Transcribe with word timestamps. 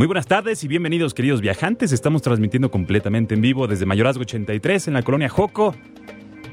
Muy 0.00 0.06
buenas 0.06 0.26
tardes 0.26 0.64
y 0.64 0.66
bienvenidos 0.66 1.12
queridos 1.12 1.42
viajantes. 1.42 1.92
Estamos 1.92 2.22
transmitiendo 2.22 2.70
completamente 2.70 3.34
en 3.34 3.42
vivo 3.42 3.66
desde 3.66 3.84
Mayorazgo 3.84 4.22
83 4.22 4.88
en 4.88 4.94
la 4.94 5.02
colonia 5.02 5.28
Joco. 5.28 5.74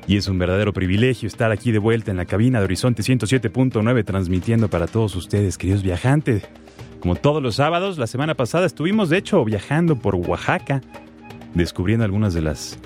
Y 0.05 0.17
es 0.17 0.27
un 0.27 0.37
verdadero 0.37 0.73
privilegio 0.73 1.27
estar 1.27 1.49
aquí 1.53 1.71
de 1.71 1.79
vuelta 1.79 2.11
en 2.11 2.17
la 2.17 2.25
cabina 2.25 2.59
de 2.59 2.65
Horizonte 2.65 3.03
107.9 3.03 4.03
transmitiendo 4.03 4.67
para 4.67 4.85
todos 4.85 5.15
ustedes, 5.15 5.57
queridos 5.57 5.81
viajantes. 5.81 6.43
Como 6.99 7.15
todos 7.15 7.41
los 7.41 7.55
sábados, 7.55 7.97
la 7.97 8.07
semana 8.07 8.35
pasada 8.35 8.65
estuvimos 8.65 9.07
de 9.07 9.19
hecho 9.19 9.45
viajando 9.45 9.95
por 9.95 10.15
Oaxaca, 10.15 10.81
descubriendo 11.53 12.03
algunas 12.03 12.33
de 12.33 12.41
las 12.41 12.77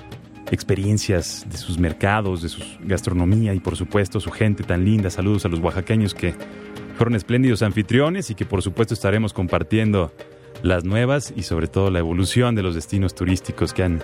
experiencias 0.52 1.44
de 1.50 1.56
sus 1.56 1.76
mercados, 1.76 2.40
de 2.40 2.48
su 2.48 2.62
gastronomía 2.84 3.52
y 3.52 3.58
por 3.58 3.74
supuesto 3.74 4.20
su 4.20 4.30
gente 4.30 4.62
tan 4.62 4.84
linda. 4.84 5.10
Saludos 5.10 5.44
a 5.44 5.48
los 5.48 5.58
oaxaqueños 5.58 6.14
que 6.14 6.36
fueron 6.96 7.16
espléndidos 7.16 7.62
anfitriones 7.62 8.30
y 8.30 8.36
que 8.36 8.44
por 8.44 8.62
supuesto 8.62 8.94
estaremos 8.94 9.32
compartiendo 9.32 10.12
las 10.62 10.84
nuevas 10.84 11.32
y 11.36 11.42
sobre 11.42 11.66
todo 11.66 11.90
la 11.90 11.98
evolución 11.98 12.54
de 12.54 12.62
los 12.62 12.74
destinos 12.74 13.14
turísticos 13.14 13.72
que 13.72 13.82
han, 13.82 14.02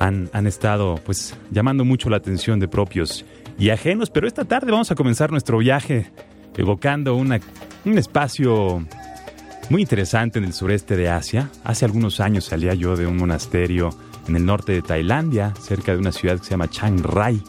han, 0.00 0.30
han 0.32 0.46
estado 0.46 0.96
pues 1.04 1.36
llamando 1.50 1.84
mucho 1.84 2.10
la 2.10 2.16
atención 2.16 2.58
de 2.60 2.68
propios 2.68 3.24
y 3.58 3.70
ajenos. 3.70 4.10
Pero 4.10 4.26
esta 4.26 4.44
tarde 4.44 4.72
vamos 4.72 4.90
a 4.90 4.94
comenzar 4.94 5.30
nuestro 5.30 5.58
viaje 5.58 6.10
evocando 6.56 7.14
una, 7.14 7.40
un 7.84 7.98
espacio 7.98 8.84
muy 9.70 9.82
interesante 9.82 10.38
en 10.38 10.44
el 10.44 10.52
sureste 10.52 10.96
de 10.96 11.08
Asia. 11.08 11.50
Hace 11.64 11.84
algunos 11.84 12.20
años 12.20 12.44
salía 12.44 12.74
yo 12.74 12.96
de 12.96 13.06
un 13.06 13.16
monasterio 13.16 13.90
en 14.28 14.36
el 14.36 14.44
norte 14.44 14.72
de 14.72 14.82
Tailandia, 14.82 15.54
cerca 15.60 15.92
de 15.92 15.98
una 15.98 16.12
ciudad 16.12 16.38
que 16.38 16.44
se 16.44 16.50
llama 16.50 16.68
Chiang 16.68 17.02
Rai, 17.02 17.42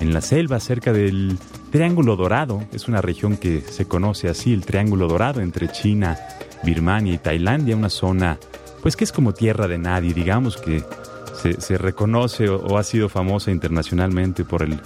en 0.00 0.12
la 0.12 0.20
selva, 0.20 0.60
cerca 0.60 0.92
del 0.92 1.38
Triángulo 1.70 2.16
Dorado. 2.16 2.62
Es 2.72 2.88
una 2.88 3.00
región 3.00 3.36
que 3.36 3.60
se 3.60 3.86
conoce 3.86 4.28
así, 4.28 4.52
el 4.52 4.64
Triángulo 4.64 5.08
Dorado, 5.08 5.40
entre 5.40 5.68
China, 5.68 6.16
Birmania 6.64 7.14
y 7.14 7.18
Tailandia, 7.18 7.76
una 7.76 7.90
zona 7.90 8.38
pues 8.82 8.96
que 8.96 9.04
es 9.04 9.12
como 9.12 9.32
tierra 9.32 9.66
de 9.66 9.78
nadie, 9.78 10.14
digamos 10.14 10.56
que 10.56 10.84
se, 11.58 11.78
reconoce 11.78 12.48
o, 12.48 12.78
ha 12.78 12.82
sido 12.82 13.08
famosa 13.08 13.50
internacionalmente 13.50 14.44
por 14.44 14.62
el, 14.62 14.80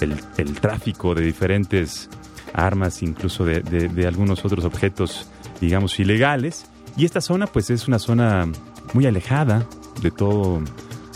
el, 0.00 0.54
tráfico 0.60 1.14
de 1.14 1.22
diferentes 1.22 2.08
armas, 2.52 3.02
incluso 3.02 3.44
de, 3.44 3.60
de, 3.60 4.06
algunos 4.06 4.44
otros 4.44 4.64
objetos, 4.64 5.28
digamos, 5.60 5.98
ilegales. 5.98 6.66
Y 6.96 7.04
esta 7.04 7.20
zona 7.20 7.46
pues 7.46 7.70
es 7.70 7.88
una 7.88 7.98
zona 7.98 8.46
muy 8.92 9.06
alejada 9.06 9.66
de 10.02 10.10
todo 10.10 10.60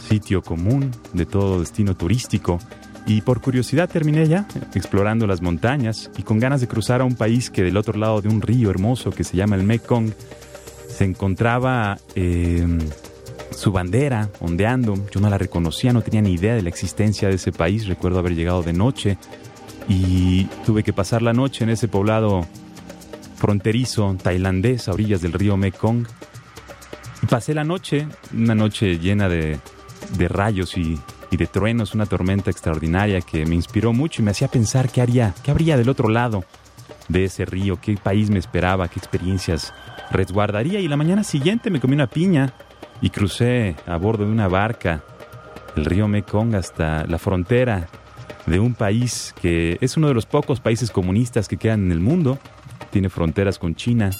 sitio 0.08 0.42
común, 0.42 0.90
de 1.12 1.26
todo 1.26 1.60
destino 1.60 1.94
turístico. 1.96 2.58
Y 3.08 3.22
por 3.22 3.40
curiosidad 3.40 3.88
terminé 3.88 4.28
ya 4.28 4.46
explorando 4.74 5.26
las 5.26 5.40
montañas 5.40 6.10
y 6.18 6.22
con 6.22 6.38
ganas 6.38 6.60
de 6.60 6.68
cruzar 6.68 7.00
a 7.00 7.06
un 7.06 7.16
país 7.16 7.48
que 7.48 7.62
del 7.62 7.78
otro 7.78 7.98
lado 7.98 8.20
de 8.20 8.28
un 8.28 8.42
río 8.42 8.68
hermoso 8.68 9.10
que 9.10 9.24
se 9.24 9.34
llama 9.34 9.56
el 9.56 9.62
Mekong 9.62 10.12
se 10.90 11.04
encontraba 11.04 11.96
em, 12.14 12.78
su 13.50 13.72
bandera 13.72 14.28
ondeando. 14.40 14.94
Yo 15.10 15.20
no 15.20 15.30
la 15.30 15.38
reconocía, 15.38 15.94
no 15.94 16.02
tenía 16.02 16.20
ni 16.20 16.34
idea 16.34 16.54
de 16.54 16.60
la 16.60 16.68
existencia 16.68 17.28
de 17.28 17.36
ese 17.36 17.50
país. 17.50 17.86
Recuerdo 17.86 18.18
haber 18.18 18.34
llegado 18.34 18.62
de 18.62 18.74
noche 18.74 19.16
y 19.88 20.44
tuve 20.66 20.82
que 20.82 20.92
pasar 20.92 21.22
la 21.22 21.32
noche 21.32 21.64
en 21.64 21.70
ese 21.70 21.88
poblado 21.88 22.46
fronterizo 23.36 24.18
tailandés 24.22 24.86
a 24.86 24.92
orillas 24.92 25.22
del 25.22 25.32
río 25.32 25.56
Mekong. 25.56 26.06
Y 27.22 27.26
pasé 27.26 27.54
la 27.54 27.64
noche, 27.64 28.06
una 28.34 28.54
noche 28.54 28.98
llena 28.98 29.30
de, 29.30 29.58
de 30.18 30.28
rayos 30.28 30.76
y 30.76 30.98
y 31.30 31.36
de 31.36 31.46
truenos, 31.46 31.94
una 31.94 32.06
tormenta 32.06 32.50
extraordinaria 32.50 33.20
que 33.20 33.44
me 33.46 33.54
inspiró 33.54 33.92
mucho 33.92 34.22
y 34.22 34.24
me 34.24 34.30
hacía 34.30 34.48
pensar 34.48 34.90
qué 34.90 35.00
haría, 35.00 35.34
qué 35.42 35.50
habría 35.50 35.76
del 35.76 35.88
otro 35.88 36.08
lado 36.08 36.44
de 37.08 37.24
ese 37.24 37.44
río, 37.44 37.80
qué 37.80 37.96
país 37.96 38.30
me 38.30 38.38
esperaba, 38.38 38.88
qué 38.88 38.98
experiencias 38.98 39.72
resguardaría. 40.10 40.80
Y 40.80 40.88
la 40.88 40.96
mañana 40.96 41.24
siguiente 41.24 41.70
me 41.70 41.80
comí 41.80 41.94
una 41.94 42.06
piña 42.06 42.52
y 43.00 43.10
crucé 43.10 43.76
a 43.86 43.96
bordo 43.96 44.24
de 44.24 44.32
una 44.32 44.48
barca 44.48 45.02
el 45.76 45.84
río 45.84 46.08
Mekong 46.08 46.54
hasta 46.54 47.06
la 47.06 47.18
frontera 47.18 47.88
de 48.46 48.58
un 48.58 48.74
país 48.74 49.34
que 49.40 49.78
es 49.80 49.96
uno 49.96 50.08
de 50.08 50.14
los 50.14 50.26
pocos 50.26 50.60
países 50.60 50.90
comunistas 50.90 51.48
que 51.48 51.56
quedan 51.56 51.84
en 51.84 51.92
el 51.92 52.00
mundo. 52.00 52.38
Tiene 52.90 53.10
fronteras 53.10 53.58
con 53.58 53.74
China 53.74 54.10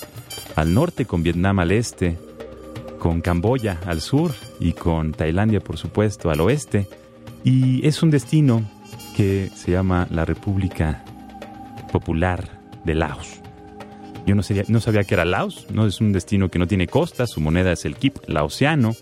al 0.56 0.74
norte, 0.74 1.06
con 1.06 1.22
Vietnam 1.22 1.58
al 1.58 1.72
este, 1.72 2.18
con 2.98 3.20
Camboya 3.20 3.81
al 3.86 4.00
sur 4.00 4.32
y 4.60 4.72
con 4.72 5.12
Tailandia, 5.12 5.60
por 5.60 5.76
supuesto, 5.76 6.31
al 6.31 6.41
oeste. 6.41 6.86
Y 7.44 7.86
es 7.86 8.03
un 8.03 8.10
destino 8.10 8.62
que 9.16 9.50
se 9.54 9.72
llama 9.72 10.06
la 10.10 10.25
República 10.25 11.04
Popular 11.92 12.60
de 12.84 12.94
Laos. 12.94 13.41
Yo 14.26 14.34
no 14.34 14.42
sabía, 14.42 15.04
que 15.04 15.14
era 15.14 15.25
Laos, 15.25 15.66
no 15.72 15.86
es 15.86 16.03
un 16.03 16.12
destino 16.12 16.50
que 16.50 16.59
no 16.59 16.66
tiene 16.66 16.86
costas, 16.86 17.31
su 17.31 17.41
moneda 17.41 17.72
es 17.72 17.86
el 17.86 17.97
kip 17.97 18.19
laosiano. 18.26 18.94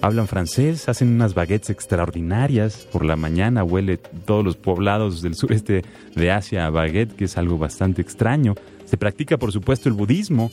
Hablan 0.00 0.28
francés, 0.28 0.88
hacen 0.88 1.08
unas 1.08 1.34
baguettes 1.34 1.70
extraordinarias. 1.70 2.88
Por 2.90 3.04
la 3.04 3.16
mañana 3.16 3.64
huele 3.64 3.98
todos 3.98 4.44
los 4.44 4.56
poblados 4.56 5.20
del 5.20 5.34
sureste 5.34 5.84
de 6.14 6.30
Asia 6.30 6.66
a 6.66 6.70
baguette, 6.70 7.14
que 7.14 7.24
es 7.24 7.36
algo 7.36 7.58
bastante 7.58 8.00
extraño. 8.00 8.54
Se 8.86 8.96
practica, 8.96 9.36
por 9.36 9.52
supuesto, 9.52 9.88
el 9.88 9.94
budismo. 9.94 10.50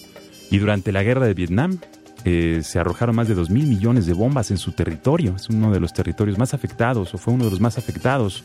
Y 0.51 0.57
durante 0.57 0.91
la 0.91 1.03
guerra 1.03 1.25
de 1.25 1.33
Vietnam, 1.33 1.79
eh, 2.25 2.61
se 2.63 2.79
arrojaron 2.79 3.15
más 3.15 3.27
de 3.27 3.35
2 3.35 3.49
mil 3.49 3.67
millones 3.67 4.05
de 4.05 4.13
bombas 4.13 4.51
en 4.51 4.57
su 4.57 4.71
territorio. 4.71 5.35
Es 5.35 5.49
uno 5.49 5.71
de 5.71 5.79
los 5.79 5.93
territorios 5.93 6.37
más 6.37 6.53
afectados, 6.53 7.13
o 7.13 7.17
fue 7.17 7.33
uno 7.33 7.45
de 7.45 7.51
los 7.51 7.59
más 7.59 7.77
afectados 7.77 8.43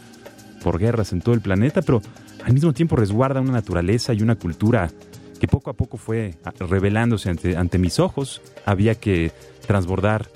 por 0.62 0.78
guerras 0.78 1.12
en 1.12 1.20
todo 1.20 1.34
el 1.34 1.40
planeta, 1.40 1.82
pero 1.82 2.02
al 2.44 2.52
mismo 2.52 2.72
tiempo 2.72 2.96
resguarda 2.96 3.40
una 3.40 3.52
naturaleza 3.52 4.12
y 4.14 4.22
una 4.22 4.34
cultura 4.34 4.90
que 5.38 5.46
poco 5.46 5.70
a 5.70 5.74
poco 5.74 5.96
fue 5.96 6.34
ah, 6.44 6.52
revelándose 6.58 7.30
ante, 7.30 7.78
mis 7.78 8.00
ojos. 8.00 8.42
Había 8.66 8.94
que 8.96 9.32
transbordar 9.66 10.28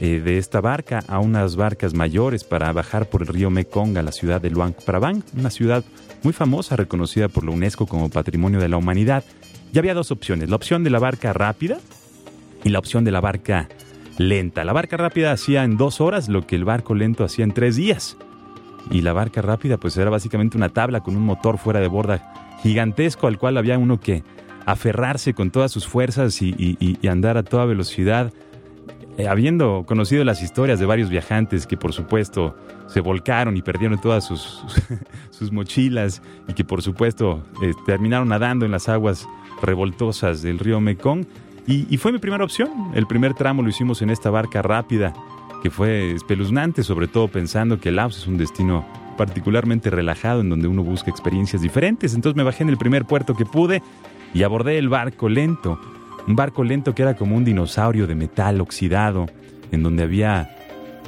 eh, 0.00 0.20
de 0.20 0.38
esta 0.38 0.60
barca 0.60 1.02
a 1.08 1.18
unas 1.18 1.56
barcas 1.56 1.94
mayores 1.94 2.44
para 2.44 2.72
bajar 2.72 3.08
por 3.08 3.22
el 3.22 3.28
río 3.28 3.50
Mekong 3.50 3.96
a 3.96 4.02
la 4.02 4.12
ciudad 4.12 4.40
de 4.40 4.50
Luang 4.50 4.74
Prabang, 4.74 5.22
una 5.36 5.50
ciudad 5.50 5.84
muy 6.22 6.32
famosa, 6.32 6.76
reconocida 6.76 7.28
por 7.28 7.44
la 7.44 7.52
UNESCO 7.52 7.86
como 7.86 8.10
Patrimonio 8.10 8.60
de 8.60 8.68
la 8.68 8.76
Humanidad. 8.76 9.24
Y 9.72 9.78
había 9.78 9.94
dos 9.94 10.10
opciones, 10.10 10.50
la 10.50 10.56
opción 10.56 10.84
de 10.84 10.90
la 10.90 10.98
barca 10.98 11.32
rápida, 11.32 11.78
y 12.64 12.68
la 12.70 12.78
opción 12.78 13.04
de 13.04 13.10
la 13.10 13.20
barca 13.20 13.68
lenta. 14.18 14.64
La 14.64 14.72
barca 14.72 14.96
rápida 14.96 15.32
hacía 15.32 15.64
en 15.64 15.76
dos 15.76 16.00
horas 16.00 16.28
lo 16.28 16.46
que 16.46 16.56
el 16.56 16.64
barco 16.64 16.94
lento 16.94 17.24
hacía 17.24 17.44
en 17.44 17.52
tres 17.52 17.76
días. 17.76 18.16
Y 18.90 19.02
la 19.02 19.12
barca 19.12 19.42
rápida 19.42 19.78
pues 19.78 19.96
era 19.96 20.10
básicamente 20.10 20.56
una 20.56 20.68
tabla 20.68 21.00
con 21.00 21.16
un 21.16 21.24
motor 21.24 21.58
fuera 21.58 21.80
de 21.80 21.88
borda 21.88 22.58
gigantesco 22.62 23.26
al 23.26 23.38
cual 23.38 23.56
había 23.56 23.78
uno 23.78 24.00
que 24.00 24.22
aferrarse 24.66 25.34
con 25.34 25.50
todas 25.50 25.72
sus 25.72 25.86
fuerzas 25.86 26.40
y, 26.42 26.98
andar 27.08 27.36
a 27.36 27.42
toda 27.42 27.64
velocidad. 27.64 28.32
Eh, 29.18 29.26
habiendo 29.26 29.84
conocido 29.86 30.24
las 30.24 30.40
historias 30.40 30.78
de 30.78 30.86
varios 30.86 31.10
viajantes 31.10 31.66
que 31.66 31.76
por 31.76 31.92
supuesto 31.92 32.56
se 32.86 33.00
volcaron 33.00 33.56
y 33.56 33.62
perdieron 33.62 34.00
todas 34.00 34.24
sus, 34.24 34.62
sus, 35.30 35.52
mochilas 35.52 36.22
y 36.48 36.54
que 36.54 36.64
por 36.64 36.80
supuesto 36.80 37.42
eh, 37.62 37.72
terminaron 37.86 38.28
nadando 38.28 38.64
en 38.64 38.70
las 38.70 38.88
aguas 38.88 39.26
revoltosas 39.62 40.42
del 40.42 40.58
río 40.58 40.80
Mekong, 40.80 41.26
y, 41.70 41.96
fue 41.98 42.12
mi 42.12 42.18
primera 42.18 42.44
opción. 42.44 42.90
El 42.94 43.06
primer 43.06 43.34
tramo 43.34 43.62
lo 43.62 43.68
hicimos 43.68 44.02
en 44.02 44.10
esta 44.10 44.28
barca 44.30 44.60
rápida, 44.60 45.12
que 45.62 45.70
fue 45.70 46.12
espeluznante, 46.12 46.82
sobre 46.82 47.06
todo 47.06 47.28
pensando 47.28 47.78
que 47.78 47.92
Laos 47.92 48.18
es 48.18 48.26
un 48.26 48.38
destino 48.38 48.84
particularmente 49.16 49.90
relajado 49.90 50.40
en 50.40 50.48
donde 50.48 50.66
uno 50.66 50.82
busca 50.82 51.10
experiencias 51.10 51.62
diferentes. 51.62 52.14
Entonces 52.14 52.36
me 52.36 52.42
bajé 52.42 52.64
en 52.64 52.70
el 52.70 52.76
primer 52.76 53.04
puerto 53.04 53.34
que 53.34 53.44
pude 53.44 53.82
y 54.34 54.42
abordé 54.42 54.78
el 54.78 54.88
barco 54.88 55.28
lento. 55.28 55.78
Un 56.26 56.36
barco 56.36 56.64
lento 56.64 56.94
que 56.94 57.02
era 57.02 57.14
como 57.14 57.36
un 57.36 57.44
dinosaurio 57.44 58.06
de 58.06 58.14
metal 58.14 58.60
oxidado, 58.60 59.26
en 59.70 59.82
donde 59.82 60.02
había 60.02 60.56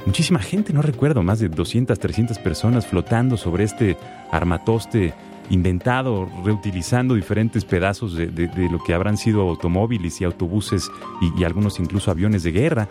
muchísima 0.05 0.39
gente, 0.39 0.73
no 0.73 0.81
recuerdo, 0.81 1.23
más 1.23 1.39
de 1.39 1.49
200, 1.49 1.99
300 1.99 2.39
personas 2.39 2.87
flotando 2.87 3.37
sobre 3.37 3.63
este 3.65 3.97
armatoste 4.31 5.13
inventado, 5.53 6.29
reutilizando 6.43 7.15
diferentes 7.15 7.63
pedazos 7.65 8.15
de, 8.15 8.49
lo 8.71 8.79
que 8.83 8.93
habrán 8.93 9.17
sido 9.17 9.41
automóviles 9.41 10.19
y 10.19 10.23
autobuses 10.23 10.89
y, 11.37 11.43
algunos 11.43 11.79
incluso 11.79 12.11
aviones 12.11 12.43
de 12.43 12.51
guerra. 12.51 12.87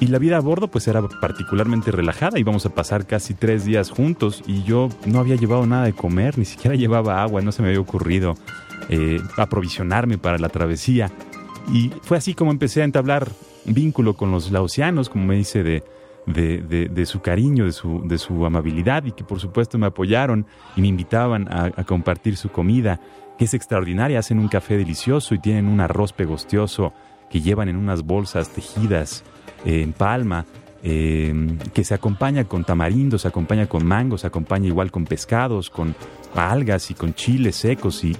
Y 0.00 0.08
la 0.08 0.18
vida 0.18 0.36
a 0.36 0.40
bordo 0.40 0.68
pues 0.68 0.88
era 0.88 1.00
particularmente 1.02 1.92
relajada, 1.92 2.38
íbamos 2.38 2.66
a 2.66 2.74
pasar 2.74 3.06
casi 3.06 3.34
tres 3.34 3.64
días 3.64 3.90
juntos 3.90 4.42
y 4.46 4.64
yo 4.64 4.88
no 5.06 5.20
había 5.20 5.36
llevado 5.36 5.64
nada 5.66 5.84
de 5.84 5.92
comer, 5.92 6.36
ni 6.36 6.44
siquiera 6.44 6.76
llevaba 6.76 7.22
agua, 7.22 7.40
no 7.42 7.52
se 7.52 7.62
me 7.62 7.68
había 7.68 7.80
ocurrido 7.80 8.34
eh, 8.88 9.20
aprovisionarme 9.36 10.18
para 10.18 10.38
la 10.38 10.48
travesía. 10.48 11.12
Y 11.72 11.90
fue 12.02 12.16
así 12.16 12.34
como 12.34 12.50
empecé 12.50 12.82
a 12.82 12.84
entablar 12.84 13.28
vínculo 13.64 14.14
con 14.14 14.32
los 14.32 14.50
laosianos, 14.50 15.08
como 15.08 15.26
me 15.26 15.36
dice, 15.36 15.62
de, 15.62 15.84
de, 16.26 17.06
su 17.06 17.20
cariño, 17.20 17.64
de 17.66 17.72
su, 17.72 18.02
de 18.06 18.18
su 18.18 18.44
amabilidad 18.46 19.04
y 19.04 19.12
que 19.12 19.24
por 19.24 19.40
supuesto 19.40 19.78
me 19.78 19.86
apoyaron 19.86 20.46
y 20.76 20.80
me 20.80 20.88
invitaban 20.88 21.48
a, 21.50 21.84
compartir 21.84 22.36
su 22.36 22.50
comida, 22.50 23.00
que 23.38 23.44
es 23.44 23.54
extraordinaria. 23.54 24.18
Hacen 24.18 24.38
un 24.38 24.48
café 24.48 24.76
delicioso 24.76 25.34
y 25.34 25.38
tienen 25.38 25.66
un 25.66 25.80
arroz 25.80 26.12
pegostioso 26.12 26.92
que 27.30 27.40
llevan 27.40 27.68
en 27.68 27.76
unas 27.76 28.02
bolsas 28.02 28.50
tejidas 28.50 29.24
eh, 29.64 29.82
en 29.82 29.92
palma. 29.92 30.46
Eh, 30.86 31.32
que 31.72 31.82
se 31.82 31.94
acompaña 31.94 32.44
con 32.44 32.62
tamarindo, 32.62 33.16
se 33.16 33.26
acompaña 33.26 33.66
con 33.66 33.86
mangos, 33.86 34.20
se 34.20 34.26
acompaña 34.26 34.66
igual 34.66 34.90
con 34.90 35.06
pescados, 35.06 35.70
con 35.70 35.94
algas 36.34 36.90
y 36.90 36.94
con 36.94 37.14
chiles 37.14 37.56
secos 37.56 38.04
y 38.04 38.14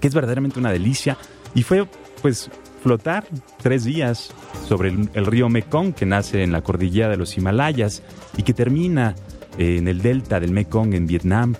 que 0.00 0.08
es 0.08 0.14
verdaderamente 0.14 0.58
una 0.58 0.72
delicia. 0.72 1.16
Y 1.54 1.62
fue 1.62 1.86
pues 2.20 2.50
flotar 2.78 3.24
tres 3.62 3.84
días 3.84 4.30
sobre 4.66 4.90
el, 4.90 5.26
río 5.26 5.48
Mekong 5.48 5.92
que 5.92 6.06
nace 6.06 6.42
en 6.42 6.52
la 6.52 6.62
cordillera 6.62 7.08
de 7.08 7.16
los 7.16 7.36
Himalayas 7.36 8.02
y 8.36 8.42
que 8.42 8.54
termina 8.54 9.14
eh, 9.58 9.76
en 9.78 9.88
el 9.88 10.00
delta 10.00 10.40
del 10.40 10.52
Mekong 10.52 10.94
en 10.94 11.06
Vietnam, 11.06 11.54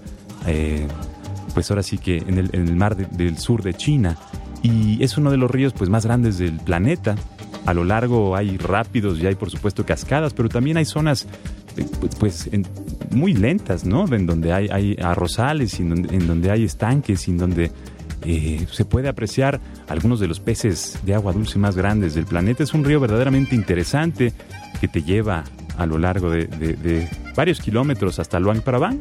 eh, 0.46 0.86
pues 1.54 1.70
ahora 1.70 1.82
sí 1.82 1.98
que 1.98 2.18
en 2.18 2.38
el, 2.38 2.76
mar 2.76 2.96
del 2.96 3.38
sur 3.38 3.62
de 3.62 3.74
China. 3.74 4.16
Y 4.62 5.02
es 5.02 5.18
uno 5.18 5.30
de 5.30 5.36
los 5.36 5.50
ríos 5.50 5.72
pues 5.72 5.90
más 5.90 6.04
grandes 6.04 6.38
del 6.38 6.58
planeta. 6.58 7.16
A 7.66 7.74
lo 7.74 7.84
largo 7.84 8.34
hay 8.34 8.56
rápidos 8.56 9.18
y 9.20 9.26
hay 9.26 9.34
por 9.34 9.50
supuesto 9.50 9.84
cascadas, 9.84 10.34
pero 10.34 10.48
también 10.48 10.76
hay 10.76 10.84
zonas 10.84 11.26
eh, 11.76 11.86
pues, 12.18 12.48
muy 13.10 13.34
lentas, 13.34 13.84
¿no? 13.84 14.06
En 14.12 14.26
donde 14.26 14.52
hay, 14.52 14.68
hay 14.68 14.96
arrozales, 15.02 15.78
en 15.80 15.90
donde, 15.90 16.16
en 16.16 16.26
donde 16.26 16.50
hay 16.50 16.64
estanques, 16.64 17.28
en 17.28 17.38
donde 17.38 17.70
eh, 18.22 18.66
se 18.70 18.84
puede 18.84 19.08
apreciar 19.08 19.60
algunos 19.88 20.20
de 20.20 20.26
los 20.26 20.40
peces 20.40 20.98
de 21.04 21.14
agua 21.14 21.32
dulce 21.32 21.58
más 21.58 21.76
grandes 21.76 22.14
del 22.14 22.26
planeta. 22.26 22.62
Es 22.62 22.74
un 22.74 22.84
río 22.84 23.00
verdaderamente 23.00 23.54
interesante 23.54 24.32
que 24.80 24.88
te 24.88 25.02
lleva 25.02 25.44
a 25.76 25.86
lo 25.86 25.98
largo 25.98 26.30
de, 26.30 27.08
varios 27.36 27.60
kilómetros 27.60 28.18
hasta 28.18 28.40
Luang 28.40 28.62
Prabang, 28.62 28.98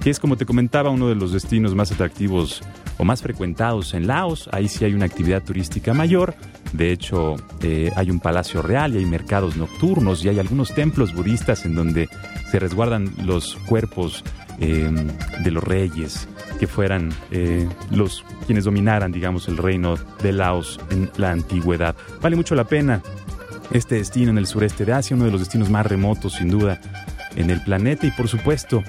que 0.00 0.10
es 0.10 0.20
como 0.20 0.36
te 0.36 0.46
comentaba 0.46 0.90
uno 0.90 1.08
de 1.08 1.16
los 1.16 1.32
destinos 1.32 1.74
más 1.74 1.90
atractivos 1.90 2.62
o 2.98 3.04
más 3.04 3.20
frecuentados 3.20 3.94
en 3.94 4.06
Laos. 4.06 4.48
Ahí 4.52 4.68
sí 4.68 4.84
hay 4.84 4.94
una 4.94 5.06
actividad 5.06 5.42
turística 5.42 5.92
mayor. 5.92 6.34
De 6.72 6.92
hecho, 6.92 7.36
eh, 7.62 7.90
hay 7.96 8.10
un 8.10 8.20
palacio 8.20 8.62
real 8.62 8.94
y 8.94 8.98
hay 8.98 9.06
mercados 9.06 9.56
nocturnos 9.56 10.24
y 10.24 10.28
hay 10.28 10.38
algunos 10.38 10.72
templos 10.72 11.12
budistas 11.12 11.66
en 11.66 11.74
donde 11.74 12.08
se 12.50 12.60
resguardan 12.60 13.12
los 13.24 13.56
cuerpos 13.66 14.24
eh, 14.60 14.90
de 15.42 15.50
los 15.50 15.64
reyes 15.64 16.28
que 16.58 16.66
fueran 16.66 17.10
eh, 17.30 17.68
los 17.90 18.24
quienes 18.46 18.64
dominaran, 18.64 19.12
digamos, 19.12 19.48
el 19.48 19.56
reino 19.56 19.96
de 20.22 20.32
Laos 20.32 20.78
en 20.90 21.10
la 21.16 21.32
antigüedad. 21.32 21.96
Vale 22.20 22.36
mucho 22.36 22.54
la 22.54 22.64
pena 22.64 23.02
este 23.72 23.94
destino 23.96 24.30
en 24.30 24.38
el 24.38 24.46
sureste 24.46 24.84
de 24.84 24.92
Asia, 24.92 25.16
uno 25.16 25.24
de 25.24 25.30
los 25.30 25.40
destinos 25.40 25.70
más 25.70 25.86
remotos, 25.86 26.34
sin 26.34 26.50
duda, 26.50 26.80
en 27.36 27.50
el 27.50 27.62
planeta 27.62 28.06
y, 28.06 28.10
por 28.10 28.28
supuesto, 28.28 28.82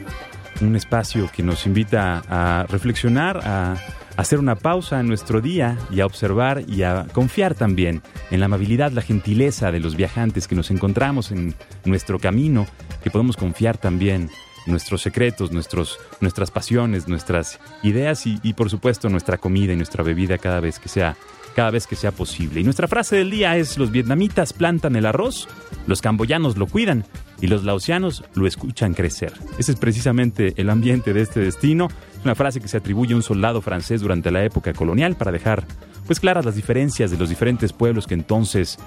un 0.59 0.75
espacio 0.75 1.29
que 1.33 1.43
nos 1.43 1.65
invita 1.65 2.21
a 2.29 2.65
reflexionar, 2.67 3.39
a 3.43 3.75
hacer 4.17 4.39
una 4.39 4.55
pausa 4.55 4.99
en 4.99 5.07
nuestro 5.07 5.41
día 5.41 5.77
y 5.89 6.01
a 6.01 6.05
observar 6.05 6.63
y 6.67 6.83
a 6.83 7.05
confiar 7.13 7.55
también 7.55 8.01
en 8.29 8.39
la 8.39 8.47
amabilidad, 8.47 8.91
la 8.91 9.01
gentileza 9.01 9.71
de 9.71 9.79
los 9.79 9.95
viajantes 9.95 10.47
que 10.47 10.55
nos 10.55 10.71
encontramos 10.71 11.31
en 11.31 11.55
nuestro 11.85 12.19
camino, 12.19 12.67
que 13.03 13.11
podemos 13.11 13.37
confiar 13.37 13.77
también 13.77 14.29
nuestros 14.65 15.01
secretos, 15.01 15.51
nuestros, 15.51 15.99
nuestras 16.19 16.51
pasiones, 16.51 17.07
nuestras 17.07 17.59
ideas 17.83 18.25
y, 18.25 18.53
por 18.53 18.69
supuesto 18.69 19.09
nuestra 19.09 19.37
comida 19.37 19.73
y 19.73 19.75
nuestra 19.75 20.03
bebida 20.03 20.37
cada 20.37 20.59
vez 20.59 20.79
que 20.79 20.89
sea 20.89 21.15
cada 21.55 21.69
vez 21.69 21.85
que 21.85 21.97
sea 21.97 22.11
posible. 22.11 22.61
Y 22.61 22.63
nuestra 22.63 22.87
frase 22.87 23.17
del 23.17 23.29
día 23.29 23.57
es 23.57 23.77
los 23.77 23.91
vietnamitas 23.91 24.53
plantan 24.53 24.95
el 24.95 25.05
arroz, 25.05 25.49
los 25.85 26.01
camboyanos 26.01 26.55
lo 26.55 26.65
cuidan 26.65 27.03
y 27.41 27.47
los 27.47 27.65
laosianos 27.65 28.23
lo 28.35 28.47
escuchan 28.47 28.93
crecer. 28.93 29.33
Ese 29.57 29.73
es 29.73 29.77
precisamente 29.77 30.53
el 30.55 30.69
ambiente 30.69 31.11
de 31.11 31.21
este 31.21 31.41
destino. 31.41 31.89
Es 32.17 32.23
una 32.23 32.35
frase 32.35 32.61
que 32.61 32.69
se 32.69 32.77
atribuye 32.77 33.13
a 33.13 33.17
un 33.17 33.23
soldado 33.23 33.61
francés 33.61 33.99
durante 33.99 34.31
la 34.31 34.45
época 34.45 34.71
colonial 34.71 35.17
para 35.17 35.33
dejar 35.33 35.65
pues 36.07 36.21
claras 36.21 36.45
las 36.45 36.55
diferencias 36.55 37.11
de 37.11 37.17
los 37.17 37.29
diferentes 37.29 37.73
pueblos 37.73 38.07
que 38.07 38.13
entonces 38.13 38.77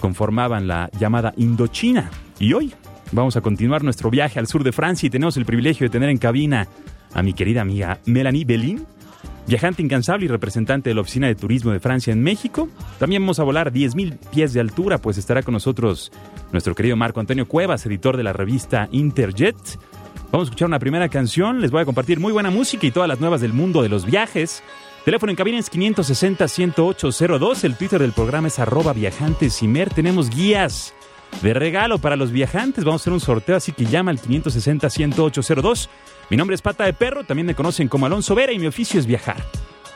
conformaban 0.00 0.66
la 0.66 0.90
llamada 0.98 1.34
Indochina. 1.36 2.10
Y 2.38 2.52
hoy 2.52 2.74
Vamos 3.14 3.36
a 3.36 3.42
continuar 3.42 3.84
nuestro 3.84 4.10
viaje 4.10 4.40
al 4.40 4.48
sur 4.48 4.64
de 4.64 4.72
Francia 4.72 5.06
y 5.06 5.10
tenemos 5.10 5.36
el 5.36 5.46
privilegio 5.46 5.86
de 5.86 5.90
tener 5.90 6.08
en 6.08 6.18
cabina 6.18 6.66
a 7.12 7.22
mi 7.22 7.32
querida 7.32 7.60
amiga 7.60 8.00
Melanie 8.06 8.44
Belin, 8.44 8.84
viajante 9.46 9.82
incansable 9.82 10.24
y 10.24 10.28
representante 10.28 10.90
de 10.90 10.94
la 10.96 11.02
Oficina 11.02 11.28
de 11.28 11.36
Turismo 11.36 11.70
de 11.70 11.78
Francia 11.78 12.12
en 12.12 12.24
México. 12.24 12.68
También 12.98 13.22
vamos 13.22 13.38
a 13.38 13.44
volar 13.44 13.72
10.000 13.72 14.18
pies 14.32 14.52
de 14.52 14.58
altura, 14.58 14.98
pues 14.98 15.16
estará 15.16 15.44
con 15.44 15.54
nosotros 15.54 16.10
nuestro 16.50 16.74
querido 16.74 16.96
Marco 16.96 17.20
Antonio 17.20 17.46
Cuevas, 17.46 17.86
editor 17.86 18.16
de 18.16 18.24
la 18.24 18.32
revista 18.32 18.88
Interjet. 18.90 19.78
Vamos 20.32 20.48
a 20.48 20.50
escuchar 20.50 20.66
una 20.66 20.80
primera 20.80 21.08
canción, 21.08 21.60
les 21.60 21.70
voy 21.70 21.82
a 21.82 21.84
compartir 21.84 22.18
muy 22.18 22.32
buena 22.32 22.50
música 22.50 22.84
y 22.84 22.90
todas 22.90 23.08
las 23.08 23.20
nuevas 23.20 23.40
del 23.40 23.52
mundo 23.52 23.82
de 23.82 23.90
los 23.90 24.06
viajes. 24.06 24.64
Teléfono 25.04 25.30
en 25.30 25.36
cabina 25.36 25.60
es 25.60 25.70
560-10802, 25.70 27.62
el 27.62 27.76
Twitter 27.76 28.00
del 28.00 28.10
programa 28.10 28.48
es 28.48 28.58
arroba 28.58 28.92
viajantesimer, 28.92 29.90
tenemos 29.90 30.30
guías 30.30 30.94
de 31.42 31.54
regalo 31.54 31.98
para 31.98 32.16
los 32.16 32.32
viajantes. 32.32 32.84
Vamos 32.84 33.00
a 33.00 33.02
hacer 33.02 33.12
un 33.12 33.20
sorteo, 33.20 33.56
así 33.56 33.72
que 33.72 33.86
llama 33.86 34.10
al 34.10 34.20
560-10802. 34.20 35.88
Mi 36.30 36.36
nombre 36.36 36.54
es 36.54 36.62
Pata 36.62 36.84
de 36.84 36.92
Perro, 36.92 37.24
también 37.24 37.46
me 37.46 37.54
conocen 37.54 37.88
como 37.88 38.06
Alonso 38.06 38.34
Vera 38.34 38.52
y 38.52 38.58
mi 38.58 38.66
oficio 38.66 38.98
es 38.98 39.06
viajar. 39.06 39.44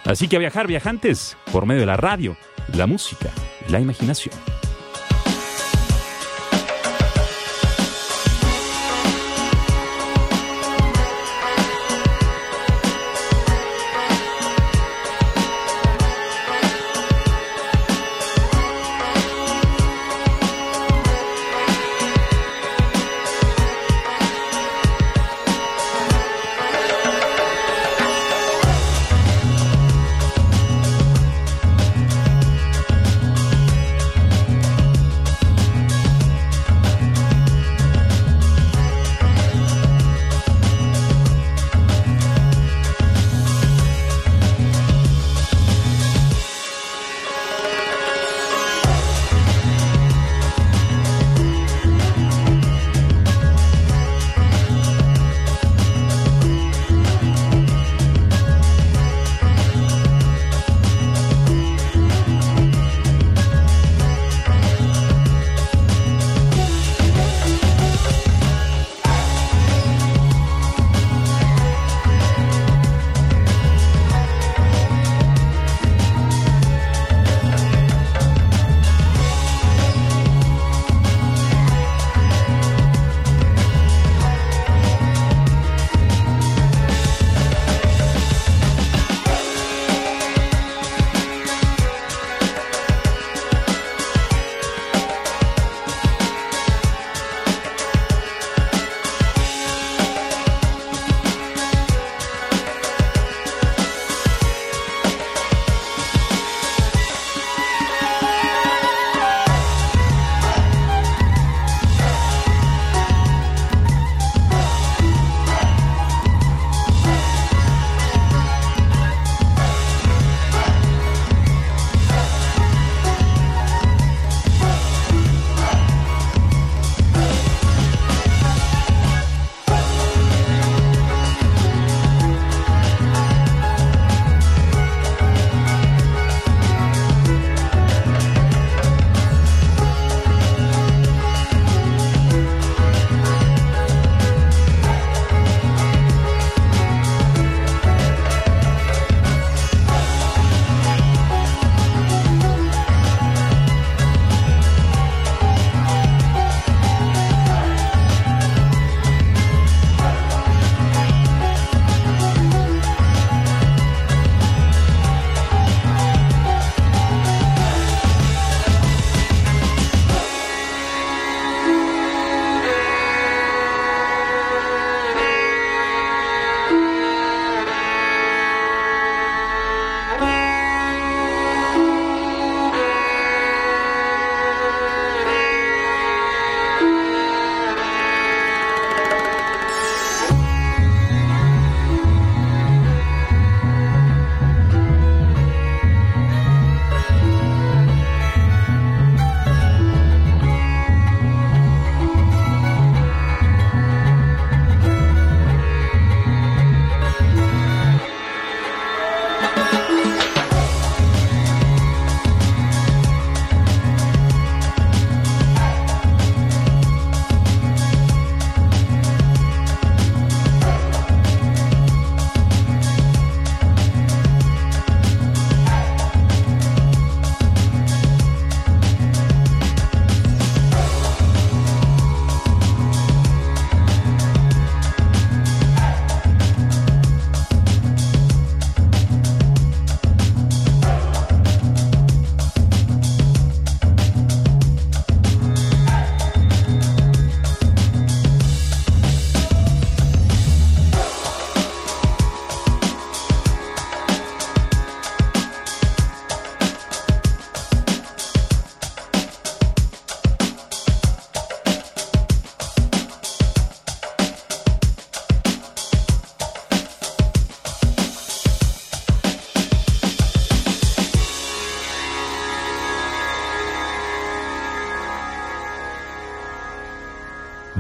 Así 0.04 0.28
que 0.28 0.36
a 0.36 0.38
viajar 0.38 0.66
viajantes 0.66 1.36
por 1.52 1.66
medio 1.66 1.80
de 1.80 1.86
la 1.86 1.96
radio, 1.96 2.36
la 2.74 2.86
música, 2.86 3.30
la 3.68 3.80
imaginación. 3.80 4.34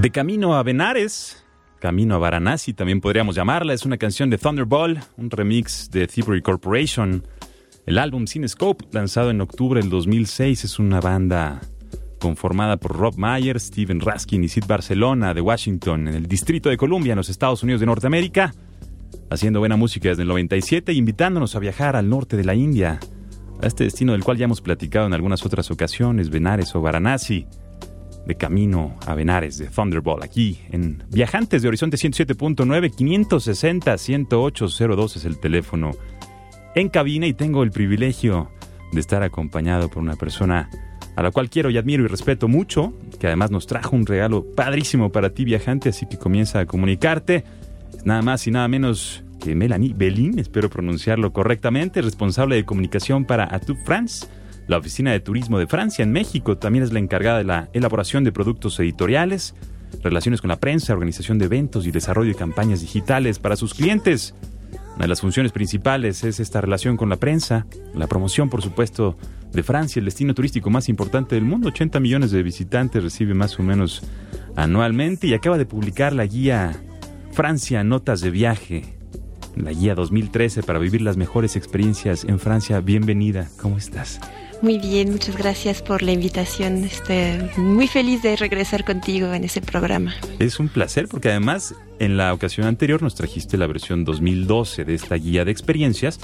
De 0.08 0.12
camino 0.12 0.56
a 0.56 0.62
Benares, 0.62 1.44
camino 1.80 2.14
a 2.14 2.18
Varanasi 2.18 2.72
también 2.72 3.02
podríamos 3.02 3.36
llamarla, 3.36 3.74
es 3.74 3.84
una 3.84 3.98
canción 3.98 4.30
de 4.30 4.38
Thunderball, 4.38 5.00
un 5.18 5.30
remix 5.30 5.90
de 5.90 6.06
Thievery 6.06 6.40
Corporation. 6.40 7.24
El 7.84 7.98
álbum 7.98 8.26
Cinescope, 8.26 8.86
lanzado 8.92 9.28
en 9.28 9.42
octubre 9.42 9.82
del 9.82 9.90
2006, 9.90 10.64
es 10.64 10.78
una 10.78 11.02
banda 11.02 11.60
conformada 12.18 12.78
por 12.78 12.96
Rob 12.96 13.18
Mayer, 13.18 13.60
Steven 13.60 14.00
Raskin 14.00 14.44
y 14.44 14.48
Sid 14.48 14.64
Barcelona 14.66 15.34
de 15.34 15.42
Washington, 15.42 16.08
en 16.08 16.14
el 16.14 16.26
Distrito 16.26 16.70
de 16.70 16.78
Columbia, 16.78 17.12
en 17.12 17.18
los 17.18 17.28
Estados 17.28 17.62
Unidos 17.62 17.80
de 17.80 17.86
Norteamérica, 17.86 18.54
haciendo 19.28 19.58
buena 19.58 19.76
música 19.76 20.08
desde 20.08 20.22
el 20.22 20.28
97 20.28 20.90
e 20.90 20.94
invitándonos 20.94 21.54
a 21.54 21.58
viajar 21.58 21.96
al 21.96 22.08
norte 22.08 22.38
de 22.38 22.44
la 22.44 22.54
India, 22.54 22.98
a 23.60 23.66
este 23.66 23.84
destino 23.84 24.12
del 24.12 24.24
cual 24.24 24.38
ya 24.38 24.46
hemos 24.46 24.62
platicado 24.62 25.06
en 25.06 25.12
algunas 25.12 25.44
otras 25.44 25.70
ocasiones, 25.70 26.30
Benares 26.30 26.74
o 26.74 26.80
Varanasi 26.80 27.46
de 28.28 28.36
camino 28.36 28.96
a 29.06 29.14
Benares 29.14 29.58
de 29.58 29.66
Thunderball, 29.66 30.22
aquí 30.22 30.60
en 30.70 31.02
Viajantes 31.10 31.62
de 31.62 31.68
Horizonte 31.68 31.96
107.9, 31.96 32.94
560-10802 32.94 35.16
es 35.16 35.24
el 35.24 35.40
teléfono 35.40 35.92
en 36.74 36.90
cabina 36.90 37.26
y 37.26 37.32
tengo 37.32 37.62
el 37.62 37.70
privilegio 37.70 38.50
de 38.92 39.00
estar 39.00 39.22
acompañado 39.22 39.88
por 39.88 40.02
una 40.02 40.16
persona 40.16 40.68
a 41.16 41.22
la 41.22 41.30
cual 41.30 41.48
quiero 41.48 41.70
y 41.70 41.78
admiro 41.78 42.04
y 42.04 42.06
respeto 42.06 42.48
mucho, 42.48 42.92
que 43.18 43.28
además 43.28 43.50
nos 43.50 43.66
trajo 43.66 43.96
un 43.96 44.04
regalo 44.04 44.44
padrísimo 44.54 45.10
para 45.10 45.30
ti 45.30 45.46
viajante, 45.46 45.88
así 45.88 46.04
que 46.06 46.18
comienza 46.18 46.60
a 46.60 46.66
comunicarte. 46.66 47.44
nada 48.04 48.20
más 48.20 48.46
y 48.46 48.50
nada 48.50 48.68
menos 48.68 49.24
que 49.40 49.54
Melanie 49.54 49.94
Belín, 49.96 50.38
espero 50.38 50.68
pronunciarlo 50.68 51.32
correctamente, 51.32 52.02
responsable 52.02 52.56
de 52.56 52.66
comunicación 52.66 53.24
para 53.24 53.48
Atu 53.50 53.74
France 53.86 54.26
la 54.68 54.76
Oficina 54.76 55.10
de 55.10 55.20
Turismo 55.20 55.58
de 55.58 55.66
Francia 55.66 56.02
en 56.02 56.12
México 56.12 56.58
también 56.58 56.84
es 56.84 56.92
la 56.92 56.98
encargada 56.98 57.38
de 57.38 57.44
la 57.44 57.68
elaboración 57.72 58.22
de 58.22 58.32
productos 58.32 58.78
editoriales, 58.78 59.54
relaciones 60.02 60.42
con 60.42 60.48
la 60.48 60.60
prensa, 60.60 60.92
organización 60.92 61.38
de 61.38 61.46
eventos 61.46 61.86
y 61.86 61.90
desarrollo 61.90 62.28
de 62.28 62.38
campañas 62.38 62.82
digitales 62.82 63.38
para 63.38 63.56
sus 63.56 63.72
clientes. 63.72 64.34
Una 64.94 65.04
de 65.04 65.08
las 65.08 65.22
funciones 65.22 65.52
principales 65.52 66.22
es 66.22 66.38
esta 66.38 66.60
relación 66.60 66.98
con 66.98 67.08
la 67.08 67.16
prensa, 67.16 67.66
la 67.94 68.06
promoción, 68.08 68.50
por 68.50 68.62
supuesto, 68.62 69.16
de 69.52 69.62
Francia, 69.62 70.00
el 70.00 70.04
destino 70.04 70.34
turístico 70.34 70.68
más 70.68 70.90
importante 70.90 71.34
del 71.34 71.44
mundo. 71.44 71.68
80 71.68 71.98
millones 71.98 72.30
de 72.30 72.42
visitantes 72.42 73.02
recibe 73.02 73.32
más 73.32 73.58
o 73.58 73.62
menos 73.62 74.02
anualmente 74.54 75.26
y 75.28 75.34
acaba 75.34 75.56
de 75.56 75.64
publicar 75.64 76.12
la 76.12 76.26
guía 76.26 76.76
Francia 77.32 77.82
Notas 77.84 78.20
de 78.20 78.30
Viaje, 78.30 78.98
la 79.56 79.72
guía 79.72 79.94
2013 79.94 80.62
para 80.62 80.78
vivir 80.78 81.00
las 81.00 81.16
mejores 81.16 81.56
experiencias 81.56 82.24
en 82.24 82.38
Francia. 82.38 82.80
Bienvenida, 82.80 83.48
¿cómo 83.62 83.78
estás? 83.78 84.20
Muy 84.60 84.78
bien, 84.78 85.12
muchas 85.12 85.36
gracias 85.36 85.82
por 85.82 86.02
la 86.02 86.10
invitación. 86.10 86.84
Estoy 86.84 87.48
muy 87.56 87.86
feliz 87.86 88.22
de 88.22 88.34
regresar 88.34 88.84
contigo 88.84 89.32
en 89.32 89.44
ese 89.44 89.60
programa. 89.60 90.14
Es 90.40 90.58
un 90.58 90.68
placer 90.68 91.06
porque 91.06 91.30
además 91.30 91.76
en 92.00 92.16
la 92.16 92.34
ocasión 92.34 92.66
anterior 92.66 93.00
nos 93.00 93.14
trajiste 93.14 93.56
la 93.56 93.68
versión 93.68 94.04
2012 94.04 94.84
de 94.84 94.94
esta 94.94 95.14
guía 95.14 95.44
de 95.44 95.52
experiencias 95.52 96.18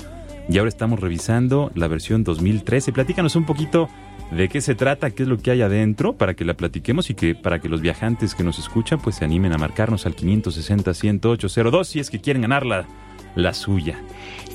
y 0.49 0.59
ahora 0.59 0.69
estamos 0.69 0.99
revisando 0.99 1.71
la 1.77 1.87
versión 1.87 2.25
2013. 2.25 2.93
Platícanos 2.93 3.37
un 3.37 3.47
poquito 3.47 3.89
de 4.33 4.49
qué 4.49 4.61
se 4.61 4.75
trata, 4.75 5.11
qué 5.11 5.23
es 5.23 5.29
lo 5.29 5.39
que 5.39 5.53
hay 5.53 5.63
adentro 5.63 6.15
para 6.15 6.35
que 6.35 6.45
la 6.45 6.55
platiquemos 6.55 7.11
y 7.11 7.15
que 7.15 7.37
para 7.37 7.61
que 7.61 7.69
los 7.69 7.83
viajantes 7.83 8.35
que 8.35 8.43
nos 8.43 8.59
escuchan 8.59 8.99
pues 9.01 9.15
se 9.17 9.25
animen 9.25 9.53
a 9.53 9.59
marcarnos 9.59 10.07
al 10.07 10.17
560 10.17 10.93
10802 10.93 11.87
si 11.87 12.01
es 12.01 12.11
que 12.11 12.21
quieren 12.21 12.43
ganar 12.43 12.67
la, 12.67 12.85
la 13.37 13.55
suya. 13.55 14.01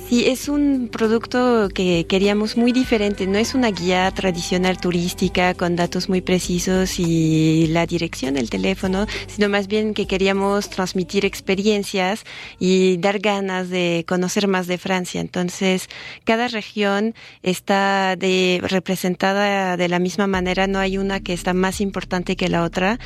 Sí, 0.09 0.25
es 0.25 0.49
un 0.49 0.89
producto 0.91 1.69
que 1.71 2.07
queríamos 2.07 2.57
muy 2.57 2.71
diferente. 2.71 3.27
No 3.27 3.37
es 3.37 3.53
una 3.53 3.69
guía 3.69 4.09
tradicional 4.09 4.81
turística 4.81 5.53
con 5.53 5.75
datos 5.75 6.09
muy 6.09 6.21
precisos 6.21 6.97
y 6.97 7.67
la 7.67 7.85
dirección 7.85 8.33
del 8.33 8.49
teléfono, 8.49 9.05
sino 9.27 9.49
más 9.49 9.67
bien 9.67 9.93
que 9.93 10.07
queríamos 10.07 10.71
transmitir 10.71 11.25
experiencias 11.25 12.23
y 12.57 12.97
dar 12.97 13.19
ganas 13.19 13.69
de 13.69 14.03
conocer 14.07 14.47
más 14.47 14.65
de 14.65 14.79
Francia. 14.79 15.21
Entonces, 15.21 15.89
cada 16.23 16.47
región 16.47 17.13
está 17.43 18.15
de, 18.15 18.61
representada 18.63 19.77
de 19.77 19.89
la 19.89 19.99
misma 19.99 20.25
manera. 20.25 20.65
No 20.65 20.79
hay 20.79 20.97
una 20.97 21.19
que 21.19 21.33
está 21.33 21.53
más 21.53 21.81
importante 21.81 22.35
que 22.35 22.49
la 22.49 22.63
otra. 22.63 22.97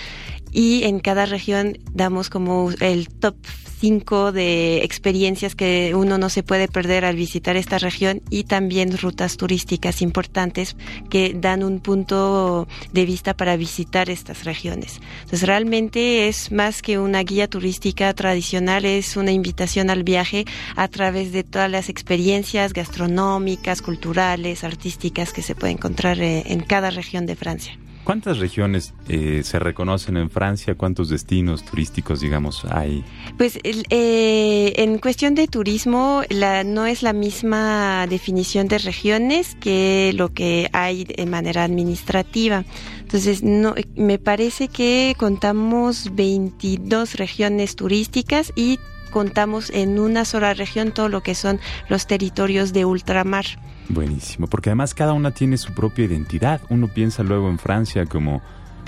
Y 0.54 0.84
en 0.84 1.00
cada 1.00 1.26
región 1.26 1.80
damos 1.94 2.30
como 2.30 2.72
el 2.80 3.10
top 3.10 3.36
cinco 3.84 4.32
de 4.32 4.82
experiencias 4.86 5.56
que 5.56 5.94
uno 5.94 6.18
no 6.18 6.30
se 6.30 6.42
puede 6.42 6.70
perder 6.70 7.04
al 7.04 7.18
visitar 7.18 7.58
esta 7.58 7.80
región 7.80 8.22
y 8.30 8.46
también 8.46 8.98
rutas 8.98 9.36
turísticas 9.36 10.02
importantes 10.02 10.78
que 11.10 11.34
dan 11.36 11.66
un 11.66 11.82
punto 11.82 12.66
de 12.94 13.06
vista 13.06 13.34
para 13.34 13.58
visitar 13.58 14.10
estas 14.10 14.46
regiones. 14.46 15.02
Entonces 15.24 15.46
realmente 15.46 16.30
es 16.30 16.50
más 16.50 16.82
que 16.82 16.98
una 16.98 17.24
guía 17.24 17.50
turística 17.50 18.14
tradicional, 18.14 18.86
es 18.86 19.18
una 19.18 19.34
invitación 19.34 19.90
al 19.90 20.04
viaje 20.04 20.46
a 20.78 20.88
través 20.88 21.34
de 21.34 21.44
todas 21.44 21.70
las 21.70 21.90
experiencias 21.90 22.72
gastronómicas, 22.72 23.82
culturales, 23.82 24.64
artísticas 24.64 25.34
que 25.34 25.42
se 25.42 25.56
puede 25.56 25.74
encontrar 25.74 26.22
eh, 26.22 26.44
en 26.46 26.62
cada 26.62 26.90
región 26.90 27.26
de 27.26 27.36
Francia. 27.36 27.78
¿Cuántas 28.04 28.40
regiones 28.40 28.94
eh, 29.08 29.42
se 29.44 29.60
reconocen 29.60 30.18
en 30.18 30.30
Francia? 30.30 30.76
¿Cuántos 30.76 31.08
destinos 31.08 31.64
turísticos, 31.64 32.20
digamos, 32.20 32.66
hay? 32.66 33.04
Pues 33.38 33.58
eh, 33.64 34.74
en 34.76 35.00
cuestión 35.00 35.36
de 35.36 35.48
turismo, 35.48 36.24
la, 36.30 36.66
no 36.66 36.86
es 36.86 37.02
la 37.02 37.14
misma 37.14 38.06
definición 38.08 38.68
de 38.68 38.80
regiones 38.80 39.56
que 39.56 40.12
lo 40.16 40.34
que 40.34 40.70
hay 40.74 41.06
de 41.06 41.26
manera 41.26 41.64
administrativa. 41.64 42.66
Entonces, 43.00 43.42
no, 43.42 43.74
me 43.96 44.20
parece 44.20 44.68
que 44.68 45.16
contamos 45.18 46.14
22 46.14 47.16
regiones 47.16 47.78
turísticas 47.78 48.52
y 48.56 48.80
contamos 49.12 49.70
en 49.70 49.98
una 49.98 50.26
sola 50.26 50.54
región 50.54 50.92
todo 50.92 51.08
lo 51.08 51.22
que 51.22 51.36
son 51.36 51.60
los 51.88 52.06
territorios 52.06 52.74
de 52.74 52.84
ultramar. 52.84 53.46
Buenísimo, 53.90 54.48
porque 54.48 54.70
además 54.70 54.94
cada 54.94 55.14
una 55.14 55.32
tiene 55.32 55.58
su 55.58 55.74
propia 55.74 56.06
identidad. 56.06 56.62
Uno 56.70 56.88
piensa 56.88 57.24
luego 57.24 57.50
en 57.50 57.60
Francia 57.60 58.06
como, 58.06 58.42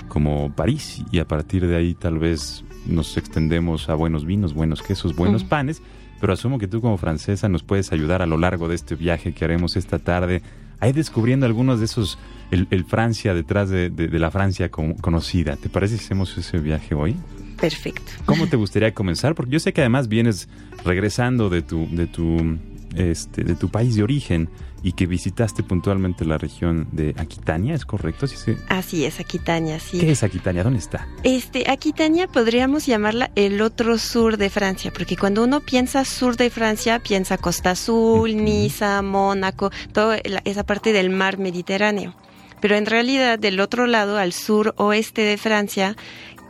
como 0.08 0.52
París 0.54 1.04
y 1.12 1.20
a 1.20 1.28
partir 1.28 1.68
de 1.68 1.76
ahí 1.76 1.94
tal 1.94 2.18
vez 2.18 2.64
nos 2.86 3.18
extendemos 3.18 3.90
a 3.90 3.96
buenos 3.96 4.26
vinos, 4.26 4.54
buenos 4.54 4.82
quesos, 4.82 5.16
buenos 5.16 5.44
panes, 5.44 5.82
pero 6.22 6.34
asumo 6.34 6.60
que 6.60 6.68
tú 6.68 6.82
como 6.82 6.98
francesa 6.98 7.50
nos 7.50 7.64
puedes 7.64 7.92
ayudar 7.92 8.22
a 8.22 8.26
lo 8.26 8.38
largo 8.38 8.68
de 8.68 8.76
este 8.76 8.96
viaje 8.96 9.34
que 9.34 9.44
haremos 9.44 9.76
esta 9.76 10.00
tarde, 10.00 10.42
a 10.80 10.88
ir 10.88 10.96
descubriendo 10.96 11.46
algunos 11.46 11.80
de 11.80 11.86
esos, 11.86 12.20
el, 12.52 12.86
Francia 12.86 13.34
detrás 13.34 13.70
de, 13.70 13.90
la 14.12 14.32
Francia 14.32 14.70
conocida. 14.70 15.56
¿Te 15.56 15.70
parece 15.70 15.98
si 15.98 16.06
hacemos 16.06 16.38
ese 16.38 16.60
viaje 16.60 16.96
hoy? 16.96 17.16
Perfecto. 17.60 18.12
¿Cómo 18.26 18.48
te 18.48 18.58
gustaría 18.58 18.94
comenzar? 18.94 19.36
Porque 19.36 19.54
yo 19.54 19.60
sé 19.60 19.74
que 19.74 19.82
además 19.82 20.08
vienes 20.08 20.50
regresando 20.84 21.50
de 21.50 21.62
tu, 21.62 21.88
de 21.90 22.08
tu, 22.08 22.58
este, 22.96 23.44
de 23.44 23.56
tu 23.56 23.70
país 23.70 23.96
de 23.96 24.04
origen 24.04 24.50
y 24.86 24.94
que 24.94 25.08
visitaste 25.08 25.64
puntualmente 25.64 26.26
la 26.26 26.38
región 26.38 26.88
de 26.92 27.16
Aquitania, 27.18 27.74
¿es 27.74 27.86
correcto? 27.86 28.28
Así 28.70 29.04
es, 29.04 29.20
Aquitania, 29.20 29.80
sí. 29.80 29.98
¿Qué 29.98 30.12
es 30.12 30.22
Aquitania? 30.22 30.64
¿Dónde 30.64 30.78
está? 30.78 31.08
Este, 31.24 31.72
Aquitania 31.72 32.28
podríamos 32.28 32.86
llamarla 32.86 33.32
el 33.34 33.64
otro 33.64 33.98
sur 33.98 34.38
de 34.38 34.52
Francia, 34.52 34.94
porque 34.96 35.18
cuando 35.18 35.44
uno 35.44 35.62
piensa 35.62 36.06
sur 36.06 36.38
de 36.38 36.52
Francia, 36.52 37.00
piensa 37.00 37.40
Costa 37.40 37.72
Azul, 37.72 38.36
Niza, 38.36 39.02
Mónaco, 39.02 39.72
toda 39.92 40.18
esa 40.18 40.64
parte 40.64 40.94
del 40.94 41.10
mar 41.10 41.40
Mediterráneo. 41.40 42.14
Pero 42.62 42.76
en 42.76 42.86
realidad, 42.86 43.40
del 43.40 43.60
otro 43.62 43.88
lado, 43.88 44.20
al 44.20 44.34
sur 44.34 44.76
oeste 44.78 45.24
de 45.24 45.38
Francia, 45.38 45.96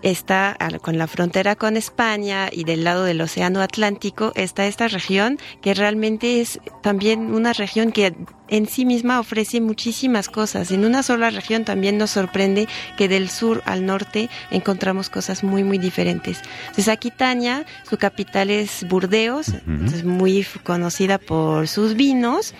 está 0.05 0.55
con 0.83 0.99
la 0.99 1.07
frontera 1.07 1.55
con 1.55 1.77
España 1.77 2.47
y 2.51 2.63
del 2.63 2.83
lado 2.83 3.03
del 3.05 3.19
Océano 3.21 3.59
Atlántico 3.61 4.31
está 4.35 4.67
esta 4.67 4.87
región 4.87 5.39
que 5.61 5.73
realmente 5.73 6.41
es 6.41 6.59
también 6.83 7.33
una 7.33 7.53
región 7.53 7.91
que 7.91 8.13
en 8.47 8.67
sí 8.67 8.85
misma 8.85 9.19
ofrece 9.19 9.61
muchísimas 9.61 10.29
cosas. 10.29 10.69
En 10.69 10.85
una 10.85 11.01
sola 11.01 11.31
región 11.31 11.65
también 11.65 11.97
nos 11.97 12.11
sorprende 12.11 12.67
que 12.97 13.07
del 13.07 13.31
sur 13.31 13.63
al 13.65 13.87
norte 13.87 14.29
encontramos 14.51 15.09
cosas 15.09 15.43
muy, 15.43 15.63
muy 15.63 15.79
diferentes. 15.79 16.41
Entonces, 16.61 16.87
Aquitania, 16.87 17.65
su 17.89 17.97
capital 17.97 18.51
es 18.51 18.87
Burdeos, 18.87 19.47
es 19.91 20.03
muy 20.03 20.45
conocida 20.63 21.17
por 21.17 21.67
sus 21.67 21.95
vinos. 21.95 22.53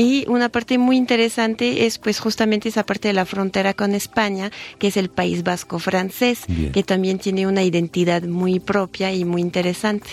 Y 0.00 0.24
una 0.28 0.48
parte 0.48 0.78
muy 0.78 0.96
interesante 0.96 1.84
es 1.84 1.98
pues 1.98 2.20
justamente 2.20 2.70
esa 2.70 2.86
parte 2.86 3.08
de 3.08 3.14
la 3.14 3.26
frontera 3.26 3.74
con 3.74 3.94
España, 3.94 4.50
que 4.78 4.86
es 4.86 4.96
el 4.96 5.10
País 5.10 5.42
Vasco 5.42 5.78
francés, 5.78 6.46
que 6.72 6.82
también 6.82 7.18
tiene 7.18 7.46
una 7.46 7.62
identidad 7.62 8.22
muy 8.22 8.60
propia 8.60 9.12
y 9.12 9.26
muy 9.26 9.42
interesante. 9.42 10.08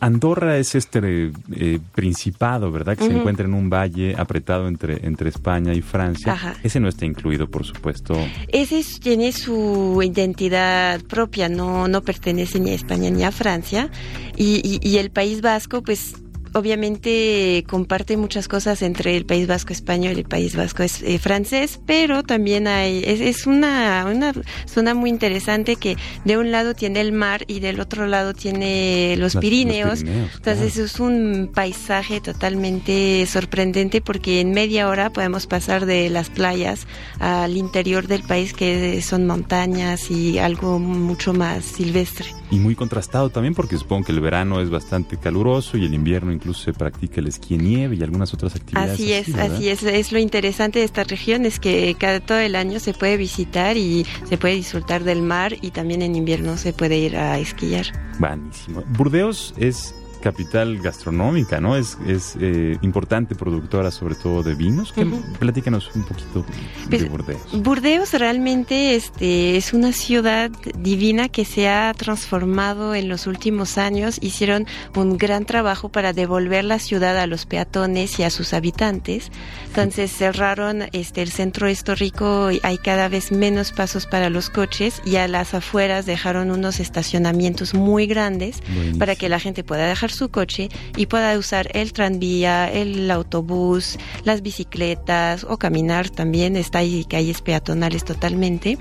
Andorra 0.00 0.58
es 0.58 0.74
este 0.74 1.30
eh, 1.56 1.78
principado, 1.94 2.70
¿verdad? 2.70 2.98
Que 2.98 3.04
se 3.04 3.16
encuentra 3.16 3.46
en 3.46 3.54
un 3.54 3.70
valle 3.70 4.14
apretado 4.18 4.68
entre, 4.68 5.06
entre 5.06 5.30
España 5.30 5.72
y 5.72 5.80
Francia. 5.80 6.58
Ese 6.62 6.78
no 6.78 6.88
está 6.88 7.06
incluido, 7.06 7.48
por 7.48 7.64
supuesto. 7.64 8.14
Ese 8.48 8.82
tiene 9.00 9.32
su 9.32 9.98
identidad 10.02 11.00
propia, 11.04 11.48
no, 11.48 11.88
no 11.88 12.02
pertenece 12.02 12.60
ni 12.60 12.72
a 12.72 12.74
España 12.74 13.08
ni 13.08 13.24
a 13.24 13.32
Francia. 13.32 13.88
Y, 14.36 14.60
y, 14.62 14.86
y 14.86 14.98
el 14.98 15.10
País 15.10 15.40
Vasco, 15.40 15.82
pues 15.82 16.16
obviamente 16.54 17.64
comparte 17.68 18.16
muchas 18.16 18.48
cosas 18.48 18.82
entre 18.82 19.16
el 19.16 19.24
País 19.24 19.46
Vasco 19.46 19.72
español 19.72 20.14
y 20.16 20.20
el 20.20 20.28
País 20.28 20.56
Vasco 20.56 20.82
eh, 20.82 21.18
francés, 21.18 21.80
pero 21.86 22.22
también 22.22 22.66
hay, 22.66 23.02
es, 23.04 23.46
una, 23.46 24.06
una 24.06 24.32
zona 24.66 24.94
muy 24.94 25.10
interesante 25.10 25.76
que 25.76 25.96
de 26.24 26.36
un 26.36 26.50
lado 26.50 26.74
tiene 26.74 27.00
el 27.00 27.12
mar 27.12 27.44
y 27.46 27.60
del 27.60 27.80
otro 27.80 28.06
lado 28.06 28.34
tiene 28.34 29.16
los, 29.18 29.36
Pirineos. 29.36 30.02
Entonces 30.02 30.76
es 30.76 31.00
un 31.00 31.50
paisaje 31.52 32.20
totalmente 32.20 33.26
sorprendente 33.26 34.00
porque 34.00 34.40
en 34.40 34.52
media 34.52 34.88
hora 34.88 35.10
podemos 35.10 35.46
pasar 35.46 35.86
de 35.86 36.10
las 36.10 36.30
playas 36.30 36.86
al 37.18 37.56
interior 37.56 38.06
del 38.06 38.22
país 38.22 38.52
que 38.52 39.00
son 39.02 39.26
montañas 39.26 40.10
y 40.10 40.38
algo 40.38 40.78
mucho 40.78 41.32
más 41.32 41.64
silvestre. 41.64 42.26
Y 42.50 42.58
muy 42.58 42.74
contrastado 42.74 43.30
también 43.30 43.54
porque 43.54 43.78
supongo 43.78 44.04
que 44.04 44.12
el 44.12 44.20
verano 44.20 44.60
es 44.60 44.68
bastante 44.68 45.16
caluroso 45.16 45.78
y 45.78 45.86
el 45.86 45.94
invierno 45.94 46.32
incluso 46.42 46.64
se 46.64 46.72
practica 46.72 47.20
el 47.20 47.28
esquí 47.28 47.54
en 47.54 47.64
nieve 47.64 47.96
y 47.96 48.02
algunas 48.02 48.34
otras 48.34 48.56
actividades. 48.56 48.94
Así 48.94 49.12
es, 49.12 49.34
así, 49.34 49.68
es. 49.68 49.82
Es 49.84 50.12
lo 50.12 50.18
interesante 50.18 50.80
de 50.80 50.84
esta 50.84 51.04
región 51.04 51.46
es 51.46 51.60
que 51.60 51.94
cada 51.98 52.20
todo 52.20 52.38
el 52.38 52.56
año 52.56 52.80
se 52.80 52.94
puede 52.94 53.16
visitar 53.16 53.76
y 53.76 54.04
se 54.28 54.36
puede 54.36 54.54
disfrutar 54.54 55.04
del 55.04 55.22
mar 55.22 55.56
y 55.60 55.70
también 55.70 56.02
en 56.02 56.16
invierno 56.16 56.56
se 56.56 56.72
puede 56.72 56.98
ir 56.98 57.16
a 57.16 57.38
esquiar. 57.38 57.86
Buenísimo. 58.18 58.82
Burdeos 58.88 59.54
es 59.56 59.94
capital 60.22 60.78
gastronómica, 60.78 61.60
¿no? 61.60 61.76
Es, 61.76 61.98
es 62.06 62.36
eh, 62.40 62.78
importante 62.80 63.34
productora 63.34 63.90
sobre 63.90 64.14
todo 64.14 64.42
de 64.42 64.54
vinos. 64.54 64.94
Platícanos 65.38 65.90
un 65.94 66.04
poquito 66.04 66.44
de 66.88 66.98
pues, 66.98 67.10
Burdeos. 67.10 67.62
Burdeos 67.62 68.12
realmente 68.14 68.94
este, 68.94 69.56
es 69.56 69.72
una 69.72 69.92
ciudad 69.92 70.50
divina 70.78 71.28
que 71.28 71.44
se 71.44 71.68
ha 71.68 71.92
transformado 71.94 72.94
en 72.94 73.08
los 73.08 73.26
últimos 73.26 73.76
años. 73.76 74.18
Hicieron 74.22 74.66
un 74.94 75.18
gran 75.18 75.44
trabajo 75.44 75.90
para 75.90 76.12
devolver 76.12 76.64
la 76.64 76.78
ciudad 76.78 77.18
a 77.18 77.26
los 77.26 77.44
peatones 77.44 78.18
y 78.18 78.22
a 78.22 78.30
sus 78.30 78.54
habitantes. 78.54 79.30
Entonces 79.66 80.12
cerraron 80.12 80.84
este, 80.92 81.22
el 81.22 81.30
centro 81.30 81.68
histórico, 81.68 82.50
hay 82.62 82.78
cada 82.78 83.08
vez 83.08 83.32
menos 83.32 83.72
pasos 83.72 84.06
para 84.06 84.30
los 84.30 84.50
coches 84.50 85.02
y 85.04 85.16
a 85.16 85.26
las 85.26 85.54
afueras 85.54 86.06
dejaron 86.06 86.50
unos 86.50 86.78
estacionamientos 86.78 87.74
muy 87.74 88.06
grandes 88.06 88.62
para 88.98 89.16
que 89.16 89.28
la 89.28 89.40
gente 89.40 89.64
pueda 89.64 89.86
dejar 89.86 90.11
su 90.12 90.28
coche 90.30 90.68
y 90.96 91.06
pueda 91.06 91.36
usar 91.38 91.68
el 91.74 91.92
tranvía, 91.92 92.70
el 92.70 93.10
autobús, 93.10 93.98
las 94.24 94.42
bicicletas 94.42 95.44
o 95.44 95.58
caminar 95.58 96.10
también. 96.10 96.56
Está 96.56 96.78
ahí 96.78 97.04
calles 97.04 97.42
peatonales 97.42 98.04
totalmente 98.04 98.78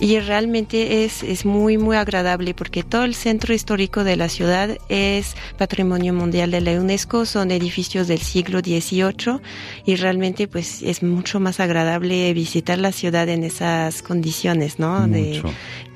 y 0.00 0.18
realmente 0.20 1.04
es, 1.04 1.22
es 1.22 1.44
muy 1.44 1.76
muy 1.76 1.96
agradable 1.96 2.54
porque 2.54 2.82
todo 2.82 3.04
el 3.04 3.14
centro 3.14 3.54
histórico 3.54 4.04
de 4.04 4.16
la 4.16 4.28
ciudad 4.28 4.78
es 4.88 5.34
patrimonio 5.56 6.14
mundial 6.14 6.50
de 6.50 6.60
la 6.60 6.72
UNESCO, 6.72 7.26
son 7.26 7.50
edificios 7.50 8.06
del 8.06 8.20
siglo 8.20 8.60
XVIII 8.60 9.40
y 9.84 9.96
realmente 9.96 10.46
pues 10.46 10.82
es 10.82 11.02
mucho 11.02 11.40
más 11.40 11.60
agradable 11.60 12.32
visitar 12.32 12.78
la 12.78 12.92
ciudad 12.92 13.28
en 13.28 13.44
esas 13.44 14.02
condiciones, 14.02 14.78
¿no? 14.78 15.06
De 15.08 15.42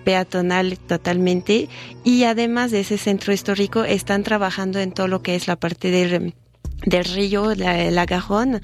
peatonal 0.05 0.79
totalmente 0.79 1.69
y 2.03 2.25
además 2.25 2.73
de 2.73 2.81
ese 2.81 2.99
centro 2.99 3.33
histórico 3.33 3.85
están 3.85 4.25
trabajando 4.25 4.81
en 4.81 4.91
todo 4.91 5.07
lo 5.07 5.23
que 5.23 5.37
es 5.37 5.47
la 5.47 5.57
parte 5.57 5.91
del 5.91 6.35
del 6.85 7.05
río 7.05 7.55
la, 7.55 7.91
la 7.91 8.07
Gajón, 8.07 8.61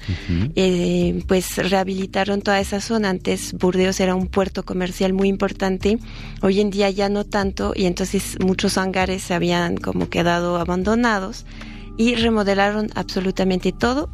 eh, 0.55 1.23
pues 1.27 1.57
rehabilitaron 1.57 2.41
toda 2.41 2.59
esa 2.59 2.81
zona. 2.81 3.09
Antes 3.09 3.53
Burdeos 3.53 3.99
era 3.99 4.15
un 4.15 4.27
puerto 4.27 4.63
comercial 4.63 5.13
muy 5.13 5.27
importante, 5.27 5.99
hoy 6.41 6.59
en 6.59 6.69
día 6.69 6.89
ya 6.89 7.09
no 7.09 7.25
tanto, 7.25 7.73
y 7.75 7.85
entonces 7.85 8.37
muchos 8.43 8.77
hangares 8.77 9.23
se 9.23 9.33
habían 9.33 9.77
como 9.77 10.09
quedado 10.09 10.57
abandonados 10.57 11.45
y 11.97 12.15
remodelaron 12.15 12.89
absolutamente 12.95 13.71
todo 13.71 14.09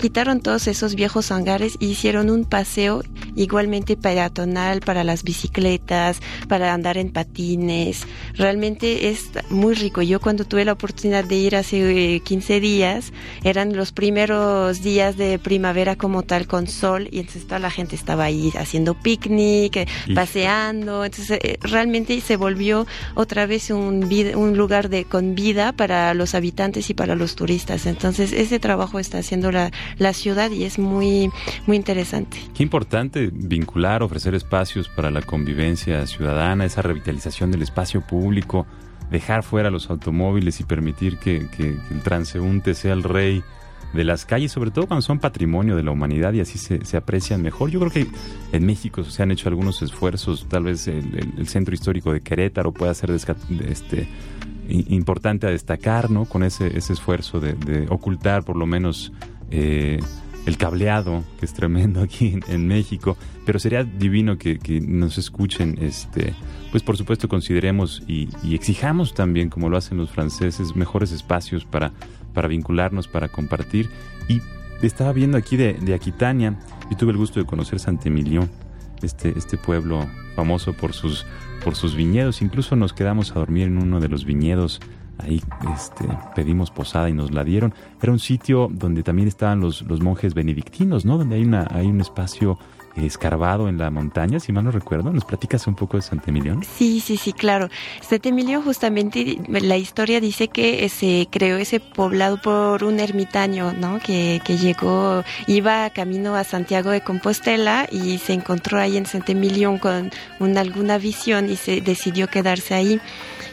quitaron 0.00 0.40
todos 0.40 0.66
esos 0.66 0.94
viejos 0.94 1.30
hangares 1.30 1.76
y 1.78 1.88
hicieron 1.88 2.30
un 2.30 2.44
paseo 2.44 3.02
igualmente 3.36 3.96
peatonal 3.96 4.80
para 4.80 5.04
las 5.04 5.22
bicicletas, 5.22 6.20
para 6.48 6.72
andar 6.72 6.96
en 6.96 7.12
patines. 7.12 8.06
Realmente 8.34 9.10
es 9.10 9.30
muy 9.50 9.74
rico. 9.74 10.02
Yo 10.02 10.20
cuando 10.20 10.44
tuve 10.44 10.64
la 10.64 10.72
oportunidad 10.72 11.24
de 11.24 11.36
ir 11.36 11.54
hace 11.54 12.20
15 12.24 12.56
eh, 12.56 12.60
días, 12.60 13.12
eran 13.44 13.76
los 13.76 13.92
primeros 13.92 14.82
días 14.82 15.16
de 15.16 15.38
primavera 15.38 15.96
como 15.96 16.22
tal 16.22 16.46
con 16.46 16.66
sol 16.66 17.08
y 17.10 17.18
entonces 17.18 17.46
toda 17.46 17.58
la 17.58 17.70
gente 17.70 17.94
estaba 17.94 18.24
ahí 18.24 18.50
haciendo 18.58 18.94
picnic, 18.94 19.76
eh, 19.76 19.86
paseando. 20.14 21.04
Entonces 21.04 21.38
eh, 21.42 21.58
realmente 21.60 22.18
se 22.20 22.36
volvió 22.36 22.86
otra 23.14 23.46
vez 23.46 23.70
un, 23.70 24.08
un 24.34 24.56
lugar 24.56 24.88
de 24.88 25.04
con 25.04 25.34
vida 25.34 25.72
para 25.72 26.14
los 26.14 26.34
habitantes 26.34 26.88
y 26.88 26.94
para 26.94 27.14
los 27.14 27.36
turistas. 27.36 27.84
Entonces 27.86 28.32
ese 28.32 28.58
trabajo 28.58 28.98
está 28.98 29.18
haciendo 29.18 29.52
la, 29.52 29.70
la 29.98 30.12
ciudad 30.12 30.50
y 30.50 30.64
es 30.64 30.78
muy, 30.78 31.30
muy 31.66 31.76
interesante. 31.76 32.38
Qué 32.54 32.62
importante 32.62 33.30
vincular, 33.32 34.02
ofrecer 34.02 34.34
espacios 34.34 34.88
para 34.88 35.10
la 35.10 35.22
convivencia 35.22 36.06
ciudadana, 36.06 36.64
esa 36.64 36.82
revitalización 36.82 37.50
del 37.50 37.62
espacio 37.62 38.00
público, 38.00 38.66
dejar 39.10 39.42
fuera 39.42 39.70
los 39.70 39.90
automóviles 39.90 40.60
y 40.60 40.64
permitir 40.64 41.18
que, 41.18 41.36
el 41.58 42.02
transeúnte 42.02 42.74
sea 42.74 42.92
el 42.92 43.02
rey 43.02 43.42
de 43.92 44.04
las 44.04 44.24
calles, 44.24 44.52
sobre 44.52 44.70
todo 44.70 44.86
cuando 44.86 45.02
son 45.02 45.18
patrimonio 45.18 45.74
de 45.74 45.82
la 45.82 45.90
humanidad 45.90 46.32
y 46.32 46.40
así 46.40 46.58
se, 46.58 46.96
aprecian 46.96 47.42
mejor. 47.42 47.70
Yo 47.70 47.80
creo 47.80 47.90
que 47.90 48.06
en 48.52 48.64
México 48.64 49.02
se 49.02 49.22
han 49.22 49.32
hecho 49.32 49.48
algunos 49.48 49.82
esfuerzos, 49.82 50.46
tal 50.48 50.64
vez 50.64 50.86
el, 50.86 51.48
centro 51.48 51.74
histórico 51.74 52.12
de 52.12 52.20
Querétaro 52.20 52.72
pueda 52.72 52.94
ser 52.94 53.10
este, 53.10 54.08
importante 54.68 55.48
a 55.48 55.50
destacar, 55.50 56.10
¿no? 56.10 56.24
Con 56.24 56.44
ese, 56.44 56.76
ese 56.76 56.92
esfuerzo 56.92 57.40
de, 57.40 57.86
ocultar 57.88 58.44
por 58.44 58.56
lo 58.56 58.66
menos 58.66 59.12
eh, 59.50 60.00
el 60.46 60.56
cableado, 60.56 61.24
que 61.38 61.46
es 61.46 61.52
tremendo 61.52 62.00
aquí 62.02 62.38
en, 62.48 62.66
México, 62.66 63.16
pero 63.44 63.58
sería 63.58 63.84
divino 63.84 64.38
que, 64.38 64.58
nos 64.80 65.18
escuchen, 65.18 65.78
este, 65.80 66.34
pues 66.70 66.82
por 66.82 66.96
supuesto 66.96 67.28
consideremos 67.28 68.02
y, 68.06 68.28
exijamos 68.52 69.14
también, 69.14 69.50
como 69.50 69.68
lo 69.68 69.76
hacen 69.76 69.98
los 69.98 70.10
franceses, 70.10 70.76
mejores 70.76 71.12
espacios 71.12 71.64
para, 71.64 71.92
para 72.34 72.48
vincularnos, 72.48 73.08
para 73.08 73.28
compartir. 73.28 73.88
Y 74.28 74.40
estaba 74.82 75.12
viendo 75.12 75.36
aquí 75.36 75.56
de, 75.56 75.94
Aquitania, 75.94 76.58
y 76.90 76.96
tuve 76.96 77.12
el 77.12 77.18
gusto 77.18 77.40
de 77.40 77.46
conocer 77.46 77.78
Santemilión, 77.78 78.50
este, 79.02 79.36
este 79.36 79.56
pueblo 79.56 80.06
famoso 80.36 80.72
por 80.72 80.92
sus, 80.92 81.26
por 81.64 81.74
sus 81.74 81.94
viñedos, 81.94 82.42
incluso 82.42 82.76
nos 82.76 82.92
quedamos 82.92 83.32
a 83.32 83.34
dormir 83.34 83.64
en 83.64 83.78
uno 83.78 84.00
de 84.00 84.08
los 84.08 84.24
viñedos 84.24 84.80
ahí 85.22 85.42
este, 85.74 86.06
pedimos 86.34 86.70
posada 86.70 87.08
y 87.08 87.12
nos 87.12 87.32
la 87.32 87.44
dieron. 87.44 87.74
Era 88.00 88.12
un 88.12 88.18
sitio 88.18 88.68
donde 88.70 89.02
también 89.02 89.28
estaban 89.28 89.60
los, 89.60 89.82
los 89.82 90.00
monjes 90.00 90.34
benedictinos, 90.34 91.04
¿no? 91.04 91.18
Donde 91.18 91.36
hay, 91.36 91.44
una, 91.44 91.66
hay 91.70 91.86
un 91.86 92.00
espacio 92.00 92.58
escarbado 92.96 93.68
en 93.68 93.78
la 93.78 93.90
montaña, 93.90 94.40
si 94.40 94.52
mal 94.52 94.64
no 94.64 94.70
recuerdo. 94.70 95.12
¿Nos 95.12 95.24
platicas 95.24 95.66
un 95.66 95.74
poco 95.74 95.96
de 95.96 96.02
Santemilión? 96.02 96.62
Sí, 96.64 97.00
sí, 97.00 97.16
sí, 97.16 97.32
claro. 97.32 97.68
Santemilión 98.00 98.62
justamente, 98.62 99.38
la 99.48 99.76
historia 99.76 100.20
dice 100.20 100.48
que 100.48 100.88
se 100.88 101.28
creó 101.30 101.56
ese 101.56 101.80
poblado 101.80 102.40
por 102.40 102.84
un 102.84 103.00
ermitaño, 103.00 103.72
¿no? 103.72 103.98
Que, 104.00 104.40
que 104.44 104.56
llegó, 104.56 105.22
iba 105.46 105.90
camino 105.90 106.34
a 106.34 106.44
Santiago 106.44 106.90
de 106.90 107.00
Compostela 107.00 107.88
y 107.90 108.18
se 108.18 108.32
encontró 108.32 108.78
ahí 108.78 108.96
en 108.96 109.06
Santemilión 109.06 109.78
con 109.78 110.10
una, 110.38 110.60
alguna 110.60 110.98
visión 110.98 111.48
y 111.48 111.56
se 111.56 111.80
decidió 111.80 112.28
quedarse 112.28 112.74
ahí. 112.74 113.00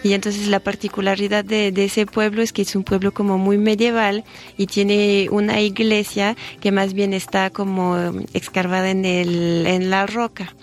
Y 0.03 0.13
entonces 0.13 0.47
la 0.47 0.59
particularidad 0.59 1.43
de, 1.43 1.73
ese 1.75 2.05
pueblo 2.05 2.41
es 2.41 2.53
que 2.53 2.61
es 2.61 2.75
un 2.75 2.83
pueblo 2.83 3.13
como 3.13 3.37
muy 3.37 3.57
medieval 3.57 4.23
y 4.57 4.67
tiene 4.67 5.27
una 5.31 5.61
iglesia 5.61 6.35
que 6.61 6.71
más 6.71 6.93
bien 6.93 7.13
está 7.13 7.49
como 7.49 7.97
excavada 8.33 8.89
en, 8.89 9.05
el, 9.05 9.65
en 9.67 9.89
la 9.89 10.05
roca. 10.05 10.53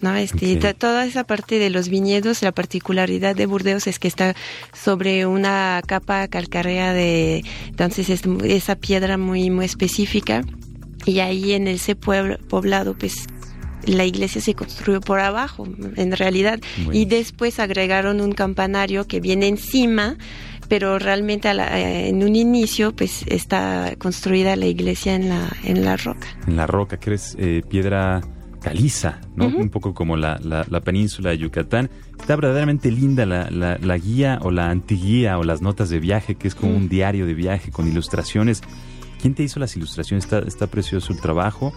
¿no? 0.00 0.14
Este, 0.16 0.56
Toda 0.74 1.06
esa 1.06 1.24
parte 1.24 1.58
de 1.58 1.70
los 1.70 1.88
viñedos, 1.88 2.42
la 2.42 2.52
particularidad 2.52 3.34
de 3.34 3.46
Burdeos 3.46 3.86
es 3.86 3.98
que 3.98 4.08
está 4.08 4.34
sobre 4.72 5.26
una 5.26 5.80
capa 5.86 6.28
calcárea 6.28 6.92
de, 6.92 7.44
entonces 7.68 8.10
es 8.10 8.22
esa 8.44 8.74
piedra 8.74 9.16
muy, 9.16 9.48
muy 9.50 9.64
específica 9.64 10.42
y 11.06 11.20
ahí 11.20 11.52
en 11.52 11.68
ese 11.68 11.94
pueblo, 11.94 12.36
poblado 12.48 12.94
pues 12.94 13.26
la 13.84 14.04
iglesia 14.04 14.40
se 14.40 14.54
construyó 14.54 15.00
por 15.00 15.20
abajo, 15.20 15.66
en 15.96 16.12
realidad, 16.12 16.60
y 16.92 17.04
después 17.04 17.58
agregaron 17.58 18.20
un 18.20 18.32
campanario 18.32 19.06
que 19.06 19.20
viene 19.20 19.48
encima, 19.48 20.16
pero 20.68 20.98
realmente 20.98 21.50
eh, 21.50 22.08
en 22.08 22.22
un 22.22 22.36
inicio 22.36 22.94
pues 22.94 23.24
está 23.26 23.94
construida 23.98 24.56
la 24.56 24.66
iglesia 24.66 25.14
en 25.14 25.28
la, 25.28 25.48
en 25.64 25.84
la 25.84 25.96
roca. 25.96 26.26
En 26.46 26.56
la 26.56 26.66
roca, 26.66 26.98
que 26.98 27.14
es 27.14 27.36
eh, 27.38 27.62
piedra 27.68 28.20
caliza, 28.62 29.20
¿no? 29.34 29.48
Un 29.48 29.70
poco 29.70 29.92
como 29.92 30.16
la, 30.16 30.40
la, 30.40 30.80
península 30.80 31.30
de 31.30 31.38
Yucatán. 31.38 31.90
Está 32.18 32.36
verdaderamente 32.36 32.92
linda 32.92 33.26
la, 33.26 33.50
la, 33.50 33.98
guía 33.98 34.38
o 34.40 34.52
la 34.52 34.70
antiguía 34.70 35.36
o 35.38 35.42
las 35.42 35.60
notas 35.60 35.90
de 35.90 35.98
viaje, 35.98 36.36
que 36.36 36.46
es 36.46 36.54
como 36.54 36.74
un 36.74 36.88
diario 36.88 37.26
de 37.26 37.34
viaje 37.34 37.72
con 37.72 37.88
ilustraciones. 37.88 38.62
¿Quién 39.20 39.34
te 39.34 39.42
hizo 39.42 39.58
las 39.58 39.76
ilustraciones? 39.76 40.24
Está, 40.24 40.38
está 40.38 40.68
precioso 40.68 41.12
el 41.12 41.20
trabajo 41.20 41.74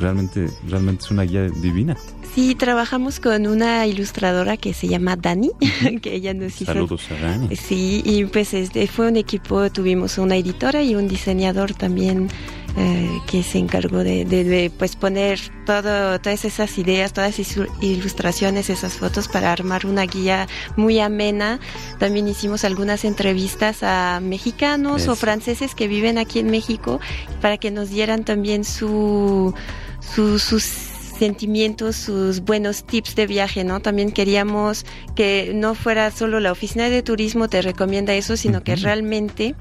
realmente, 0.00 0.48
realmente 0.68 1.04
es 1.04 1.10
una 1.10 1.22
guía 1.22 1.48
divina. 1.48 1.96
Sí, 2.34 2.54
trabajamos 2.54 3.20
con 3.20 3.46
una 3.46 3.86
ilustradora 3.86 4.56
que 4.56 4.72
se 4.74 4.86
llama 4.86 5.16
Dani, 5.16 5.50
que 6.02 6.14
ella 6.14 6.34
nos 6.34 6.60
hizo. 6.60 6.72
Saludos 6.72 7.10
a 7.10 7.14
Dani. 7.14 7.56
Sí, 7.56 8.02
y 8.04 8.24
pues 8.26 8.54
este 8.54 8.86
fue 8.86 9.08
un 9.08 9.16
equipo, 9.16 9.70
tuvimos 9.70 10.18
una 10.18 10.36
editora 10.36 10.82
y 10.82 10.94
un 10.94 11.08
diseñador 11.08 11.74
también 11.74 12.28
eh, 12.76 13.20
que 13.26 13.42
se 13.42 13.58
encargó 13.58 14.04
de, 14.04 14.24
de, 14.24 14.44
de, 14.44 14.70
pues 14.70 14.94
poner 14.94 15.40
todo, 15.66 16.20
todas 16.20 16.44
esas 16.44 16.78
ideas, 16.78 17.12
todas 17.12 17.36
esas 17.40 17.66
ilustraciones, 17.80 18.70
esas 18.70 18.92
fotos 18.92 19.26
para 19.26 19.50
armar 19.50 19.84
una 19.84 20.04
guía 20.04 20.46
muy 20.76 21.00
amena. 21.00 21.58
También 21.98 22.28
hicimos 22.28 22.62
algunas 22.64 23.04
entrevistas 23.04 23.82
a 23.82 24.20
mexicanos 24.22 25.08
o 25.08 25.16
franceses 25.16 25.74
que 25.74 25.88
viven 25.88 26.18
aquí 26.18 26.38
en 26.38 26.50
México 26.50 27.00
para 27.40 27.56
que 27.56 27.72
nos 27.72 27.90
dieran 27.90 28.22
también 28.22 28.62
su, 28.64 29.54
su 30.00 30.38
sus 30.38 30.62
sentimientos, 30.62 31.96
sus 31.96 32.40
buenos 32.40 32.84
tips 32.84 33.16
de 33.16 33.26
viaje, 33.26 33.64
¿no? 33.64 33.80
También 33.80 34.12
queríamos 34.12 34.86
que 35.16 35.52
no 35.54 35.74
fuera 35.74 36.10
solo 36.10 36.38
la 36.40 36.52
oficina 36.52 36.88
de 36.88 37.02
turismo 37.02 37.48
te 37.48 37.60
recomienda 37.60 38.14
eso, 38.14 38.36
sino 38.36 38.58
uh 38.58 38.60
-huh. 38.60 38.64
que 38.64 38.76
realmente 38.76 39.54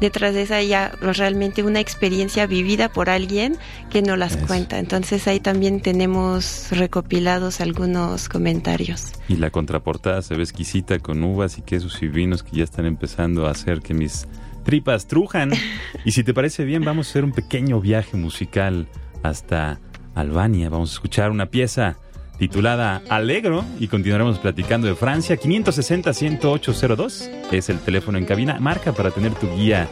detrás 0.00 0.34
de 0.34 0.42
esa 0.42 0.62
ya 0.62 0.92
realmente 1.00 1.62
una 1.62 1.80
experiencia 1.80 2.46
vivida 2.46 2.88
por 2.88 3.10
alguien 3.10 3.56
que 3.90 4.02
no 4.02 4.16
las 4.16 4.36
Eso. 4.36 4.46
cuenta. 4.46 4.78
Entonces 4.78 5.28
ahí 5.28 5.40
también 5.40 5.80
tenemos 5.80 6.68
recopilados 6.70 7.60
algunos 7.60 8.28
comentarios. 8.28 9.12
Y 9.28 9.36
la 9.36 9.50
contraportada 9.50 10.22
se 10.22 10.36
ve 10.36 10.42
exquisita 10.42 10.98
con 10.98 11.22
uvas 11.22 11.58
y 11.58 11.62
quesos 11.62 12.02
y 12.02 12.08
vinos 12.08 12.42
que 12.42 12.56
ya 12.56 12.64
están 12.64 12.86
empezando 12.86 13.46
a 13.46 13.50
hacer 13.50 13.80
que 13.80 13.94
mis 13.94 14.26
tripas 14.64 15.06
trujan. 15.06 15.52
y 16.04 16.12
si 16.12 16.24
te 16.24 16.34
parece 16.34 16.64
bien, 16.64 16.84
vamos 16.84 17.06
a 17.06 17.10
hacer 17.10 17.24
un 17.24 17.32
pequeño 17.32 17.80
viaje 17.80 18.16
musical 18.16 18.88
hasta 19.24 19.80
Albania. 20.14 20.68
Vamos 20.68 20.90
a 20.90 20.94
escuchar 20.94 21.30
una 21.30 21.46
pieza 21.46 21.96
titulada 22.38 23.02
Alegro 23.08 23.64
y 23.80 23.88
continuaremos 23.88 24.38
platicando 24.38 24.86
de 24.86 24.94
Francia. 24.94 25.36
560-10802 25.36 27.30
es 27.50 27.68
el 27.70 27.80
teléfono 27.80 28.18
en 28.18 28.26
cabina. 28.26 28.58
Marca 28.60 28.92
para 28.92 29.10
tener 29.10 29.34
tu 29.34 29.48
guía 29.56 29.88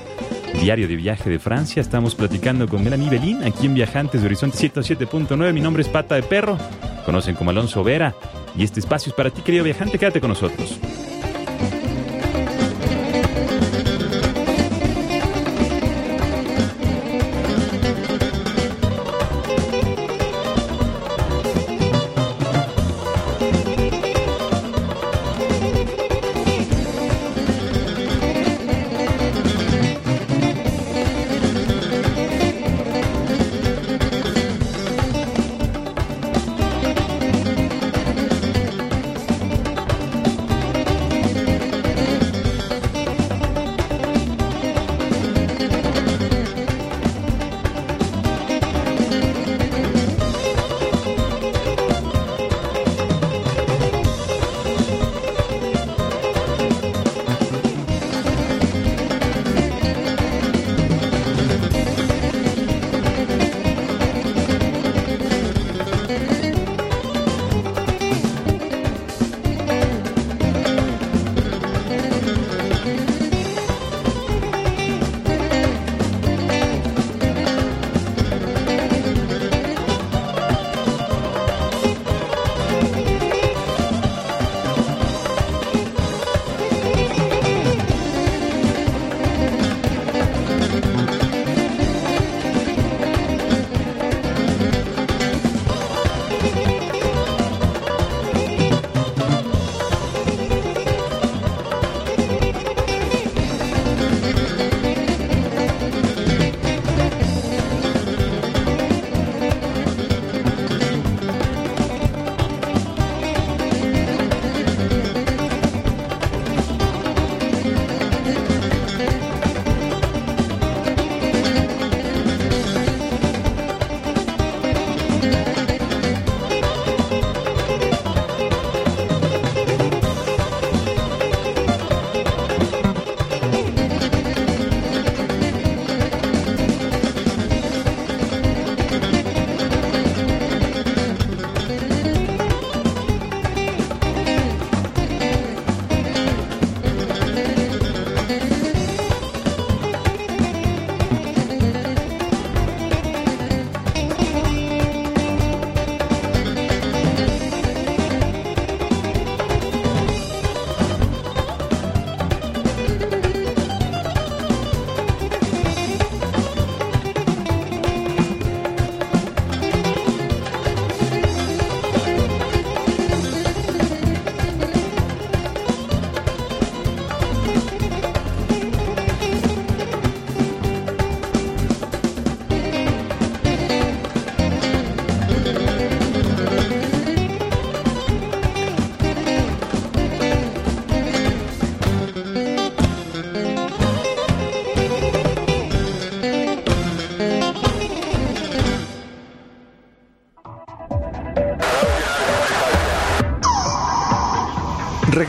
diario 0.61 0.87
de 0.87 0.97
viaje 0.97 1.31
de 1.31 1.39
Francia. 1.39 1.81
Estamos 1.81 2.15
platicando 2.15 2.69
con 2.69 2.85
Melanie 2.85 3.11
Belín 3.11 3.43
aquí 3.43 3.67
en 3.67 3.75
Viajantes 3.75 4.21
de 4.21 4.27
Horizonte 4.27 4.59
107.9. 4.59 5.53
Mi 5.53 5.61
nombre 5.61 5.83
es 5.83 5.89
Pata 5.89 6.15
de 6.15 6.23
Perro. 6.23 6.59
Conocen 7.05 7.35
como 7.35 7.51
Alonso 7.51 7.83
Vera. 7.83 8.15
Y 8.57 8.65
este 8.65 8.81
espacio 8.81 9.11
es 9.11 9.17
para 9.17 9.31
ti, 9.31 9.41
querido 9.41 9.65
viajante. 9.65 9.99
Quédate 9.99 10.21
con 10.21 10.29
nosotros. 10.29 10.79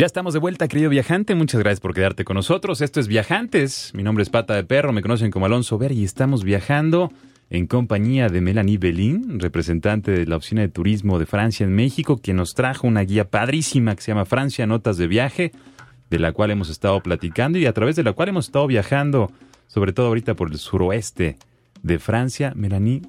Ya 0.00 0.06
estamos 0.06 0.32
de 0.32 0.40
vuelta, 0.40 0.66
querido 0.66 0.88
viajante. 0.88 1.34
Muchas 1.34 1.60
gracias 1.60 1.80
por 1.80 1.92
quedarte 1.92 2.24
con 2.24 2.34
nosotros. 2.34 2.80
Esto 2.80 3.00
es 3.00 3.06
Viajantes. 3.06 3.92
Mi 3.94 4.02
nombre 4.02 4.22
es 4.22 4.30
Pata 4.30 4.54
de 4.54 4.64
Perro, 4.64 4.94
me 4.94 5.02
conocen 5.02 5.30
como 5.30 5.44
Alonso 5.44 5.76
Ver 5.76 5.92
y 5.92 6.04
estamos 6.04 6.42
viajando 6.42 7.12
en 7.50 7.66
compañía 7.66 8.28
de 8.28 8.40
Melanie 8.40 8.78
Belín, 8.78 9.38
representante 9.40 10.10
de 10.10 10.24
la 10.24 10.36
Oficina 10.36 10.62
de 10.62 10.70
Turismo 10.70 11.18
de 11.18 11.26
Francia 11.26 11.64
en 11.64 11.74
México, 11.74 12.16
quien 12.16 12.38
nos 12.38 12.54
trajo 12.54 12.86
una 12.86 13.02
guía 13.02 13.28
padrísima 13.28 13.94
que 13.94 14.00
se 14.00 14.12
llama 14.12 14.24
Francia 14.24 14.66
Notas 14.66 14.96
de 14.96 15.06
Viaje, 15.06 15.52
de 16.08 16.18
la 16.18 16.32
cual 16.32 16.50
hemos 16.50 16.70
estado 16.70 17.02
platicando 17.02 17.58
y 17.58 17.66
a 17.66 17.74
través 17.74 17.94
de 17.94 18.02
la 18.02 18.14
cual 18.14 18.30
hemos 18.30 18.46
estado 18.46 18.66
viajando, 18.66 19.30
sobre 19.66 19.92
todo 19.92 20.06
ahorita 20.06 20.32
por 20.32 20.50
el 20.50 20.56
suroeste 20.56 21.36
de 21.82 21.98
Francia. 21.98 22.54
Melanie, 22.56 23.02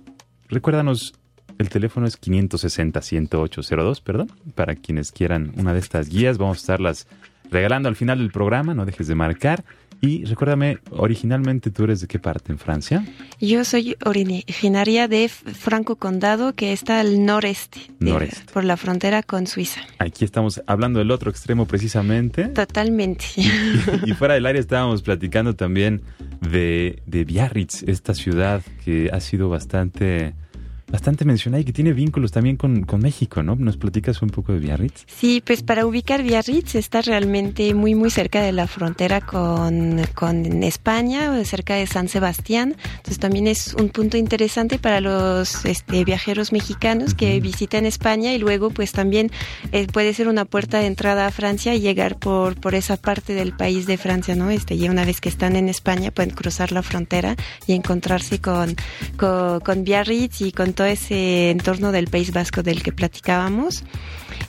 recuérdanos 0.50 1.14
el 1.62 1.70
teléfono 1.70 2.08
es 2.08 2.20
560-10802, 2.20 4.02
perdón. 4.02 4.32
Para 4.56 4.76
quienes 4.76 5.12
quieran 5.12 5.54
una 5.58 5.74
de 5.74 5.80
estas 5.80 6.10
guías, 6.10 6.38
vamos 6.38 6.58
a 6.58 6.62
estarlas 6.62 7.08
regalando 7.50 7.90
al 7.90 7.96
final 7.96 8.20
del 8.20 8.32
programa, 8.32 8.74
no 8.74 8.86
dejes 8.86 9.08
de 9.08 9.16
marcar. 9.16 9.64
Y 10.04 10.26
recuérdame, 10.26 10.80
originalmente 10.90 11.70
tú 11.70 11.84
eres 11.84 12.02
de 12.02 12.08
qué 12.08 12.18
parte 12.18 12.52
en 12.52 12.58
Francia? 12.58 13.06
Yo 13.40 13.64
soy 13.64 13.96
originaria 14.04 15.08
de 15.08 15.30
Franco 15.30 15.96
Condado, 15.96 16.54
que 16.54 16.74
está 16.74 17.00
al 17.00 17.24
noreste, 17.24 17.82
noreste. 18.00 18.52
por 18.52 18.64
la 18.64 18.78
frontera 18.78 19.22
con 19.22 19.46
Suiza. 19.46 19.82
Aquí 20.00 20.26
estamos 20.26 20.60
hablando 20.66 20.98
del 20.98 21.12
otro 21.12 21.30
extremo 21.30 21.68
precisamente. 21.68 22.48
Totalmente. 22.48 23.26
Y, 24.06 24.14
fuera 24.14 24.34
del 24.34 24.48
área 24.48 24.60
estábamos 24.60 25.04
platicando 25.04 25.56
también 25.56 26.02
de, 26.40 27.04
de 27.06 27.24
Biarritz, 27.24 27.84
esta 27.84 28.16
ciudad 28.16 28.64
que 28.84 29.12
ha 29.14 29.20
sido 29.20 29.50
bastante 29.50 30.34
bastante 30.92 31.26
mencionada 31.26 31.62
y 31.62 31.64
que 31.64 31.74
tiene 31.74 31.94
vínculos 31.94 32.32
también 32.32 32.58
con, 32.58 32.86
México, 33.02 33.42
¿no? 33.42 33.56
¿Nos 33.56 33.78
platicas 33.78 34.22
un 34.22 34.30
poco 34.30 34.52
de 34.54 34.60
Biarritz? 34.60 35.06
Sí, 35.08 35.42
pues 35.44 35.64
para 35.64 35.86
ubicar 35.86 36.22
Biarritz 36.22 36.76
está 36.76 37.02
realmente 37.02 37.74
muy, 37.74 37.96
muy 37.96 38.12
cerca 38.12 38.42
de 38.42 38.52
la 38.52 38.68
frontera 38.68 39.22
con, 39.22 40.02
con 40.14 40.62
España, 40.64 41.44
cerca 41.46 41.76
de 41.76 41.88
San 41.88 42.10
Sebastián. 42.10 42.76
Entonces 42.98 43.18
también 43.18 43.48
es 43.48 43.74
un 43.74 43.90
punto 43.90 44.18
interesante 44.18 44.78
para 44.78 45.00
los 45.00 45.66
este, 45.66 46.04
viajeros 46.04 46.52
mexicanos 46.52 47.16
que 47.16 47.40
visitan 47.40 47.86
España 47.86 48.34
y 48.34 48.40
luego 48.40 48.70
pues 48.70 48.92
también 48.92 49.32
eh, 49.72 49.88
puede 49.88 50.14
ser 50.14 50.28
una 50.28 50.46
puerta 50.46 50.80
de 50.80 50.88
entrada 50.88 51.26
a 51.26 51.32
Francia 51.32 51.74
y 51.74 51.80
llegar 51.80 52.18
por, 52.18 52.60
por 52.60 52.76
esa 52.76 52.98
parte 52.98 53.34
del 53.34 53.54
país 53.54 53.88
de 53.88 53.98
Francia, 53.98 54.36
¿no? 54.36 54.52
Este, 54.52 54.76
y 54.76 54.90
una 54.90 55.06
vez 55.06 55.22
que 55.22 55.30
están 55.30 55.56
en 55.56 55.70
España 55.70 56.12
pueden 56.12 56.32
cruzar 56.36 56.72
la 56.72 56.84
frontera 56.84 57.36
y 57.66 57.74
encontrarse 57.74 58.40
con, 58.40 58.76
con, 59.18 59.62
con 59.62 59.84
Biarritz 59.84 60.42
y 60.42 60.52
con 60.52 60.74
ese 60.86 61.52
entorno 61.52 61.92
del 61.92 62.08
País 62.08 62.32
Vasco 62.32 62.64
del 62.64 62.84
que 62.84 62.92
platicábamos. 62.92 63.84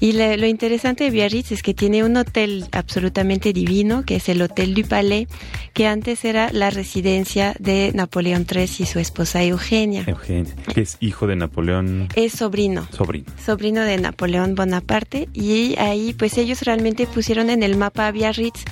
Y 0.01 0.15
lo 0.15 0.47
interesante 0.47 1.05
de 1.05 1.11
Biarritz 1.11 1.53
es 1.53 1.63
que 1.63 1.75
tiene 1.75 2.03
un 2.03 2.17
hotel 2.17 2.67
absolutamente 2.73 3.53
divino, 3.53 4.05
que 4.05 4.17
es 4.17 4.29
el 4.29 4.43
Hotel 4.43 4.75
du 4.75 4.83
Palais, 4.83 5.29
que 5.75 5.87
antes 5.87 6.25
era 6.25 6.51
la 6.53 6.71
residencia 6.71 7.55
de 7.61 7.93
Napoleón 7.95 8.45
III 8.53 8.63
y 8.63 8.87
su 8.87 8.99
esposa 8.99 9.45
Eugenia. 9.45 10.05
Eugenia, 10.07 10.53
que 10.75 10.81
es 10.81 10.97
hijo 10.99 11.29
de 11.29 11.37
Napoleón. 11.37 12.09
Es 12.17 12.33
sobrino. 12.33 12.89
Sobrino. 12.91 13.33
Sobrino 13.45 13.83
de 13.83 13.97
Napoleón 13.99 14.57
Bonaparte. 14.57 15.29
Y 15.33 15.79
ahí, 15.79 16.15
pues 16.15 16.37
ellos 16.37 16.63
realmente 16.63 17.07
pusieron 17.07 17.49
en 17.49 17.63
el 17.63 17.77
mapa 17.77 18.09
a 18.09 18.11
Biarritz, 18.11 18.65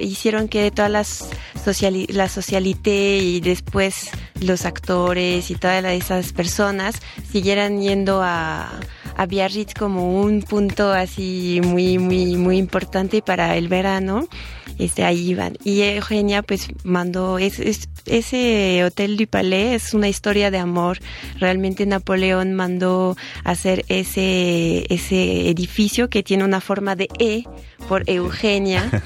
hicieron 0.00 0.48
que 0.48 0.70
todas 0.70 0.90
las 0.90 1.30
la 2.08 2.28
socialité 2.28 3.18
y 3.18 3.40
después 3.40 4.10
los 4.40 4.64
actores 4.64 5.50
y 5.50 5.54
todas 5.54 5.84
esas 5.84 6.32
personas 6.32 7.00
siguieran 7.30 7.80
yendo 7.80 8.22
a, 8.22 8.70
a 9.16 9.26
Biarritz 9.26 9.74
como 9.74 10.20
un 10.20 10.42
punto 10.42 10.92
así 10.92 11.60
muy, 11.62 11.98
muy, 11.98 12.36
muy 12.36 12.58
importante 12.58 13.22
para 13.22 13.56
el 13.56 13.68
verano. 13.68 14.28
Este, 14.78 15.04
ahí 15.04 15.28
iban. 15.28 15.58
Y 15.62 15.82
Eugenia 15.82 16.42
pues 16.42 16.68
mandó, 16.84 17.38
es, 17.38 17.58
ese 18.06 18.82
Hotel 18.82 19.18
du 19.18 19.26
Palais 19.26 19.84
es 19.84 19.94
una 19.94 20.08
historia 20.08 20.50
de 20.50 20.56
amor. 20.56 21.00
Realmente 21.38 21.84
Napoleón 21.84 22.54
mandó 22.54 23.14
hacer 23.44 23.84
ese, 23.88 24.86
ese 24.88 25.50
edificio 25.50 26.08
que 26.08 26.22
tiene 26.22 26.44
una 26.44 26.62
forma 26.62 26.96
de 26.96 27.08
E 27.18 27.44
por 27.90 28.04
Eugenia. 28.06 28.88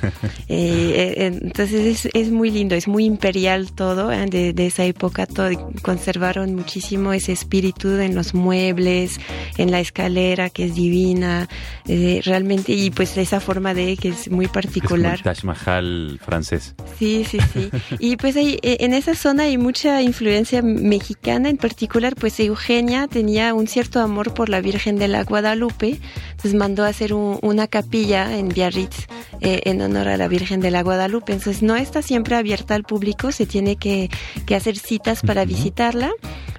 Eh, 0.47 1.17
eh, 1.17 1.41
entonces 1.43 2.05
es, 2.05 2.15
es, 2.15 2.31
muy 2.31 2.51
lindo, 2.51 2.75
es 2.75 2.87
muy 2.87 3.07
imperial 3.07 3.73
todo 3.73 4.13
¿eh? 4.13 4.27
de, 4.27 4.53
de, 4.53 4.67
esa 4.67 4.85
época. 4.85 5.27
Todo, 5.27 5.49
conservaron 5.81 6.55
muchísimo 6.55 7.15
ese 7.15 7.33
espíritu 7.33 7.89
en 7.99 8.15
los 8.15 8.35
muebles, 8.35 9.19
en 9.57 9.71
la 9.71 9.81
escalera 9.81 10.51
que 10.51 10.67
es 10.67 10.75
divina, 10.75 11.49
realmente, 11.87 12.73
y 12.73 12.91
pues 12.91 13.17
esa 13.17 13.41
forma 13.41 13.73
de 13.73 13.97
que 13.97 14.11
es 14.11 14.31
muy 14.31 14.47
particular. 14.47 15.15
Es 15.15 15.23
Taj 15.23 15.45
Mahal 15.45 16.21
francés. 16.23 16.75
Sí, 16.99 17.25
sí, 17.29 17.39
sí. 17.53 17.71
y 17.99 18.17
pues 18.17 18.37
ahí, 18.37 18.59
en 18.63 18.93
esa 18.93 19.15
zona 19.15 19.45
hay 19.45 19.57
mucha 19.57 20.03
influencia 20.03 20.61
mexicana, 20.63 21.49
en 21.49 21.57
particular, 21.57 22.15
pues 22.17 22.39
Eugenia 22.39 23.09
tenía 23.09 23.55
un 23.55 23.67
cierto 23.67 24.01
amor 24.01 24.35
por 24.35 24.51
la 24.51 24.61
Virgen 24.61 24.99
de 24.99 25.09
la 25.09 25.25
Guadalupe, 25.25 25.99
entonces 26.31 26.55
mandó 26.55 26.85
a 26.85 26.89
hacer 26.89 27.15
una 27.15 27.67
capilla 27.67 28.37
en 28.37 28.51
Eh, 28.77 29.61
en 29.67 29.81
honor 29.83 30.09
a 30.09 30.17
la 30.17 30.27
Virgen 30.27 30.61
de 30.61 30.71
la 30.71 30.83
Guadalupe. 30.83 31.33
Entonces 31.33 31.63
no 31.63 31.77
está 31.77 32.03
siempre 32.03 32.35
abierta 32.35 32.75
al 32.75 32.83
público, 32.83 33.31
se 33.31 33.47
tiene 33.47 33.77
que, 33.77 34.11
hacer 34.55 34.77
citas 34.77 35.23
para 35.23 35.45
visitarla, 35.45 36.11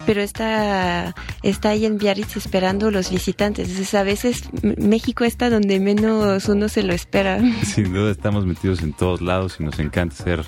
pero 0.06 0.21
está, 0.21 1.13
está 1.43 1.69
ahí 1.69 1.86
en 1.86 1.97
Biarritz 1.97 2.38
esperando 2.38 2.91
los 2.91 3.10
visitantes. 3.10 3.69
Entonces 3.69 3.93
a 3.95 4.04
veces 4.04 4.43
México 4.62 5.23
está 5.25 5.49
donde 5.49 5.80
menos 5.80 6.47
uno 6.47 6.69
se 6.69 6.84
lo 6.84 6.93
espera. 6.93 7.39
Sin 7.63 7.93
duda 7.93 8.12
estamos 8.12 8.45
metidos 8.45 8.82
en 8.82 8.93
todos 8.93 9.21
lados 9.21 9.58
y 9.60 9.63
nos 9.63 9.80
encanta 9.80 10.15
ser 10.15 10.45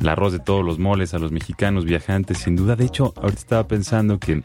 el 0.00 0.08
arroz 0.08 0.32
de 0.32 0.40
todos 0.40 0.64
los 0.64 0.78
moles 0.78 1.14
a 1.14 1.18
los 1.18 1.32
mexicanos 1.32 1.84
viajantes, 1.84 2.38
sin 2.38 2.56
duda. 2.56 2.76
De 2.76 2.84
hecho, 2.84 3.14
ahorita 3.16 3.40
estaba 3.40 3.68
pensando 3.68 4.18
que 4.18 4.42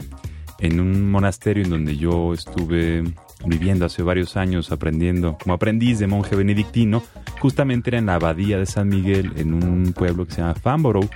en 0.60 0.80
un 0.80 1.10
monasterio 1.12 1.64
en 1.64 1.70
donde 1.72 1.98
yo 1.98 2.34
estuve 2.34 3.04
viviendo 3.46 3.86
hace 3.86 4.04
varios 4.04 4.38
años 4.38 4.72
aprendiendo 4.72 5.38
como 5.42 5.54
aprendiz 5.54 6.00
de 6.00 6.08
monje 6.08 6.36
benedictino, 6.36 7.04
justamente 7.40 7.90
era 7.90 8.00
en 8.00 8.08
la 8.08 8.16
abadía 8.16 8.58
de 8.58 8.66
San 8.66 8.90
Miguel, 8.90 9.34
en 9.38 9.54
un 9.54 9.94
pueblo 9.94 10.26
que 10.26 10.34
se 10.34 10.42
llama 10.42 10.56
Farnborough, 10.56 11.10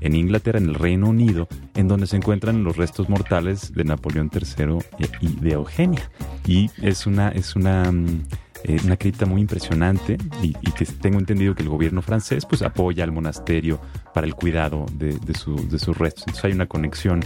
en 0.00 0.14
Inglaterra, 0.14 0.58
en 0.58 0.66
el 0.66 0.74
Reino 0.74 1.08
Unido, 1.08 1.48
en 1.74 1.88
donde 1.88 2.06
se 2.06 2.16
encuentran 2.16 2.64
los 2.64 2.76
restos 2.76 3.08
mortales 3.08 3.72
de 3.74 3.84
Napoleón 3.84 4.30
III 4.32 4.78
y 5.20 5.28
de 5.40 5.52
Eugenia. 5.52 6.10
Y 6.46 6.70
es 6.82 7.06
una, 7.06 7.30
es 7.30 7.56
una 7.56 7.90
mm, 7.90 8.20
eh, 8.68 8.78
una 8.84 8.96
crítica 8.96 9.26
muy 9.26 9.40
impresionante 9.40 10.18
y, 10.42 10.52
que 10.72 10.86
tengo 10.86 11.20
entendido 11.20 11.54
que 11.54 11.62
el 11.62 11.68
gobierno 11.68 12.02
francés 12.02 12.44
pues 12.46 12.62
apoya 12.62 13.04
al 13.04 13.12
monasterio 13.12 13.80
para 14.12 14.26
el 14.26 14.34
cuidado 14.34 14.86
de, 14.92 15.18
de, 15.18 15.34
sus 15.34 15.98
restos. 15.98 16.24
Entonces 16.26 16.44
hay 16.44 16.52
una 16.52 16.66
conexión 16.66 17.24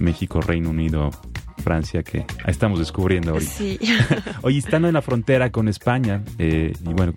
México-Reino 0.00 0.68
Unido 0.68 1.10
Francia 1.62 2.02
que 2.02 2.24
estamos 2.46 2.78
descubriendo 2.78 3.32
ahorita. 3.32 3.52
Sí. 3.52 3.78
Oye, 4.42 4.58
estando 4.58 4.88
en 4.88 4.94
la 4.94 5.02
frontera 5.02 5.50
con 5.50 5.68
España, 5.68 6.22
eh, 6.38 6.72
y 6.84 6.92
bueno, 6.92 7.14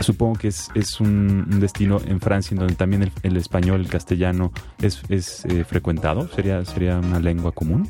supongo 0.00 0.38
que 0.38 0.48
es, 0.48 0.70
es 0.74 1.00
un, 1.00 1.60
destino 1.60 2.00
en 2.06 2.20
Francia 2.20 2.54
en 2.54 2.60
donde 2.60 2.74
también 2.74 3.10
el, 3.22 3.36
español, 3.36 3.80
el 3.80 3.88
castellano 3.88 4.52
es, 4.80 5.02
es 5.08 5.44
eh, 5.46 5.64
frecuentado, 5.64 6.28
¿Sería, 6.34 6.64
¿sería 6.64 6.98
una 6.98 7.20
lengua 7.20 7.52
común? 7.52 7.88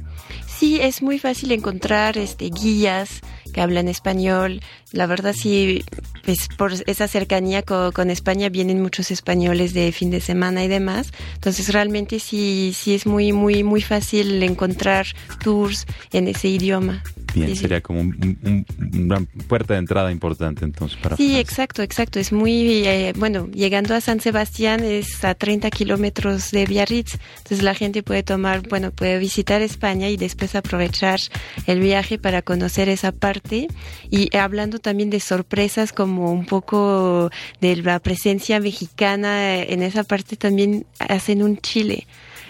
Sí, 0.58 0.80
es 0.80 1.02
muy 1.02 1.20
fácil 1.20 1.52
encontrar 1.52 2.18
este, 2.18 2.50
guías 2.50 3.20
que 3.52 3.60
hablan 3.60 3.86
español. 3.86 4.60
La 4.92 5.06
verdad 5.06 5.32
sí, 5.32 5.84
pues 6.24 6.48
por 6.48 6.72
esa 6.86 7.08
cercanía 7.08 7.62
con, 7.62 8.10
España 8.10 8.48
vienen 8.48 8.82
muchos 8.82 9.10
españoles 9.10 9.72
de 9.72 9.92
fin 9.92 10.10
de 10.10 10.20
semana 10.20 10.64
y 10.64 10.68
demás. 10.68 11.12
Entonces 11.34 11.72
realmente 11.72 12.18
sí, 12.20 12.72
sí 12.74 12.94
es 12.94 13.06
muy, 13.06 13.32
muy, 13.32 13.62
muy 13.62 13.82
fácil 13.82 14.42
encontrar 14.42 15.06
tours 15.42 15.86
en 16.12 16.28
ese 16.28 16.48
idioma. 16.48 17.02
Bien, 17.34 17.54
sería 17.54 17.80
como 17.82 18.00
una 18.00 19.20
puerta 19.46 19.74
de 19.74 19.80
entrada 19.80 20.10
importante 20.10 20.64
entonces 20.64 20.98
para 20.98 21.16
Sí, 21.16 21.36
exacto, 21.36 21.82
exacto. 21.82 22.18
Es 22.18 22.32
muy, 22.32 22.86
eh, 22.86 23.12
bueno, 23.16 23.48
llegando 23.52 23.94
a 23.94 24.00
San 24.00 24.20
Sebastián 24.20 24.82
es 24.82 25.24
a 25.24 25.34
30 25.34 25.70
kilómetros 25.70 26.50
de 26.50 26.64
Biarritz. 26.64 27.18
Entonces 27.38 27.62
la 27.62 27.74
gente 27.74 28.02
puede 28.02 28.22
tomar, 28.22 28.66
bueno, 28.68 28.90
puede 28.90 29.18
visitar 29.18 29.62
España 29.62 30.08
y 30.08 30.16
después 30.16 30.47
aprovechar 30.54 31.20
el 31.66 31.80
viaje 31.80 32.18
para 32.18 32.42
conocer 32.42 32.88
esa 32.88 33.12
parte. 33.12 33.68
Y 34.10 34.34
hablando 34.36 34.78
también 34.78 35.10
de 35.10 35.20
sorpresas 35.20 35.92
como 35.92 36.32
un 36.32 36.46
poco 36.46 37.30
de 37.60 37.76
la 37.76 37.98
presencia 37.98 38.60
mexicana 38.60 39.56
en 39.56 39.82
esa 39.82 40.04
parte, 40.04 40.36
también 40.36 40.86
hacen 40.98 41.42
un 41.42 41.58
chile 41.58 42.06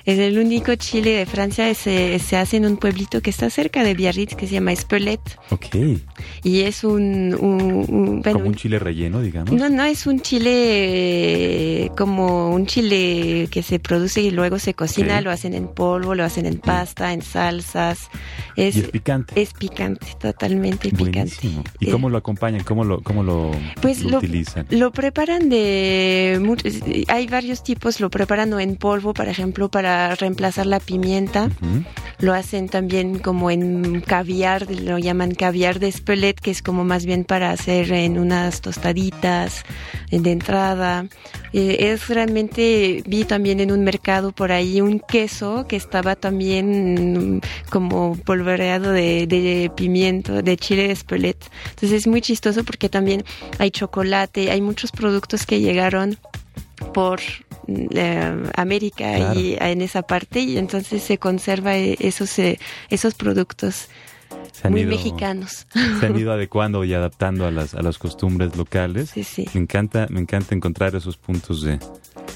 Es 0.09 0.19
el 0.19 0.39
único 0.39 0.75
chile 0.77 1.11
de 1.11 1.27
Francia, 1.27 1.75
se, 1.75 2.19
se 2.19 2.39
hace 2.39 2.57
en 2.57 2.65
un 2.65 2.79
pueblito 2.79 3.21
que 3.21 3.29
está 3.29 3.51
cerca 3.51 3.85
de 3.85 3.93
Biarritz, 3.93 4.37
que 4.37 4.47
se 4.47 4.55
llama 4.55 4.73
Espelette. 4.73 5.39
Ok. 5.51 5.67
Y 6.43 6.61
es 6.61 6.83
un... 6.83 7.37
un, 7.39 8.23
como 8.23 8.47
un 8.47 8.55
chile 8.55 8.79
relleno, 8.79 9.21
digamos. 9.21 9.53
No, 9.53 9.69
no, 9.69 9.85
es 9.85 10.07
un 10.07 10.21
chile 10.21 11.85
eh, 11.85 11.91
como 11.95 12.49
un 12.55 12.65
chile 12.65 13.49
que 13.51 13.63
se 13.63 13.81
produce 13.81 14.23
y 14.23 14.31
luego 14.31 14.59
se 14.59 14.73
cocina, 14.73 15.21
lo 15.21 15.31
hacen 15.31 15.53
en 15.53 15.69
polvo, 15.69 16.15
lo 16.15 16.25
hacen 16.25 16.47
en 16.47 16.57
pasta, 16.57 17.13
en 17.13 17.21
salsas. 17.21 18.09
Es, 18.57 18.77
y 18.77 18.81
es 18.81 18.89
picante. 18.89 19.39
Es 19.39 19.53
picante, 19.53 20.07
totalmente 20.19 20.89
Buenísimo. 20.89 21.63
picante. 21.65 21.77
¿Y 21.81 21.91
cómo 21.91 22.09
lo 22.09 22.17
acompañan? 22.17 22.65
¿Cómo 22.65 22.83
lo, 22.83 23.03
cómo 23.03 23.23
lo, 23.23 23.51
pues 23.83 24.03
lo, 24.03 24.17
utilizan? 24.17 24.65
Lo 24.71 24.91
preparan 24.91 25.51
de... 25.51 26.41
Hay 27.09 27.27
varios 27.27 27.63
tipos, 27.63 28.01
lo 28.01 28.09
preparan 28.09 28.59
en 28.59 28.77
polvo, 28.77 29.13
por 29.13 29.29
ejemplo, 29.29 29.69
para 29.69 29.98
reemplazar 30.19 30.67
la 30.67 30.81
pimienta. 30.81 31.49
Lo 32.21 32.35
hacen 32.35 32.69
también 32.69 33.21
como 33.21 33.51
en 33.51 34.01
caviar, 34.01 34.69
lo 34.71 34.99
llaman 34.99 35.35
caviar 35.35 35.79
de 35.79 35.93
Spelette, 35.93 36.41
que 36.41 36.51
es 36.51 36.63
como 36.63 36.83
más 36.85 37.07
bien 37.07 37.25
para 37.25 37.53
hacer 37.53 37.93
en 37.93 38.19
unas 38.19 38.61
tostaditas 38.61 39.65
de 40.11 40.33
entrada. 40.33 41.07
Eh, 41.53 41.93
es 41.93 42.09
realmente, 42.09 43.03
vi 43.07 43.25
también 43.25 43.61
en 43.61 43.71
un 43.71 43.85
mercado 43.85 44.33
por 44.33 44.51
ahí 44.51 44.81
un 44.81 44.99
queso 45.01 45.67
que 45.69 45.77
estaba 45.77 46.17
también 46.17 47.41
como 47.71 48.17
polvoreado 48.17 48.93
de, 48.93 49.27
de 49.27 49.71
pimiento, 49.75 50.43
de 50.43 50.57
chile 50.57 50.89
de 50.89 50.97
Spelette. 50.97 51.45
Entonces 51.71 51.93
es 51.93 52.07
muy 52.07 52.21
chistoso 52.21 52.65
porque 52.65 52.89
también 52.89 53.25
hay 53.59 53.71
chocolate, 53.71 54.51
hay 54.51 54.61
muchos 54.61 54.91
productos 54.91 55.47
que 55.47 55.61
llegaron 55.61 56.19
por 56.93 57.21
eh, 57.69 58.43
América 58.55 59.35
y 59.35 59.57
en 59.61 59.83
esa 59.83 60.03
parte 60.03 60.41
y 60.41 60.59
entonces 60.59 61.03
se 61.03 61.19
conserva 61.19 61.77
esos 61.77 62.39
eh, 62.39 62.59
esos 62.89 63.15
productos 63.15 63.89
muy 64.69 64.85
mexicanos. 64.85 65.67
Se 66.01 66.07
han 66.07 66.19
ido 66.19 66.33
adecuando 66.33 66.85
y 66.85 66.93
adaptando 66.95 67.47
a 67.47 67.51
las, 67.51 67.75
a 67.75 67.83
las 67.83 67.99
costumbres 67.99 68.57
locales. 68.57 69.11
Sí, 69.11 69.25
sí. 69.25 69.47
Me 69.55 69.61
encanta, 69.61 70.07
me 70.11 70.21
encanta 70.21 70.55
encontrar 70.55 70.95
esos 70.95 71.17
puntos 71.17 71.63
de, 71.63 71.79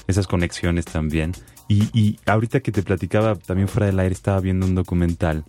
esas 0.07 0.27
conexiones 0.27 0.85
también. 0.85 1.33
Y, 1.67 1.89
y 1.93 2.19
ahorita 2.25 2.61
que 2.61 2.71
te 2.71 2.83
platicaba, 2.83 3.35
también 3.35 3.67
fuera 3.67 3.87
del 3.87 3.99
aire, 3.99 4.13
estaba 4.13 4.39
viendo 4.39 4.65
un 4.65 4.75
documental 4.75 5.43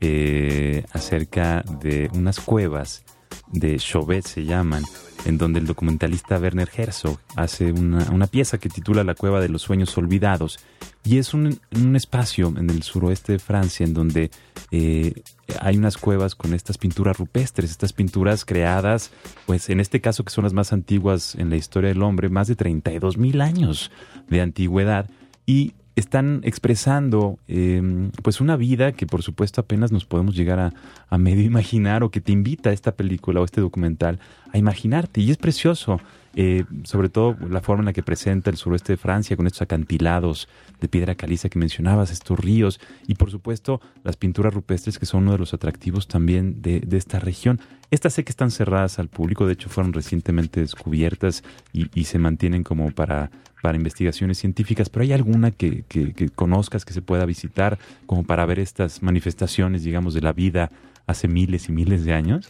eh, 0.00 0.84
acerca 0.92 1.64
de 1.80 2.10
unas 2.12 2.40
cuevas 2.40 3.03
de 3.48 3.76
Chauvet, 3.78 4.26
se 4.26 4.44
llaman, 4.44 4.82
en 5.24 5.38
donde 5.38 5.60
el 5.60 5.66
documentalista 5.66 6.38
Werner 6.38 6.68
Herzog 6.74 7.18
hace 7.36 7.72
una, 7.72 8.10
una, 8.10 8.26
pieza 8.26 8.58
que 8.58 8.68
titula 8.68 9.04
La 9.04 9.14
Cueva 9.14 9.40
de 9.40 9.48
los 9.48 9.62
Sueños 9.62 9.96
Olvidados. 9.96 10.58
Y 11.04 11.18
es 11.18 11.34
un, 11.34 11.60
un 11.74 11.96
espacio 11.96 12.52
en 12.56 12.70
el 12.70 12.82
suroeste 12.82 13.32
de 13.32 13.38
Francia 13.38 13.84
en 13.84 13.94
donde 13.94 14.30
eh, 14.70 15.12
hay 15.60 15.76
unas 15.76 15.98
cuevas 15.98 16.34
con 16.34 16.54
estas 16.54 16.78
pinturas 16.78 17.18
rupestres, 17.18 17.70
estas 17.70 17.92
pinturas 17.92 18.44
creadas, 18.44 19.10
pues 19.46 19.68
en 19.68 19.80
este 19.80 20.00
caso 20.00 20.24
que 20.24 20.32
son 20.32 20.44
las 20.44 20.54
más 20.54 20.72
antiguas 20.72 21.34
en 21.34 21.50
la 21.50 21.56
historia 21.56 21.90
del 21.90 22.02
hombre, 22.02 22.28
más 22.28 22.48
de 22.48 22.56
32 22.56 23.18
mil 23.18 23.40
años 23.40 23.90
de 24.28 24.40
antigüedad. 24.40 25.10
Y 25.46 25.74
están 25.96 26.40
expresando 26.44 27.38
em, 27.46 28.10
pues 28.22 28.40
una 28.40 28.56
vida 28.56 28.92
que 28.92 29.06
por 29.06 29.22
supuesto 29.22 29.60
apenas 29.60 29.92
nos 29.92 30.04
podemos 30.04 30.34
llegar 30.34 30.58
a, 30.58 30.72
a, 31.08 31.18
medio 31.18 31.44
imaginar 31.52 32.02
o 32.02 32.10
que 32.10 32.20
te 32.20 32.32
invita 32.32 32.70
a 32.70 32.72
esta 32.72 32.92
película 32.92 33.40
o 33.40 33.44
este 33.44 33.60
documental 33.60 34.18
a 34.52 34.58
imaginarte. 34.58 35.20
Y 35.20 35.30
es 35.30 35.36
precioso 35.36 36.00
eh, 36.36 36.64
sobre 36.82 37.08
todo 37.08 37.36
la 37.48 37.60
forma 37.60 37.82
en 37.82 37.86
la 37.86 37.92
que 37.92 38.02
presenta 38.02 38.50
el 38.50 38.56
suroeste 38.56 38.94
de 38.94 38.96
Francia 38.96 39.36
con 39.36 39.46
estos 39.46 39.62
acantilados 39.62 40.48
de 40.80 40.88
piedra 40.88 41.14
caliza 41.14 41.48
que 41.48 41.58
mencionabas, 41.58 42.10
estos 42.10 42.38
ríos 42.38 42.80
y 43.06 43.14
por 43.14 43.30
supuesto 43.30 43.80
las 44.02 44.16
pinturas 44.16 44.52
rupestres 44.52 44.98
que 44.98 45.06
son 45.06 45.24
uno 45.24 45.32
de 45.32 45.38
los 45.38 45.54
atractivos 45.54 46.08
también 46.08 46.62
de, 46.62 46.80
de 46.80 46.96
esta 46.96 47.18
región. 47.18 47.60
Estas 47.90 48.14
sé 48.14 48.24
que 48.24 48.30
están 48.30 48.50
cerradas 48.50 48.98
al 48.98 49.08
público, 49.08 49.46
de 49.46 49.52
hecho 49.54 49.68
fueron 49.68 49.92
recientemente 49.92 50.60
descubiertas 50.60 51.44
y, 51.72 51.88
y 51.98 52.04
se 52.04 52.18
mantienen 52.18 52.64
como 52.64 52.90
para, 52.90 53.30
para 53.62 53.76
investigaciones 53.76 54.38
científicas, 54.38 54.88
pero 54.88 55.04
¿hay 55.04 55.12
alguna 55.12 55.50
que, 55.50 55.84
que, 55.88 56.12
que 56.12 56.28
conozcas 56.28 56.84
que 56.84 56.92
se 56.92 57.02
pueda 57.02 57.24
visitar 57.24 57.78
como 58.06 58.24
para 58.24 58.44
ver 58.46 58.58
estas 58.58 59.02
manifestaciones, 59.02 59.84
digamos, 59.84 60.14
de 60.14 60.22
la 60.22 60.32
vida 60.32 60.70
hace 61.06 61.28
miles 61.28 61.68
y 61.68 61.72
miles 61.72 62.04
de 62.04 62.12
años? 62.12 62.48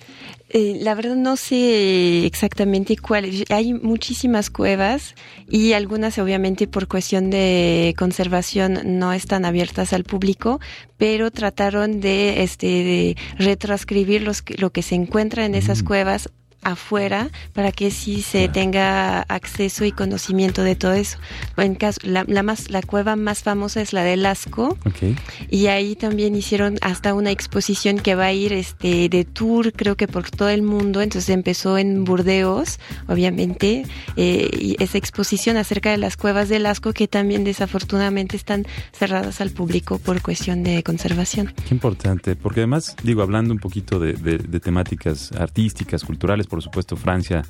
Eh, 0.49 0.79
la 0.81 0.95
verdad 0.95 1.17
no 1.17 1.37
sé 1.37 2.27
exactamente 2.27 2.97
cuáles. 2.97 3.45
Hay 3.51 3.75
muchísimas 3.75 4.51
cuevas 4.51 5.15
y 5.49 5.73
algunas 5.73 6.19
obviamente 6.19 6.69
por 6.69 6.87
cuestión 6.87 7.31
de 7.31 7.95
conservación 7.99 8.99
no 8.99 9.13
están 9.13 9.45
abiertas 9.45 9.93
al 9.93 10.05
público, 10.05 10.61
pero 10.97 11.31
trataron 11.31 12.01
de, 12.01 12.43
este, 12.43 12.67
de 12.67 13.17
retranscribir 13.39 14.23
los, 14.23 14.45
lo 14.59 14.71
que 14.71 14.83
se 14.83 14.95
encuentra 14.95 15.45
en 15.45 15.55
esas 15.55 15.83
cuevas 15.83 16.31
afuera 16.65 17.31
para 17.53 17.73
que 17.73 17.91
sí 17.91 18.23
se 18.23 18.49
tenga 18.49 19.23
acceso 19.23 19.85
y 19.85 19.93
conocimiento 19.93 20.63
de 20.63 20.75
todo 20.75 20.93
eso. 20.93 21.19
En 21.57 21.75
caso, 21.75 22.01
la, 22.03 22.25
más, 22.43 22.71
la 22.71 22.83
cueva 22.83 23.17
más 23.17 23.43
famosa 23.43 23.81
es 23.81 23.93
la 23.93 24.03
de 24.03 24.17
Lasco 24.17 24.77
y 25.51 25.67
ahí 25.67 25.95
también 25.97 26.35
hicieron 26.35 26.79
hasta 26.81 27.15
una 27.15 27.31
exposición 27.31 27.99
que 27.99 28.15
va 28.15 28.27
a 28.27 28.33
ir 28.33 28.53
este 28.53 29.09
de 29.09 29.25
tour 29.25 29.73
creo 29.73 29.97
que 29.97 30.09
por 30.09 30.31
todo 30.31 30.49
el 30.49 30.63
mundo. 30.63 31.03
Entonces 31.03 31.31
empezó 31.31 31.79
en 31.79 32.05
Burdeos, 32.05 32.79
obviamente, 33.07 33.85
eh, 34.17 34.51
y 34.59 34.83
esa 34.83 34.99
exposición 34.99 35.57
acerca 35.57 35.91
de 35.91 35.99
las 35.99 36.17
cuevas 36.17 36.49
de 36.49 36.59
Lasco 36.59 36.93
que 36.93 37.09
también 37.09 37.45
desafortunadamente 37.45 38.37
están 38.37 38.67
cerradas 38.93 39.41
al 39.41 39.51
público 39.51 39.99
por 39.99 40.23
cuestión 40.23 40.63
de 40.63 40.83
conservación. 40.83 41.53
Qué 41.69 41.75
importante, 41.75 42.37
porque 42.37 42.61
además 42.61 42.97
digo 43.03 43.23
hablando 43.23 43.53
un 43.53 43.61
poquito 43.61 43.99
de, 43.99 44.15
de 44.15 44.61
temáticas 44.61 45.33
artísticas, 45.33 46.05
culturales 46.05 46.47
por 46.55 46.63
supuesto 46.63 46.97
Francia 46.97 47.43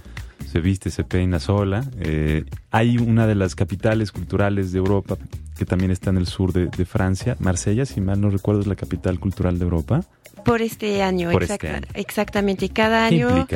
se 0.50 0.60
viste, 0.60 0.88
se 0.88 1.04
peina 1.04 1.38
sola. 1.38 1.84
Eh, 2.00 2.44
hay 2.70 2.96
una 2.96 3.26
de 3.26 3.34
las 3.34 3.54
capitales 3.54 4.12
culturales 4.12 4.72
de 4.72 4.78
Europa 4.78 5.18
que 5.58 5.66
también 5.66 5.90
está 5.90 6.08
en 6.08 6.16
el 6.16 6.26
sur 6.26 6.54
de, 6.54 6.84
Francia, 6.86 7.36
Marsella, 7.38 7.84
si 7.84 8.00
mal 8.00 8.18
no 8.18 8.30
recuerdo, 8.30 8.62
es 8.62 8.66
la 8.66 8.76
capital 8.76 9.20
cultural 9.20 9.58
de 9.58 9.64
Europa. 9.64 10.00
Por 10.42 10.62
este 10.62 11.02
año, 11.02 11.30
este 11.38 11.82
exactamente. 11.92 12.70
Cada 12.70 13.04
año. 13.04 13.46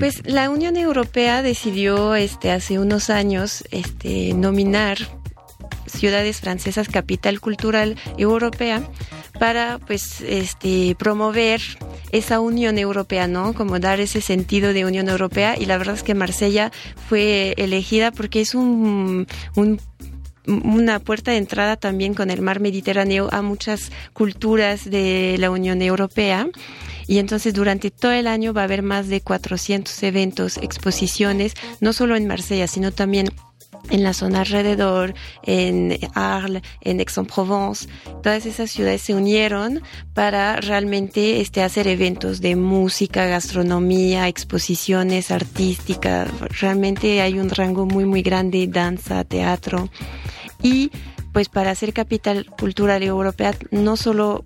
Pues 0.00 0.26
la 0.26 0.50
Unión 0.50 0.76
Europea 0.76 1.42
decidió 1.42 2.16
este 2.16 2.50
hace 2.50 2.80
unos 2.80 3.10
años 3.10 3.62
este 3.70 4.34
nominar 4.34 4.98
ciudades 5.90 6.40
francesas 6.40 6.88
capital 6.88 7.40
cultural 7.40 7.96
europea 8.18 8.82
para 9.38 9.78
pues 9.78 10.20
este 10.20 10.94
promover 10.98 11.60
esa 12.12 12.40
Unión 12.40 12.78
Europea, 12.78 13.26
¿no? 13.26 13.54
Como 13.54 13.78
dar 13.78 14.00
ese 14.00 14.20
sentido 14.20 14.72
de 14.72 14.84
Unión 14.84 15.08
Europea 15.08 15.56
y 15.58 15.66
la 15.66 15.78
verdad 15.78 15.94
es 15.94 16.02
que 16.02 16.14
Marsella 16.14 16.72
fue 17.08 17.54
elegida 17.56 18.10
porque 18.10 18.40
es 18.40 18.54
un, 18.54 19.26
una 20.46 20.98
puerta 20.98 21.30
de 21.30 21.38
entrada 21.38 21.76
también 21.76 22.14
con 22.14 22.30
el 22.30 22.42
mar 22.42 22.60
Mediterráneo 22.60 23.28
a 23.32 23.42
muchas 23.42 23.92
culturas 24.12 24.88
de 24.88 25.36
la 25.38 25.50
Unión 25.50 25.82
Europea. 25.82 26.48
Y 27.06 27.18
entonces 27.18 27.54
durante 27.54 27.90
todo 27.90 28.12
el 28.12 28.26
año 28.26 28.52
va 28.52 28.62
a 28.62 28.64
haber 28.64 28.82
más 28.82 29.08
de 29.08 29.20
400 29.20 30.02
eventos, 30.04 30.58
exposiciones, 30.58 31.54
no 31.80 31.92
solo 31.92 32.14
en 32.14 32.26
Marsella, 32.26 32.68
sino 32.68 32.92
también 32.92 33.30
en 33.88 34.02
la 34.02 34.12
zona 34.12 34.40
alrededor, 34.40 35.14
en 35.44 35.98
Arles, 36.14 36.62
en 36.80 37.00
Aix-en-Provence, 37.00 37.88
todas 38.22 38.46
esas 38.46 38.70
ciudades 38.70 39.02
se 39.02 39.14
unieron 39.14 39.82
para 40.14 40.56
realmente 40.56 41.40
este, 41.40 41.62
hacer 41.62 41.88
eventos 41.88 42.40
de 42.40 42.56
música, 42.56 43.26
gastronomía, 43.26 44.28
exposiciones 44.28 45.30
artísticas. 45.30 46.28
Realmente 46.60 47.22
hay 47.22 47.38
un 47.38 47.50
rango 47.50 47.86
muy, 47.86 48.04
muy 48.04 48.22
grande, 48.22 48.66
danza, 48.68 49.24
teatro. 49.24 49.88
Y 50.62 50.90
pues 51.32 51.48
para 51.48 51.74
ser 51.74 51.92
capital 51.92 52.46
cultural 52.46 53.02
europea 53.02 53.54
no 53.70 53.96
solo 53.96 54.42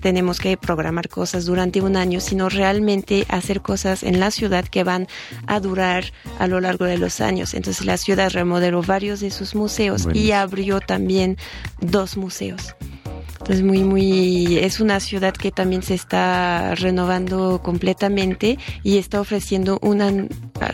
tenemos 0.00 0.38
que 0.38 0.56
programar 0.56 1.08
cosas 1.08 1.44
durante 1.44 1.80
un 1.80 1.96
año, 1.96 2.20
sino 2.20 2.48
realmente 2.48 3.26
hacer 3.28 3.60
cosas 3.60 4.02
en 4.02 4.20
la 4.20 4.30
ciudad 4.30 4.64
que 4.64 4.84
van 4.84 5.08
a 5.46 5.60
durar 5.60 6.04
a 6.38 6.46
lo 6.46 6.60
largo 6.60 6.84
de 6.84 6.98
los 6.98 7.20
años. 7.20 7.54
Entonces 7.54 7.84
la 7.86 7.96
ciudad 7.96 8.30
remodeló 8.30 8.82
varios 8.82 9.20
de 9.20 9.30
sus 9.30 9.54
museos 9.54 10.08
y 10.12 10.32
abrió 10.32 10.80
también 10.80 11.36
dos 11.80 12.16
museos. 12.16 12.74
Entonces 13.50 13.66
muy 13.66 13.82
muy 13.82 14.58
es 14.58 14.78
una 14.78 15.00
ciudad 15.00 15.34
que 15.34 15.50
también 15.50 15.82
se 15.82 15.94
está 15.94 16.76
renovando 16.76 17.60
completamente 17.60 18.60
y 18.84 18.98
está 18.98 19.20
ofreciendo 19.20 19.80
una 19.82 20.12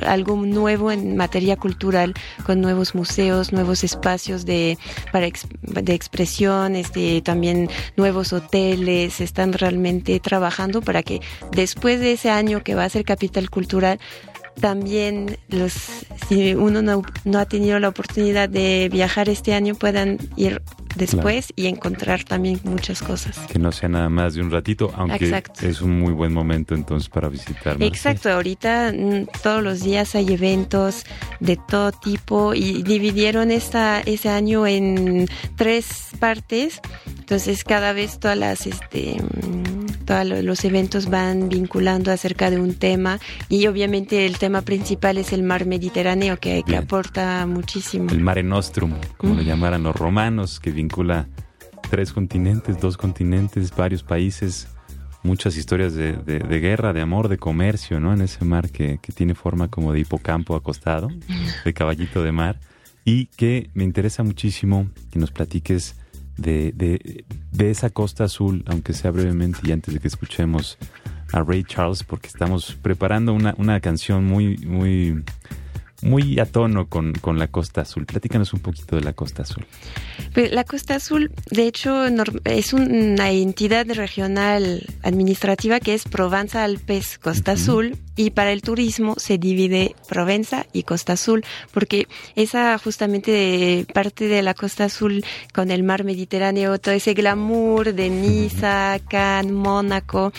algo 0.04 0.36
nuevo 0.36 0.92
en 0.92 1.16
materia 1.16 1.56
cultural 1.56 2.12
con 2.44 2.60
nuevos 2.60 2.94
museos, 2.94 3.50
nuevos 3.50 3.82
espacios 3.82 4.44
de 4.44 4.76
para 5.10 5.26
de 5.62 5.94
expresión, 5.94 6.76
este 6.76 7.22
también 7.22 7.70
nuevos 7.96 8.34
hoteles, 8.34 9.22
están 9.22 9.54
realmente 9.54 10.20
trabajando 10.20 10.82
para 10.82 11.02
que 11.02 11.22
después 11.52 11.98
de 11.98 12.12
ese 12.12 12.28
año 12.28 12.62
que 12.62 12.74
va 12.74 12.84
a 12.84 12.90
ser 12.90 13.06
capital 13.06 13.48
cultural 13.48 13.98
también 14.60 15.38
los 15.48 15.72
si 16.28 16.54
uno 16.54 16.82
no, 16.82 17.00
no 17.24 17.38
ha 17.38 17.46
tenido 17.46 17.78
la 17.78 17.88
oportunidad 17.88 18.50
de 18.50 18.90
viajar 18.92 19.30
este 19.30 19.54
año 19.54 19.74
puedan 19.76 20.18
ir 20.36 20.60
después 20.96 21.52
y 21.56 21.66
encontrar 21.66 22.24
también 22.24 22.60
muchas 22.64 23.02
cosas. 23.02 23.38
Que 23.46 23.58
no 23.58 23.72
sea 23.72 23.88
nada 23.88 24.08
más 24.08 24.34
de 24.34 24.42
un 24.42 24.50
ratito, 24.50 24.92
aunque 24.96 25.42
es 25.62 25.80
un 25.80 25.98
muy 25.98 26.12
buen 26.12 26.32
momento 26.32 26.74
entonces 26.74 27.08
para 27.08 27.28
visitar. 27.28 27.76
Exacto, 27.82 28.30
ahorita 28.30 28.92
mm, 28.92 29.26
todos 29.42 29.62
los 29.62 29.82
días 29.82 30.14
hay 30.14 30.32
eventos 30.32 31.04
de 31.40 31.56
todo 31.56 31.92
tipo 31.92 32.54
y 32.54 32.82
dividieron 32.82 33.50
esta, 33.50 34.00
ese 34.00 34.28
año 34.28 34.66
en 34.66 35.28
tres 35.56 36.08
partes. 36.18 36.80
Entonces 37.06 37.64
cada 37.64 37.92
vez 37.92 38.18
todas 38.18 38.38
las 38.38 38.66
este 38.66 39.16
mm, 39.20 39.85
todos 40.04 40.26
los 40.44 40.64
eventos 40.64 41.08
van 41.10 41.48
vinculando 41.48 42.12
acerca 42.12 42.50
de 42.50 42.58
un 42.58 42.74
tema 42.74 43.18
y 43.48 43.66
obviamente 43.66 44.26
el 44.26 44.38
tema 44.38 44.62
principal 44.62 45.18
es 45.18 45.32
el 45.32 45.42
mar 45.42 45.66
Mediterráneo 45.66 46.38
que, 46.38 46.62
que 46.62 46.76
aporta 46.76 47.46
muchísimo. 47.46 48.10
El 48.10 48.20
Mare 48.20 48.42
Nostrum, 48.42 48.94
como 49.16 49.34
lo 49.34 49.42
llamaran 49.42 49.82
los 49.82 49.96
romanos, 49.96 50.60
que 50.60 50.70
vincula 50.70 51.28
tres 51.90 52.12
continentes, 52.12 52.80
dos 52.80 52.96
continentes, 52.96 53.74
varios 53.74 54.02
países, 54.02 54.68
muchas 55.22 55.56
historias 55.56 55.94
de, 55.94 56.14
guerra, 56.60 56.92
de 56.92 57.00
amor, 57.00 57.28
de 57.28 57.38
comercio, 57.38 58.00
¿no? 58.00 58.12
En 58.12 58.22
ese 58.22 58.44
mar 58.44 58.70
que, 58.70 58.98
que 59.02 59.12
tiene 59.12 59.34
forma 59.34 59.68
como 59.68 59.92
de 59.92 60.00
hipocampo 60.00 60.54
acostado, 60.56 61.08
de 61.64 61.74
caballito 61.74 62.22
de 62.22 62.32
mar, 62.32 62.60
y 63.04 63.26
que 63.26 63.70
me 63.74 63.84
interesa 63.84 64.22
muchísimo 64.22 64.88
que 65.10 65.18
nos 65.18 65.30
platiques 65.30 65.96
de, 66.36 66.72
de, 66.72 67.70
esa 67.70 67.90
costa 67.90 68.24
azul, 68.24 68.64
aunque 68.66 68.92
sea 68.92 69.10
brevemente 69.10 69.60
y 69.64 69.72
antes 69.72 69.94
de 69.94 70.00
que 70.00 70.08
escuchemos 70.08 70.78
a 71.32 71.42
Ray 71.42 71.64
Charles, 71.64 72.04
porque 72.04 72.28
estamos 72.28 72.76
preparando 72.80 73.32
una, 73.32 73.54
una 73.58 73.80
canción 73.80 74.24
muy, 74.24 74.56
muy 74.58 75.24
muy 76.02 76.38
a 76.38 76.46
tono 76.46 76.88
con, 76.88 77.12
con, 77.14 77.38
la 77.38 77.48
Costa 77.48 77.82
Azul. 77.82 78.06
Platícanos 78.06 78.52
un 78.52 78.60
poquito 78.60 78.96
de 78.96 79.02
la 79.02 79.12
Costa 79.12 79.42
Azul. 79.42 79.64
Pues, 80.34 80.52
la 80.52 80.64
Costa 80.64 80.96
Azul, 80.96 81.30
de 81.50 81.66
hecho, 81.66 82.06
es 82.44 82.72
una 82.72 83.30
entidad 83.30 83.86
regional 83.90 84.86
administrativa 85.02 85.80
que 85.80 85.94
es 85.94 86.04
Provenza-Alpes 86.04 87.18
Costa 87.18 87.52
Azul 87.52 87.96
y 88.16 88.30
para 88.30 88.52
el 88.52 88.62
turismo 88.62 89.14
se 89.18 89.38
divide 89.38 89.94
Provenza 90.08 90.66
y 90.72 90.84
Costa 90.84 91.14
Azul 91.14 91.44
porque 91.72 92.08
esa 92.34 92.78
justamente 92.78 93.86
parte 93.92 94.26
de 94.26 94.42
la 94.42 94.54
Costa 94.54 94.84
Azul 94.84 95.24
con 95.52 95.70
el 95.70 95.82
mar 95.82 96.04
Mediterráneo, 96.04 96.78
todo 96.78 96.94
ese 96.94 97.14
glamour 97.14 97.92
de 97.92 98.08
Niza, 98.08 98.98
Cannes, 99.08 99.52
Mónaco, 99.52 100.32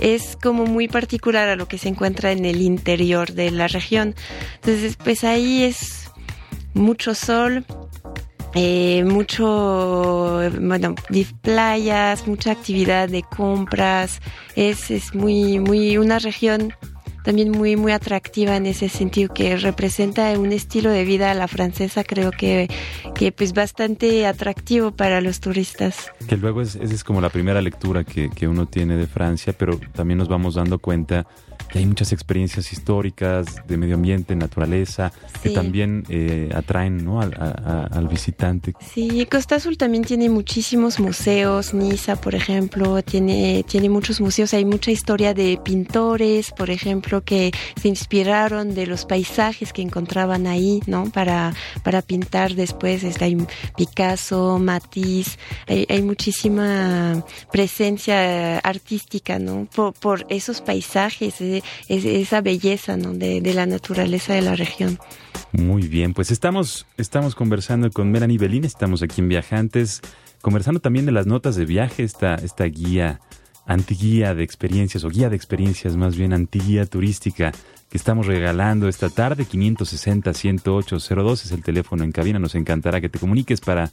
es 0.00 0.36
como 0.36 0.64
muy 0.64 0.88
particular 0.88 1.48
a 1.48 1.56
lo 1.56 1.68
que 1.68 1.78
se 1.78 1.88
encuentra 1.88 2.32
en 2.32 2.44
el 2.44 2.62
interior 2.62 3.32
de 3.32 3.50
la 3.50 3.68
región. 3.68 4.14
Entonces, 4.56 4.96
pues 4.96 5.24
ahí 5.24 5.62
es 5.62 6.10
mucho 6.74 7.14
sol, 7.14 7.64
eh, 8.54 9.04
mucho, 9.04 10.40
bueno, 10.60 10.94
playas, 11.42 12.26
mucha 12.26 12.52
actividad 12.52 13.08
de 13.08 13.22
compras. 13.22 14.20
Es, 14.56 14.90
es 14.90 15.14
muy, 15.14 15.58
muy, 15.58 15.98
una 15.98 16.18
región 16.18 16.74
también 17.22 17.50
muy 17.50 17.76
muy 17.76 17.92
atractiva 17.92 18.56
en 18.56 18.66
ese 18.66 18.88
sentido 18.88 19.32
que 19.32 19.56
representa 19.56 20.38
un 20.38 20.52
estilo 20.52 20.90
de 20.90 21.04
vida 21.04 21.30
a 21.30 21.34
la 21.34 21.48
francesa 21.48 22.04
creo 22.04 22.30
que, 22.30 22.68
que 23.14 23.32
pues 23.32 23.52
bastante 23.52 24.26
atractivo 24.26 24.92
para 24.92 25.20
los 25.20 25.40
turistas. 25.40 26.10
Que 26.28 26.36
luego 26.36 26.62
es, 26.62 26.76
es 26.76 27.04
como 27.04 27.20
la 27.20 27.30
primera 27.30 27.60
lectura 27.60 28.04
que, 28.04 28.30
que 28.30 28.48
uno 28.48 28.66
tiene 28.66 28.96
de 28.96 29.06
Francia 29.06 29.54
pero 29.56 29.78
también 29.92 30.18
nos 30.18 30.28
vamos 30.28 30.54
dando 30.54 30.78
cuenta 30.78 31.26
que 31.70 31.78
hay 31.78 31.86
muchas 31.86 32.12
experiencias 32.12 32.72
históricas 32.72 33.46
de 33.66 33.76
medio 33.76 33.94
ambiente, 33.94 34.34
naturaleza, 34.34 35.12
que 35.42 35.50
también 35.50 36.04
eh, 36.08 36.50
atraen 36.54 37.04
¿no? 37.04 37.20
al, 37.20 37.34
al, 37.34 38.08
visitante. 38.08 38.74
Sí, 38.92 39.26
Costa 39.30 39.56
Azul 39.56 39.76
también 39.76 40.04
tiene 40.04 40.28
muchísimos 40.28 40.98
museos, 40.98 41.72
Niza, 41.74 42.16
por 42.16 42.34
ejemplo, 42.34 43.02
tiene, 43.02 43.64
tiene 43.68 43.88
muchos 43.88 44.20
museos, 44.20 44.52
hay 44.52 44.64
mucha 44.64 44.90
historia 44.90 45.32
de 45.32 45.58
pintores, 45.62 46.50
por 46.50 46.70
ejemplo, 46.70 47.22
que 47.22 47.52
se 47.80 47.88
inspiraron 47.88 48.74
de 48.74 48.86
los 48.86 49.04
paisajes 49.06 49.72
que 49.72 49.82
encontraban 49.82 50.46
ahí, 50.46 50.80
¿no? 50.86 51.04
Para, 51.10 51.54
para 51.84 52.02
pintar 52.02 52.54
después, 52.54 53.04
está 53.04 53.26
hay 53.26 53.36
Picasso, 53.76 54.58
Matisse, 54.58 55.38
hay, 55.68 55.86
hay 55.88 56.02
muchísima 56.02 57.24
presencia 57.52 58.58
artística, 58.58 59.38
¿no? 59.38 59.68
Por, 59.74 59.92
por 59.94 60.26
esos 60.28 60.60
paisajes, 60.60 61.34
esa 61.88 62.40
belleza 62.40 62.96
de, 62.96 63.52
la 63.54 63.66
naturaleza 63.66 64.34
de 64.34 64.42
la 64.42 64.56
región. 64.56 64.98
Muy 65.52 65.88
bien, 65.88 66.14
pues 66.14 66.30
estamos, 66.30 66.86
estamos 66.96 67.34
conversando 67.34 67.90
con 67.90 68.10
Melanie 68.10 68.38
Belín, 68.38 68.64
estamos 68.64 69.02
aquí 69.02 69.20
en 69.20 69.28
Viajantes, 69.28 70.00
conversando 70.42 70.80
también 70.80 71.06
de 71.06 71.12
las 71.12 71.26
notas 71.26 71.56
de 71.56 71.64
viaje, 71.64 72.04
esta, 72.04 72.36
esta 72.36 72.64
guía, 72.64 73.20
antiguía 73.66 74.34
de 74.34 74.42
experiencias, 74.42 75.04
o 75.04 75.08
guía 75.08 75.28
de 75.28 75.36
experiencias 75.36 75.96
más 75.96 76.16
bien, 76.16 76.32
antiguía 76.32 76.86
turística 76.86 77.52
que 77.90 77.98
estamos 77.98 78.26
regalando 78.26 78.88
esta 78.88 79.10
tarde, 79.10 79.44
560-10802 79.44 81.32
es 81.32 81.50
el 81.50 81.64
teléfono 81.64 82.04
en 82.04 82.12
cabina, 82.12 82.38
nos 82.38 82.54
encantará 82.54 83.00
que 83.00 83.08
te 83.08 83.18
comuniques 83.18 83.60
para 83.60 83.90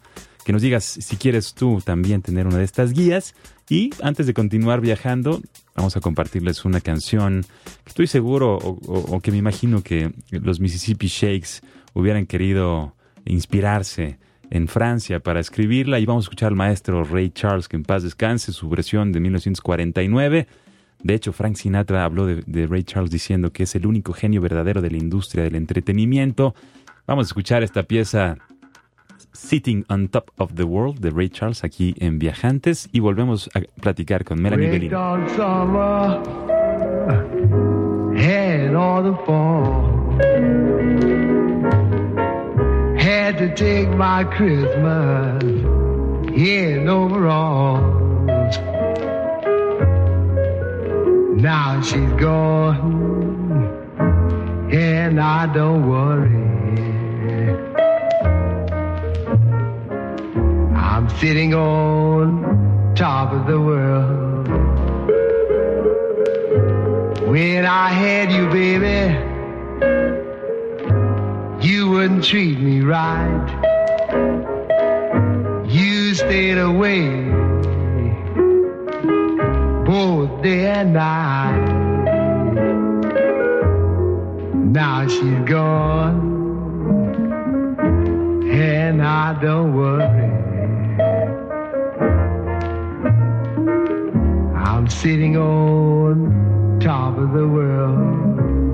que 0.48 0.54
nos 0.54 0.62
digas 0.62 0.86
si 0.86 1.18
quieres 1.18 1.54
tú 1.56 1.82
también 1.84 2.22
tener 2.22 2.48
una 2.48 2.60
de 2.60 2.64
estas 2.64 2.94
guías. 2.94 3.36
Y 3.70 3.90
antes 4.02 4.28
de 4.28 4.34
continuar 4.34 4.80
viajando, 4.80 5.42
vamos 5.76 5.98
a 5.98 6.00
compartirles 6.00 6.64
una 6.64 6.80
canción 6.80 7.46
que 7.84 7.90
estoy 7.90 8.08
seguro 8.08 8.56
o, 8.56 9.20
que 9.20 9.32
me 9.32 9.40
imagino 9.40 9.84
que 9.84 10.14
los 10.32 10.62
Mississippi 10.62 11.08
Shakes 11.08 11.60
hubieran 11.94 12.28
querido 12.28 12.96
inspirarse 13.26 14.20
en 14.50 14.70
Francia 14.70 15.20
para 15.20 15.42
escribirla 15.42 16.00
y 16.00 16.06
vamos 16.06 16.24
a 16.24 16.28
escuchar 16.28 16.48
al 16.48 16.56
maestro 16.56 17.04
Ray 17.04 17.30
Charles, 17.32 17.68
que 17.68 17.76
en 17.76 17.84
paz 17.84 18.04
descanse, 18.04 18.54
su 18.54 18.70
versión 18.70 19.12
de 19.12 19.20
1949. 19.20 20.48
De 21.04 21.14
hecho, 21.14 21.34
Frank 21.34 21.58
Sinatra 21.58 22.06
habló 22.06 22.26
de, 22.26 22.42
de, 22.48 22.68
Ray 22.68 22.86
Charles 22.86 23.12
diciendo 23.12 23.52
que 23.52 23.64
es 23.64 23.76
el 23.76 23.86
único 23.86 24.14
genio 24.14 24.40
verdadero 24.40 24.82
de 24.82 24.92
la 24.92 24.98
industria 24.98 25.44
del 25.44 25.56
entretenimiento. 25.56 26.56
Vamos 27.06 27.26
a 27.26 27.28
escuchar 27.28 27.64
esta 27.64 27.84
pieza 27.84 28.38
Sitting 29.34 29.86
on 29.90 30.08
Top 30.08 30.32
of 30.38 30.56
the 30.56 30.64
World 30.64 31.00
de 31.00 31.12
Ray 31.12 31.30
Charles 31.30 31.64
aquí 31.64 31.96
en 32.00 32.20
Viajantes 32.20 32.90
y 32.92 33.00
volvemos 33.00 33.50
a 33.54 33.62
platicar 33.82 34.24
con 34.24 34.42
Melanie 34.42 34.70
Belín. 34.70 34.92
Had 43.00 43.38
to 43.38 43.54
take 43.56 43.90
my 43.90 44.24
Christmas 44.24 45.44
in 45.44 46.88
overalls. 46.90 48.58
Now 51.42 51.82
she's 51.82 52.12
gone, 52.20 53.68
and 54.72 55.20
I 55.22 55.46
don't 55.54 55.88
worry. 55.88 56.57
I'm 60.98 61.10
sitting 61.20 61.54
on 61.54 62.96
top 62.96 63.32
of 63.32 63.46
the 63.46 63.62
world. 63.62 64.48
When 67.30 67.66
I 67.68 67.90
had 67.90 68.32
you, 68.32 68.48
baby, 68.50 69.14
you 71.68 71.92
wouldn't 71.92 72.24
treat 72.24 72.58
me 72.60 72.82
right. 72.82 73.48
You 75.70 76.16
stayed 76.16 76.58
away 76.58 77.10
both 79.86 80.42
day 80.42 80.66
and 80.66 80.94
night. 80.94 81.76
Now 84.56 85.08
she's 85.08 85.44
gone, 85.48 86.34
and 88.50 89.04
I 89.04 89.40
don't 89.40 89.76
worry. 89.76 90.57
Sitting 94.90 95.38
on 95.38 96.80
top 96.80 97.18
of 97.18 97.34
the 97.34 97.48
world. 97.48 98.67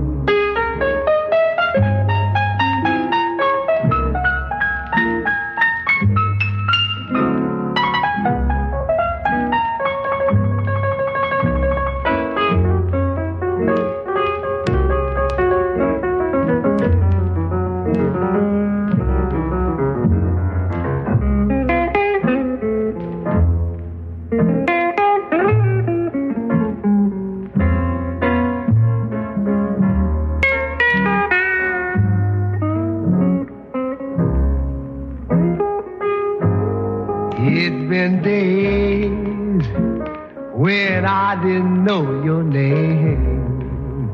When 40.54 41.06
I 41.06 41.36
didn't 41.44 41.84
know 41.84 42.24
your 42.24 42.44
name. 42.44 44.12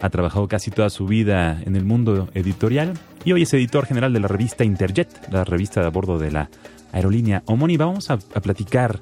Ha 0.01 0.09
trabajado 0.09 0.47
casi 0.47 0.71
toda 0.71 0.89
su 0.89 1.05
vida 1.05 1.61
en 1.63 1.75
el 1.75 1.85
mundo 1.85 2.29
editorial 2.33 2.93
y 3.25 3.33
hoy 3.33 3.43
es 3.43 3.53
editor 3.53 3.85
general 3.85 4.11
de 4.11 4.21
la 4.21 4.27
revista 4.27 4.63
Interjet, 4.63 5.31
la 5.31 5.43
revista 5.43 5.81
de 5.81 5.85
a 5.85 5.91
bordo 5.91 6.17
de 6.17 6.31
la 6.31 6.49
aerolínea 6.93 7.43
homónima. 7.45 7.85
Vamos 7.85 8.09
a, 8.09 8.13
a 8.13 8.39
platicar 8.41 8.99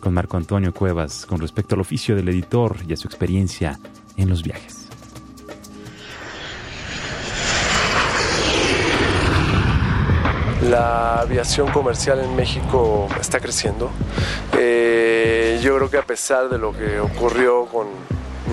con 0.00 0.14
Marco 0.14 0.36
Antonio 0.36 0.72
Cuevas 0.72 1.26
con 1.26 1.40
respecto 1.40 1.74
al 1.74 1.82
oficio 1.82 2.16
del 2.16 2.28
editor 2.28 2.76
y 2.88 2.92
a 2.92 2.96
su 2.96 3.06
experiencia 3.06 3.78
en 4.16 4.28
los 4.28 4.42
viajes. 4.42 4.88
La 10.62 11.20
aviación 11.20 11.70
comercial 11.72 12.20
en 12.20 12.36
México 12.36 13.08
está 13.20 13.40
creciendo. 13.40 13.90
Eh, 14.58 15.58
yo 15.62 15.76
creo 15.76 15.90
que 15.90 15.96
a 15.96 16.02
pesar 16.02 16.48
de 16.48 16.58
lo 16.58 16.72
que 16.72 17.00
ocurrió 17.00 17.66
con 17.66 17.88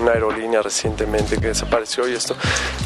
una 0.00 0.12
aerolínea 0.12 0.62
recientemente 0.62 1.38
que 1.38 1.48
desapareció 1.48 2.08
y 2.08 2.14
esto, 2.14 2.36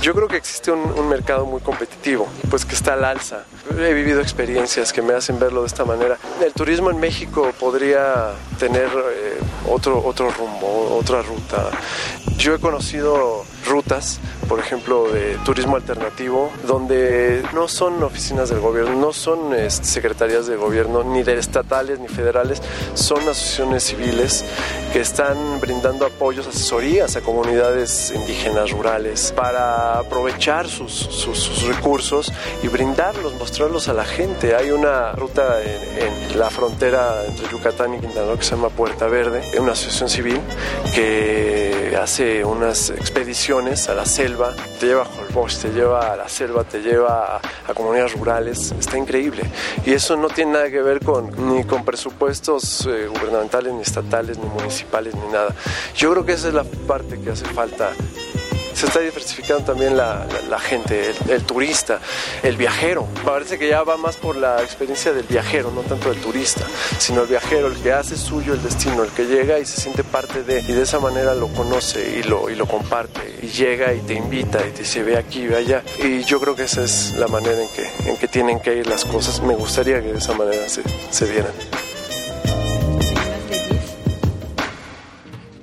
yo 0.00 0.14
creo 0.14 0.28
que 0.28 0.36
existe 0.36 0.70
un, 0.70 0.80
un 0.80 1.08
mercado 1.08 1.46
muy 1.46 1.60
competitivo, 1.60 2.28
pues 2.50 2.64
que 2.64 2.74
está 2.74 2.94
al 2.94 3.04
alza. 3.04 3.44
He 3.78 3.92
vivido 3.92 4.20
experiencias 4.20 4.92
que 4.92 5.02
me 5.02 5.14
hacen 5.14 5.38
verlo 5.38 5.62
de 5.62 5.66
esta 5.66 5.84
manera. 5.84 6.18
El 6.44 6.52
turismo 6.52 6.90
en 6.90 6.98
México 6.98 7.52
podría 7.58 8.32
tener 8.58 8.88
eh, 8.88 9.38
otro, 9.68 10.02
otro 10.04 10.30
rumbo, 10.30 10.96
otra 10.96 11.22
ruta. 11.22 11.70
Yo 12.36 12.54
he 12.54 12.58
conocido 12.58 13.44
rutas, 13.64 14.18
por 14.48 14.58
ejemplo, 14.58 15.10
de 15.10 15.36
turismo 15.44 15.76
alternativo, 15.76 16.50
donde 16.66 17.42
no 17.54 17.68
son 17.68 18.02
oficinas 18.02 18.50
del 18.50 18.60
gobierno, 18.60 18.94
no 18.96 19.12
son 19.12 19.54
este, 19.54 19.86
secretarías 19.86 20.46
de 20.46 20.56
gobierno, 20.56 21.04
ni 21.04 21.22
de 21.22 21.38
estatales 21.38 22.00
ni 22.00 22.08
federales, 22.08 22.60
son 22.94 23.20
asociaciones 23.20 23.84
civiles 23.84 24.44
que 24.92 25.00
están 25.00 25.60
brindando 25.60 26.06
apoyos, 26.06 26.46
asesorías 26.46 27.16
a 27.16 27.20
comunidades 27.20 28.12
indígenas 28.14 28.70
rurales 28.70 29.32
para 29.34 29.98
aprovechar 29.98 30.68
sus, 30.68 30.92
sus, 30.92 31.38
sus 31.38 31.62
recursos 31.62 32.32
y 32.62 32.68
brindarlos, 32.68 33.34
mostrarlos 33.34 33.88
a 33.88 33.92
la 33.92 34.04
gente. 34.04 34.54
Hay 34.54 34.70
una 34.70 35.12
ruta 35.12 35.62
en, 35.62 36.32
en 36.32 36.38
la 36.38 36.50
frontera 36.50 37.24
entre 37.26 37.48
Yucatán 37.48 37.94
y 37.94 38.00
Quintana 38.00 38.26
Roo 38.26 38.38
que 38.38 38.44
se 38.44 38.50
llama 38.50 38.68
Puerta 38.68 39.06
Verde, 39.06 39.42
una 39.58 39.72
asociación 39.72 40.08
civil 40.08 40.40
que 40.94 41.96
hace 42.00 42.44
unas 42.44 42.90
expediciones 42.90 43.51
a 43.52 43.94
la 43.94 44.06
selva, 44.06 44.54
te 44.80 44.86
lleva 44.86 45.02
a 45.02 45.06
Holbox, 45.06 45.58
te 45.58 45.68
lleva 45.72 46.14
a 46.14 46.16
la 46.16 46.26
selva, 46.26 46.64
te 46.64 46.80
lleva 46.80 47.36
a, 47.36 47.40
a, 47.68 47.74
comunidades 47.74 48.14
rurales, 48.14 48.72
está 48.78 48.96
increíble. 48.96 49.42
Y 49.84 49.92
eso 49.92 50.16
no 50.16 50.28
tiene 50.28 50.52
nada 50.52 50.70
que 50.70 50.80
ver 50.80 51.04
con, 51.04 51.30
ni 51.54 51.62
con 51.64 51.84
presupuestos 51.84 52.86
eh, 52.86 53.08
gubernamentales, 53.08 53.74
ni 53.74 53.82
estatales, 53.82 54.38
ni 54.38 54.46
municipales, 54.46 55.14
ni 55.14 55.30
nada. 55.30 55.54
Yo 55.94 56.10
creo 56.12 56.24
que 56.24 56.32
esa 56.32 56.48
es 56.48 56.54
la 56.54 56.64
parte 56.64 57.20
que 57.20 57.30
hace 57.30 57.44
falta 57.44 57.90
se 58.74 58.86
está 58.86 59.00
diversificando 59.00 59.64
también 59.64 59.96
la, 59.96 60.26
gente, 60.60 61.14
el, 61.28 61.42
turista, 61.44 62.00
el 62.42 62.56
viajero. 62.56 63.06
Parece 63.24 63.58
que 63.58 63.68
ya 63.68 63.82
va 63.82 63.96
más 63.96 64.16
por 64.16 64.36
la 64.36 64.62
experiencia 64.62 65.12
del 65.12 65.24
viajero, 65.24 65.70
no 65.70 65.82
tanto 65.82 66.10
del 66.10 66.20
turista, 66.20 66.66
sino 66.98 67.22
el 67.22 67.28
viajero, 67.28 67.68
el 67.68 67.76
que 67.76 67.92
hace 67.92 68.16
suyo 68.16 68.54
el 68.54 68.62
destino, 68.62 69.02
el 69.04 69.10
que 69.10 69.26
llega 69.26 69.58
y 69.58 69.64
se 69.64 69.80
siente 69.80 70.04
parte 70.04 70.42
de, 70.42 70.60
y 70.60 70.72
de 70.72 70.82
esa 70.82 70.98
manera 71.00 71.34
lo 71.34 71.48
conoce 71.48 72.18
y 72.18 72.22
lo, 72.22 72.50
y 72.50 72.54
lo 72.54 72.66
comparte, 72.66 73.38
y 73.42 73.48
llega 73.48 73.92
y 73.94 74.00
te 74.00 74.14
invita 74.14 74.66
y 74.66 74.70
te 74.70 74.80
dice 74.80 75.02
ve 75.02 75.16
aquí, 75.16 75.46
ve 75.46 75.56
allá. 75.56 75.82
Y 76.02 76.24
yo 76.24 76.40
creo 76.40 76.54
que 76.54 76.64
esa 76.64 76.84
es 76.84 77.12
la 77.16 77.28
manera 77.28 77.60
en 77.62 77.68
que, 77.68 78.10
en 78.10 78.16
que 78.16 78.28
tienen 78.28 78.60
que 78.60 78.76
ir 78.76 78.86
las 78.86 79.04
cosas. 79.04 79.40
Me 79.40 79.54
gustaría 79.54 80.00
que 80.02 80.12
de 80.12 80.18
esa 80.18 80.34
manera 80.34 80.68
se, 80.68 80.82
se 81.10 81.26
dieran. 81.30 81.52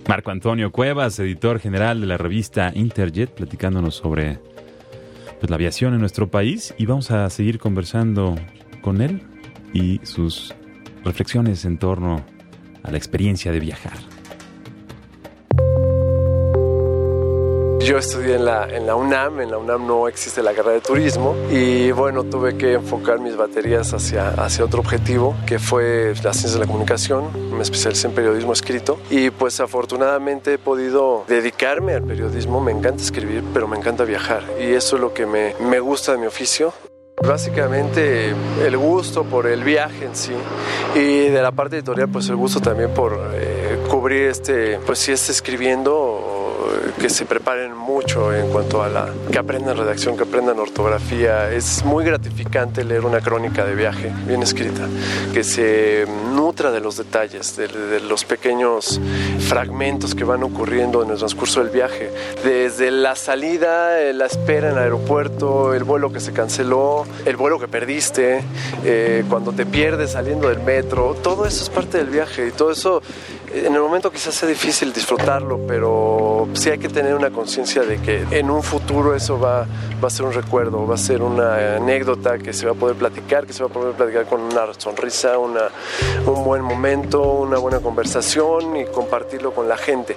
Marco 0.10 0.32
Antonio 0.32 0.72
Cuevas, 0.72 1.20
editor 1.20 1.60
general 1.60 2.02
de 2.02 2.08
la 2.08 2.18
revista 2.18 2.72
Interjet, 2.74 3.30
platicándonos 3.30 3.94
sobre 3.94 4.40
pues, 5.40 5.52
la 5.52 5.56
aviación 5.56 5.94
en 5.94 6.00
nuestro 6.00 6.32
país 6.32 6.74
y 6.80 6.88
vamos 6.88 7.12
a 7.12 7.30
seguir 7.30 7.60
conversando 7.60 8.34
con 8.82 9.04
él 9.04 9.22
y 9.72 10.00
sus 10.02 10.56
reflexiones 11.06 11.64
en 11.64 11.78
torno 11.78 12.26
a 12.82 12.90
la 12.90 12.98
experiencia 12.98 13.52
de 13.52 13.60
viajar. 13.60 14.09
Yo 17.80 17.98
estudié 17.98 18.36
en 18.36 18.46
la, 18.46 18.68
en 18.68 18.86
la 18.86 18.96
UNAM, 18.96 19.40
en 19.40 19.52
la 19.52 19.58
UNAM 19.58 19.88
no 19.88 20.08
existe 20.10 20.44
la 20.44 20.54
carrera 20.54 20.74
de 20.74 20.82
turismo 20.82 21.36
y 21.50 21.92
bueno, 21.92 22.26
tuve 22.26 22.58
que 22.58 22.74
enfocar 22.74 23.20
mis 23.20 23.38
baterías 23.38 23.94
hacia, 23.94 24.30
hacia 24.32 24.66
otro 24.66 24.82
objetivo 24.82 25.36
que 25.48 25.60
fue 25.60 26.14
la 26.22 26.34
ciencia 26.34 26.60
de 26.60 26.66
la 26.66 26.68
comunicación, 26.68 27.32
me 27.56 27.62
especialicé 27.62 28.08
en 28.08 28.14
periodismo 28.14 28.52
escrito 28.52 29.00
y 29.10 29.30
pues 29.30 29.62
afortunadamente 29.62 30.56
he 30.56 30.58
podido 30.58 31.24
dedicarme 31.28 31.94
al 31.94 32.04
periodismo, 32.04 32.60
me 32.60 32.74
encanta 32.74 33.02
escribir, 33.02 33.44
pero 33.54 33.68
me 33.68 33.78
encanta 33.78 34.04
viajar 34.04 34.44
y 34.60 34.74
eso 34.74 34.98
es 34.98 35.02
lo 35.02 35.14
que 35.14 35.26
me, 35.26 35.56
me 35.60 35.80
gusta 35.80 36.12
de 36.12 36.18
mi 36.18 36.28
oficio. 36.28 36.74
Básicamente 37.22 38.34
el 38.64 38.78
gusto 38.78 39.24
por 39.24 39.46
el 39.48 39.64
viaje 39.64 40.06
en 40.06 40.16
sí 40.16 40.34
y 40.96 41.28
de 41.28 41.42
la 41.42 41.52
parte 41.52 41.78
editorial 41.78 42.10
pues 42.10 42.30
el 42.30 42.36
gusto 42.36 42.62
también 42.62 42.94
por 42.94 43.18
eh, 43.34 43.78
cubrir 43.90 44.28
este, 44.28 44.80
pues 44.86 45.00
si 45.00 45.12
es 45.12 45.30
escribiendo 45.30 46.39
que 47.00 47.10
se 47.10 47.26
preparen 47.26 47.76
mucho 47.76 48.34
en 48.34 48.50
cuanto 48.50 48.84
a 48.84 48.90
la 48.90 49.08
que 49.32 49.38
aprendan 49.38 49.78
redacción, 49.78 50.18
que 50.18 50.24
aprendan 50.24 50.60
ortografía. 50.60 51.52
Es 51.52 51.84
muy 51.84 52.04
gratificante 52.04 52.84
leer 52.84 53.06
una 53.06 53.22
crónica 53.22 53.66
de 53.66 53.76
viaje 53.76 54.12
bien 54.28 54.44
escrita, 54.44 54.88
que 55.34 55.44
se 55.44 56.06
nutra 56.34 56.72
de 56.72 56.80
los 56.80 56.98
detalles, 56.98 57.56
de, 57.58 58.00
los 58.02 58.26
pequeños 58.26 59.00
fragmentos 59.48 60.16
que 60.16 60.24
van 60.24 60.44
ocurriendo 60.44 61.04
en 61.04 61.10
el 61.12 61.18
transcurso 61.18 61.62
del 61.62 61.70
viaje, 61.70 62.12
desde 62.44 62.92
la 62.92 63.16
salida, 63.16 64.12
la 64.14 64.26
espera 64.26 64.70
en 64.70 64.78
el 64.78 64.84
aeropuerto, 64.84 65.74
el 65.74 65.84
vuelo 65.84 66.12
que 66.12 66.20
se 66.20 66.34
canceló, 66.34 67.06
el 67.26 67.38
vuelo 67.38 67.60
que 67.60 67.68
perdiste, 67.68 68.44
eh, 68.84 69.24
cuando 69.30 69.52
te 69.52 69.66
pierdes 69.66 70.12
saliendo 70.12 70.50
del 70.50 70.60
metro, 70.60 71.16
todo 71.22 71.46
eso 71.46 71.64
es 71.64 71.70
parte 71.70 71.98
del 71.98 72.08
viaje 72.08 72.48
y 72.48 72.52
todo 72.52 72.72
eso 72.72 73.02
en 73.54 73.74
el 73.74 73.82
momento 73.82 74.12
quizás 74.12 74.36
sea 74.36 74.48
difícil 74.48 74.94
disfrutarlo, 74.94 75.60
pero 75.68 76.48
sí 76.54 76.70
hay 76.70 76.78
que 76.78 76.90
tener 76.90 77.16
una 77.16 77.32
conciencia 77.32 77.84
de 77.84 77.98
que 77.98 78.26
en 78.32 78.50
un 78.50 78.64
futuro 78.64 79.16
eso 79.16 79.40
va, 79.40 79.66
va 80.04 80.08
a 80.08 80.10
ser 80.10 80.26
un 80.26 80.34
recuerdo, 80.34 80.86
va 80.86 80.96
a 80.96 80.98
ser 80.98 81.22
una 81.22 81.76
anécdota 81.76 82.38
que 82.38 82.54
se 82.54 82.66
va 82.66 82.74
a 82.74 82.76
poder 82.76 82.96
platicar, 82.96 83.46
que 83.46 83.54
se 83.54 83.64
va 83.64 83.70
a 83.70 83.74
poder 83.74 83.96
platicar 83.96 84.26
con 84.26 84.42
una 84.42 84.74
sonrisa, 84.78 85.38
una, 85.38 85.70
un 86.26 86.44
buen 86.44 86.62
momento, 86.62 87.22
una 87.22 87.58
buena 87.58 87.80
conversación 87.80 88.78
y 88.78 88.86
compartirlo 88.86 89.54
con 89.54 89.68
la 89.68 89.78
gente. 89.78 90.16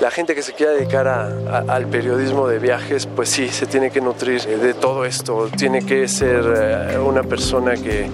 La 0.00 0.10
gente 0.10 0.34
que 0.34 0.42
se 0.42 0.52
quiera 0.52 0.72
dedicar 0.72 1.08
a, 1.08 1.26
a, 1.26 1.58
al 1.74 1.86
periodismo 1.86 2.48
de 2.48 2.58
viajes, 2.58 3.06
pues 3.06 3.28
sí, 3.28 3.48
se 3.48 3.66
tiene 3.66 3.90
que 3.90 4.00
nutrir 4.00 4.42
de 4.44 4.74
todo 4.74 5.04
esto, 5.04 5.48
tiene 5.56 5.84
que 5.84 6.06
ser 6.08 6.98
una 7.00 7.22
persona 7.22 7.74
que 7.74 8.08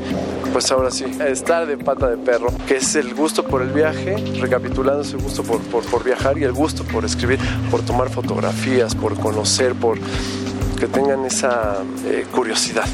pues 0.53 0.71
ahora 0.73 0.91
sí, 0.91 1.05
estar 1.27 1.67
de 1.67 1.79
pata 1.79 2.09
de 2.09 2.17
perro, 2.17 2.49
que 2.67 2.77
es 2.77 2.95
el 2.97 3.15
gusto 3.15 3.45
por 3.45 3.63
el 3.63 3.69
viaje, 3.69 4.17
recapitulando 4.61 5.03
ese 5.03 5.17
gusto 5.17 5.43
por, 5.43 5.61
por, 5.63 5.83
por 5.85 6.05
viajar 6.05 6.37
y 6.39 6.45
el 6.45 6.53
gusto 6.53 6.85
por 6.85 7.05
escribir, 7.05 7.39
por 7.71 7.83
tomar 7.83 8.11
fotografías, 8.11 8.95
por 8.95 9.19
conocer, 9.19 9.75
por 9.75 9.99
que 10.79 10.87
tengan 10.87 11.25
esa 11.25 11.79
eh, 12.07 12.27
curiosidad 12.31 12.87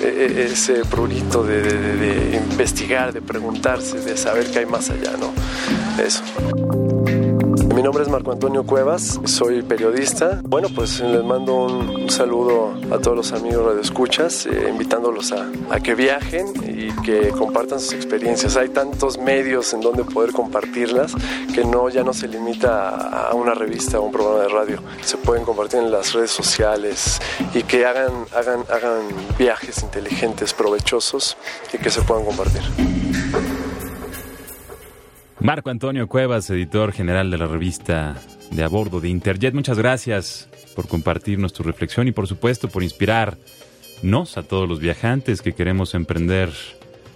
e- 0.00 0.06
e- 0.06 0.44
ese 0.52 0.84
prurito 0.84 1.42
de- 1.44 1.62
de 1.62 2.36
investigar, 2.36 3.12
de 3.12 3.22
preguntarse, 3.22 4.00
de 4.00 4.16
saber 4.16 4.50
qué 4.50 4.60
hay 4.60 4.66
más 4.66 4.90
allá, 4.90 5.12
¿no? 5.18 5.32
Eso. 6.02 6.22
Mi 7.74 7.82
nombre 7.82 8.02
es 8.02 8.10
Marco 8.10 8.32
Antonio 8.32 8.64
Cuevas, 8.64 9.18
soy 9.24 9.62
periodista. 9.62 10.42
Bueno, 10.44 10.68
pues 10.74 11.00
les 11.00 11.24
mando 11.24 11.54
un, 11.64 12.10
saludo 12.10 12.74
a 12.94 12.98
todos 12.98 13.16
los 13.16 13.32
amigos 13.32 13.74
de 13.74 13.80
Escuchas, 13.80 14.46
invitándolos 14.46 15.32
a, 15.32 15.80
que 15.80 15.94
viajen 15.94 16.52
y 16.66 16.90
que 17.02 17.30
compartan 17.30 17.80
sus 17.80 17.94
experiencias. 17.94 18.58
Hay 18.58 18.68
tantos 18.68 19.16
medios 19.16 19.72
en 19.72 19.80
donde 19.80 20.04
poder 20.04 20.32
compartirlas 20.32 21.14
que 21.54 21.64
no 21.64 21.88
ya 21.88 22.04
no 22.04 22.12
se 22.12 22.28
limita 22.28 22.90
a, 22.90 23.30
a 23.30 23.34
una 23.34 23.54
revista 23.54 23.98
o 23.98 24.02
un 24.02 24.12
programa 24.12 24.42
de 24.42 24.48
radio. 24.48 24.82
Se 25.02 25.16
pueden 25.16 25.46
compartir 25.46 25.80
en 25.80 25.90
las 25.90 26.12
redes 26.12 26.30
sociales 26.30 27.22
y 27.54 27.62
que 27.62 27.86
hagan, 27.86 28.12
hagan, 28.36 28.64
hagan 28.70 29.00
viajes 29.38 29.82
inteligentes, 29.82 30.52
provechosos 30.52 31.38
y 31.72 31.78
que 31.78 31.88
se 31.88 32.02
puedan 32.02 32.26
compartir. 32.26 32.60
Marco 35.42 35.70
Antonio 35.70 36.06
Cuevas, 36.06 36.48
editor 36.50 36.92
general 36.92 37.28
de 37.32 37.36
la 37.36 37.48
revista 37.48 38.14
de 38.52 38.62
a 38.62 38.68
bordo 38.68 39.00
de 39.00 39.08
Interjet, 39.08 39.52
muchas 39.54 39.76
gracias 39.76 40.48
por 40.76 40.86
compartirnos 40.86 41.52
tu 41.52 41.64
reflexión 41.64 42.06
y 42.06 42.12
por 42.12 42.28
supuesto 42.28 42.68
por 42.68 42.84
inspirarnos 42.84 44.38
a 44.38 44.44
todos 44.44 44.68
los 44.68 44.78
viajantes 44.78 45.42
que 45.42 45.52
queremos 45.52 45.94
emprender 45.94 46.50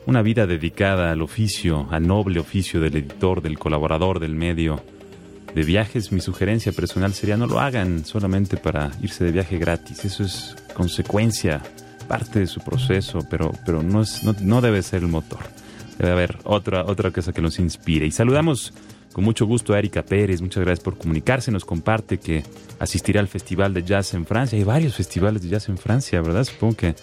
una 0.07 0.23
vida 0.23 0.49
dedicada 0.49 1.13
al 1.13 1.23
oficio, 1.23 1.87
al 1.93 2.09
noble 2.09 2.41
oficio 2.41 2.81
del 2.81 2.97
editor, 2.97 3.43
del 3.43 3.61
colaborador 3.61 4.19
del 4.19 4.35
medio 4.35 4.83
de 5.55 5.63
viajes. 5.63 6.11
Mi 6.11 6.21
sugerencia 6.21 6.73
personal 6.73 7.15
sería 7.15 7.37
no 7.37 7.47
lo 7.47 7.61
hagan 7.61 8.05
solamente 8.05 8.57
para 8.57 8.91
irse 9.03 9.23
de 9.23 9.31
viaje 9.31 9.57
gratis. 9.57 10.05
Eso 10.05 10.25
es 10.25 10.57
consecuencia, 10.75 11.63
parte 12.09 12.41
de 12.41 12.49
su 12.49 12.61
proceso, 12.61 13.21
pero, 13.31 13.53
pero 13.65 13.85
no, 13.85 14.03
es, 14.03 14.25
no, 14.25 14.35
no 14.41 14.61
debe 14.61 14.83
ser 14.83 15.03
el 15.03 15.09
motor. 15.09 15.45
Debe 15.99 16.13
haber 16.13 16.39
otra, 16.45 16.85
otra 16.85 17.11
cosa 17.11 17.33
que 17.33 17.41
nos 17.41 17.59
inspire. 17.59 18.07
Y 18.07 18.11
saludamos 18.11 18.73
con 19.13 19.25
mucho 19.25 19.47
gusto 19.47 19.73
a 19.73 19.79
Erika 19.79 20.03
Pérez. 20.03 20.43
Muchas 20.43 20.63
gracias 20.63 20.85
por 20.85 20.99
comunicarse. 20.99 21.51
Nos 21.51 21.65
comparte 21.65 22.19
que 22.19 22.43
asistirá 22.79 23.21
al 23.21 23.29
Festival 23.29 23.73
de 23.73 23.83
Jazz 23.83 24.13
en 24.15 24.27
Francia. 24.27 24.59
Hay 24.59 24.65
varios 24.65 24.95
festivales 24.95 25.43
de 25.43 25.49
jazz 25.49 25.69
en 25.71 25.79
Francia, 25.79 26.21
¿verdad? 26.21 26.45
Supongo 26.45 26.77
que 26.77 26.95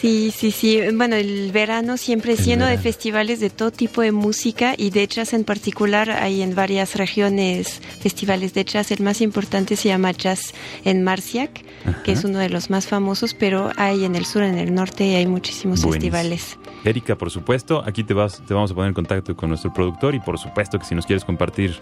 Sí, 0.00 0.30
sí, 0.30 0.50
sí. 0.50 0.80
Bueno, 0.94 1.16
el 1.16 1.50
verano 1.52 1.96
siempre 1.96 2.34
es 2.34 2.40
El 2.40 2.46
lleno 2.46 2.66
de 2.66 2.76
festivales 2.76 3.40
de 3.40 3.48
todo 3.48 3.70
tipo 3.70 4.02
de 4.02 4.12
música 4.12 4.74
y 4.76 4.90
de 4.90 5.06
jazz 5.06 5.32
en 5.32 5.44
particular. 5.44 6.10
Hay 6.10 6.42
en 6.42 6.54
varias 6.54 6.96
regiones 6.96 7.80
festivales 8.00 8.52
de 8.52 8.64
jazz. 8.64 8.90
El 8.90 9.02
más 9.02 9.22
importante 9.22 9.74
se 9.74 9.88
llama 9.88 10.12
Jazz 10.12 10.52
en 10.84 11.02
Marciac, 11.02 11.64
que 12.04 12.12
es 12.12 12.24
uno 12.24 12.38
de 12.38 12.50
los 12.50 12.68
más 12.68 12.86
famosos, 12.86 13.32
pero 13.32 13.70
hay 13.76 14.04
en 14.04 14.16
el 14.16 14.26
sur, 14.26 14.42
en 14.42 14.58
el 14.58 14.74
norte, 14.74 15.16
hay 15.16 15.26
muchísimos 15.26 15.80
Buenísimo. 15.82 15.92
festivales. 15.92 16.58
Erika, 16.84 17.16
por 17.16 17.30
supuesto, 17.30 17.82
aquí 17.84 18.04
te, 18.04 18.12
vas, 18.12 18.42
te 18.46 18.52
vamos 18.52 18.70
a 18.70 18.74
poner 18.74 18.88
en 18.88 18.94
contacto 18.94 19.34
con 19.34 19.48
nuestro 19.48 19.72
productor 19.72 20.14
y 20.14 20.20
por 20.20 20.38
supuesto 20.38 20.78
que 20.78 20.84
si 20.84 20.94
nos 20.94 21.06
quieres 21.06 21.24
compartir 21.24 21.80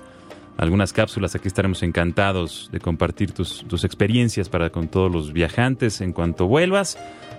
algunas 0.57 0.93
cápsulas, 0.93 1.35
aquí 1.35 1.49
estaremos 1.49 1.83
encantados 1.83 2.69
de 2.71 2.79
compartir 2.79 3.33
tus, 3.33 3.65
tus 3.67 3.83
experiencias 3.83 4.49
para 4.49 4.71
con 4.71 4.87
todos 4.87 5.11
los 5.11 5.33
viajantes 5.33 6.01
en 6.01 6.13
cuanto 6.13 6.47
vuelvas. 6.47 6.97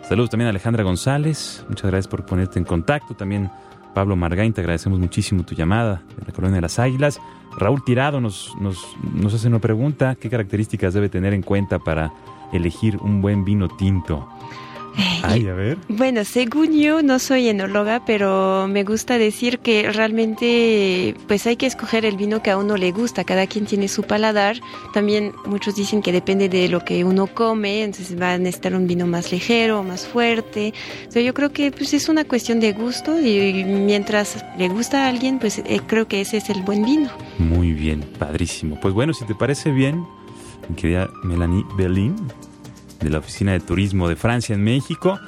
Saludos 0.08 0.30
también 0.30 0.46
a 0.46 0.50
Alejandra 0.52 0.84
González, 0.84 1.66
muchas 1.68 1.90
gracias 1.90 2.08
por 2.08 2.28
ponerte 2.28 2.60
en 2.60 2.66
contacto. 2.66 3.16
También 3.16 3.50
Pablo 3.96 4.16
Margain, 4.16 4.54
te 4.54 4.62
agradecemos 4.62 5.00
muchísimo 5.00 5.44
tu 5.44 5.56
llamada 5.56 6.04
de 6.20 6.28
la 6.28 6.32
Colonia 6.32 6.56
de 6.58 6.62
las 6.62 6.78
Águilas. 6.78 7.20
Raúl 7.58 7.84
Tirado 7.84 8.22
nos, 8.22 8.54
nos, 8.60 8.86
nos 9.16 9.34
hace 9.34 9.48
una 9.48 9.58
pregunta, 9.58 10.14
¿qué 10.14 10.30
características 10.30 10.94
debe 10.94 11.10
tener 11.10 11.34
en 11.34 11.42
cuenta 11.42 11.80
para 11.80 12.14
elegir 12.54 12.98
un 12.98 13.20
buen 13.20 13.44
vino 13.44 13.68
tinto? 13.68 14.30
Ay, 15.24 15.48
a 15.48 15.54
ver. 15.54 15.78
Bueno, 15.88 16.24
según 16.24 16.74
yo 16.74 17.02
no 17.02 17.20
soy 17.20 17.50
enóloga, 17.50 18.04
pero 18.06 18.68
me 18.68 18.84
gusta 18.84 19.18
decir 19.18 19.60
que 19.60 19.92
realmente 19.92 21.16
pues 21.28 21.46
hay 21.48 21.56
que 21.56 21.66
escoger 21.66 22.06
el 22.06 22.18
vino 22.18 22.42
que 22.42 22.52
a 22.52 22.58
uno 22.58 22.78
le 22.78 22.92
gusta, 22.92 23.24
cada 23.24 23.48
quien 23.48 23.66
tiene 23.66 23.88
su 23.88 24.04
paladar. 24.04 24.58
También 24.94 25.34
muchos 25.46 25.76
dicen 25.76 26.02
que 26.02 26.12
depende 26.12 26.50
de 26.50 26.70
lo 26.70 26.82
que 26.82 27.04
uno 27.04 27.28
come, 27.28 27.84
entonces 27.84 28.20
va 28.20 28.34
a 28.34 28.38
necesitar 28.38 28.76
un 28.76 28.88
vino 28.88 29.08
más 29.08 29.32
ligero, 29.32 29.84
más 29.84 30.08
fuerte. 30.08 30.74
Entonces 31.00 31.26
yo 31.26 31.34
creo 31.34 31.52
que 31.52 31.72
pues 31.72 31.94
es 31.94 32.10
una 32.10 32.24
cuestión 32.24 32.60
de 32.60 32.74
gusto 32.74 33.20
y 33.20 33.64
mientras 33.64 34.44
le 34.58 34.70
gusta 34.70 35.06
a 35.06 35.10
alguien, 35.10 35.40
pues 35.40 35.60
eh, 35.60 35.82
creo 35.86 36.08
que 36.08 36.22
ese 36.22 36.38
es 36.38 36.50
el 36.50 36.62
buen 36.62 36.86
vino. 36.86 37.10
Muy 37.38 37.74
bien, 37.74 38.02
padrísimo. 38.18 38.80
Pues 38.80 38.94
bueno, 38.94 39.14
si 39.14 39.26
te 39.26 39.36
parece 39.36 39.72
bien, 39.72 40.06
mi 40.70 40.76
querida 40.76 41.10
Melanie 41.24 41.66
Berlin, 41.78 42.16
de 43.06 43.12
la 43.12 43.20
Oficina 43.20 43.54
de 43.54 43.62
Turismo 43.62 44.10
de 44.10 44.16
Francia 44.18 44.54
en 44.56 44.64
México, 44.64 45.20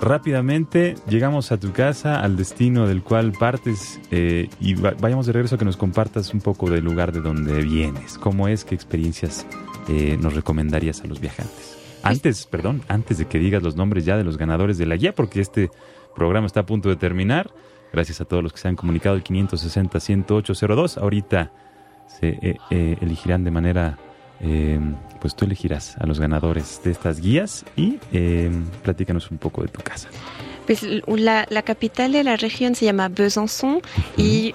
rápidamente 0.00 0.94
llegamos 1.08 1.50
a 1.52 1.58
tu 1.58 1.72
casa, 1.72 2.20
al 2.20 2.36
destino 2.36 2.86
del 2.86 3.02
cual 3.02 3.32
partes, 3.32 4.00
eh, 4.10 4.48
y 4.60 4.74
va- 4.74 4.94
vayamos 5.00 5.26
de 5.26 5.32
regreso 5.32 5.54
a 5.54 5.58
que 5.58 5.64
nos 5.64 5.76
compartas 5.76 6.32
un 6.34 6.40
poco 6.40 6.68
del 6.70 6.84
lugar 6.84 7.12
de 7.12 7.20
donde 7.20 7.62
vienes. 7.62 8.18
¿Cómo 8.18 8.48
es? 8.48 8.64
¿Qué 8.64 8.74
experiencias 8.74 9.46
eh, 9.88 10.16
nos 10.20 10.34
recomendarías 10.34 11.00
a 11.02 11.06
los 11.06 11.20
viajantes? 11.20 11.78
Antes, 12.04 12.46
perdón, 12.46 12.82
antes 12.88 13.18
de 13.18 13.26
que 13.26 13.38
digas 13.38 13.62
los 13.62 13.76
nombres 13.76 14.04
ya 14.04 14.16
de 14.16 14.24
los 14.24 14.36
ganadores 14.36 14.76
de 14.76 14.86
la 14.86 14.96
guía, 14.96 15.14
porque 15.14 15.40
este 15.40 15.70
programa 16.16 16.46
está 16.46 16.60
a 16.60 16.66
punto 16.66 16.88
de 16.88 16.96
terminar. 16.96 17.50
Gracias 17.92 18.20
a 18.20 18.24
todos 18.24 18.42
los 18.42 18.52
que 18.52 18.58
se 18.58 18.68
han 18.68 18.74
comunicado 18.76 19.14
el 19.16 19.22
560-10802. 19.22 20.98
Ahorita 20.98 21.52
se 22.08 22.28
eh, 22.42 22.56
eh, 22.70 22.96
elegirán 23.00 23.44
de 23.44 23.50
manera, 23.50 23.98
eh, 24.42 24.80
pues 25.20 25.34
tú 25.36 25.44
elegirás 25.44 25.96
a 25.98 26.06
los 26.06 26.18
ganadores 26.18 26.80
de 26.84 26.90
estas 26.90 27.20
guías 27.20 27.64
y 27.76 27.98
eh, 28.12 28.50
platícanos 28.82 29.30
un 29.30 29.38
poco 29.38 29.62
de 29.62 29.68
tu 29.68 29.80
casa. 29.80 30.08
Pues 30.66 30.82
la, 31.06 31.46
la 31.48 31.62
capital 31.62 32.12
de 32.12 32.24
la 32.24 32.36
región 32.36 32.74
se 32.74 32.84
llama 32.84 33.08
Besançon 33.08 33.80
y 34.16 34.54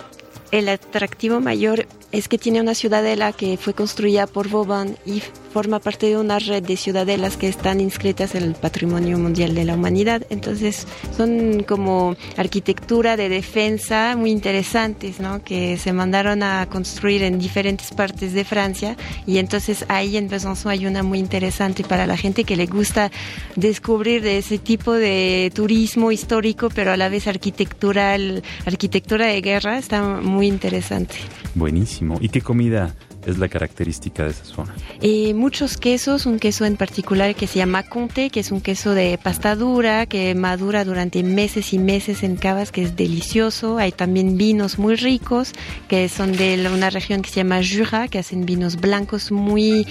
el 0.52 0.70
atractivo 0.70 1.40
mayor 1.40 1.86
es 2.20 2.28
que 2.28 2.38
tiene 2.38 2.62
una 2.62 2.74
ciudadela 2.74 3.32
que 3.32 3.58
fue 3.58 3.74
construida 3.74 4.28
por 4.28 4.50
Vauban 4.50 4.98
y 5.06 5.22
forma 5.54 5.80
parte 5.80 6.08
de 6.08 6.18
una 6.18 6.40
red 6.40 6.64
de 6.64 6.78
ciudadelas 6.78 7.38
que 7.38 7.48
están 7.48 7.80
inscritas 7.80 8.36
en 8.36 8.44
el 8.44 8.54
Patrimonio 8.54 9.18
Mundial 9.18 9.56
de 9.56 9.66
la 9.66 9.76
Humanidad. 9.76 10.24
Entonces 10.30 10.88
son 11.16 11.64
como 11.68 12.16
arquitectura 12.38 13.18
de 13.18 13.30
defensa 13.30 14.16
muy 14.16 14.32
interesantes, 14.32 15.20
¿no? 15.20 15.44
Que 15.44 15.78
se 15.78 15.94
mandaron 15.94 16.44
a 16.44 16.68
construir 16.70 17.24
en 17.24 17.40
diferentes 17.40 17.92
partes 17.92 18.34
de 18.34 18.44
Francia 18.46 18.96
y 19.26 19.38
entonces 19.38 19.86
ahí 19.88 20.18
en 20.18 20.28
Besançon 20.28 20.72
hay 20.72 20.86
una 20.86 21.04
muy 21.04 21.20
interesante 21.20 21.84
para 21.84 22.08
la 22.08 22.18
gente 22.18 22.44
que 22.44 22.56
le 22.56 22.66
gusta 22.66 23.12
descubrir 23.56 24.22
de 24.22 24.40
ese 24.40 24.58
tipo 24.58 24.94
de 24.94 25.52
turismo 25.54 26.12
histórico, 26.12 26.70
pero 26.74 26.92
a 26.92 26.98
la 26.98 27.10
vez 27.10 27.28
arquitectural, 27.28 28.44
arquitectura 28.66 29.28
de 29.28 29.42
guerra, 29.42 29.78
está 29.78 30.02
muy 30.04 30.48
interesante. 30.48 31.16
Buenísimo. 31.56 32.07
¿Y 32.22 32.30
qué 32.30 32.42
comida 32.42 32.96
es 33.26 33.38
la 33.38 33.48
característica 33.50 34.24
de 34.24 34.32
esa 34.32 34.46
zona? 34.46 34.74
Eh, 35.02 35.34
muchos 35.34 35.78
quesos, 35.78 36.26
un 36.26 36.40
queso 36.40 36.66
en 36.66 36.78
particular 36.78 37.36
que 37.36 37.48
se 37.48 37.60
llama 37.60 37.84
Comté, 37.84 38.30
que 38.30 38.40
es 38.40 38.52
un 38.52 38.62
queso 38.62 38.94
de 38.94 39.20
pasta 39.22 39.56
dura, 39.56 40.06
que 40.06 40.34
madura 40.36 40.86
durante 40.86 41.24
meses 41.24 41.74
y 41.74 41.80
meses 41.80 42.24
en 42.24 42.36
cavas, 42.36 42.72
que 42.72 42.84
es 42.84 42.96
delicioso. 42.96 43.78
Hay 43.78 43.92
también 43.92 44.38
vinos 44.38 44.80
muy 44.80 44.96
ricos, 44.96 45.54
que 45.88 46.10
son 46.10 46.32
de 46.32 46.70
una 46.74 46.90
región 46.90 47.22
que 47.22 47.30
se 47.30 47.38
llama 47.38 47.60
Jura, 47.62 48.08
que 48.08 48.20
hacen 48.20 48.46
vinos 48.46 48.78
blancos 48.78 49.32
muy 49.32 49.86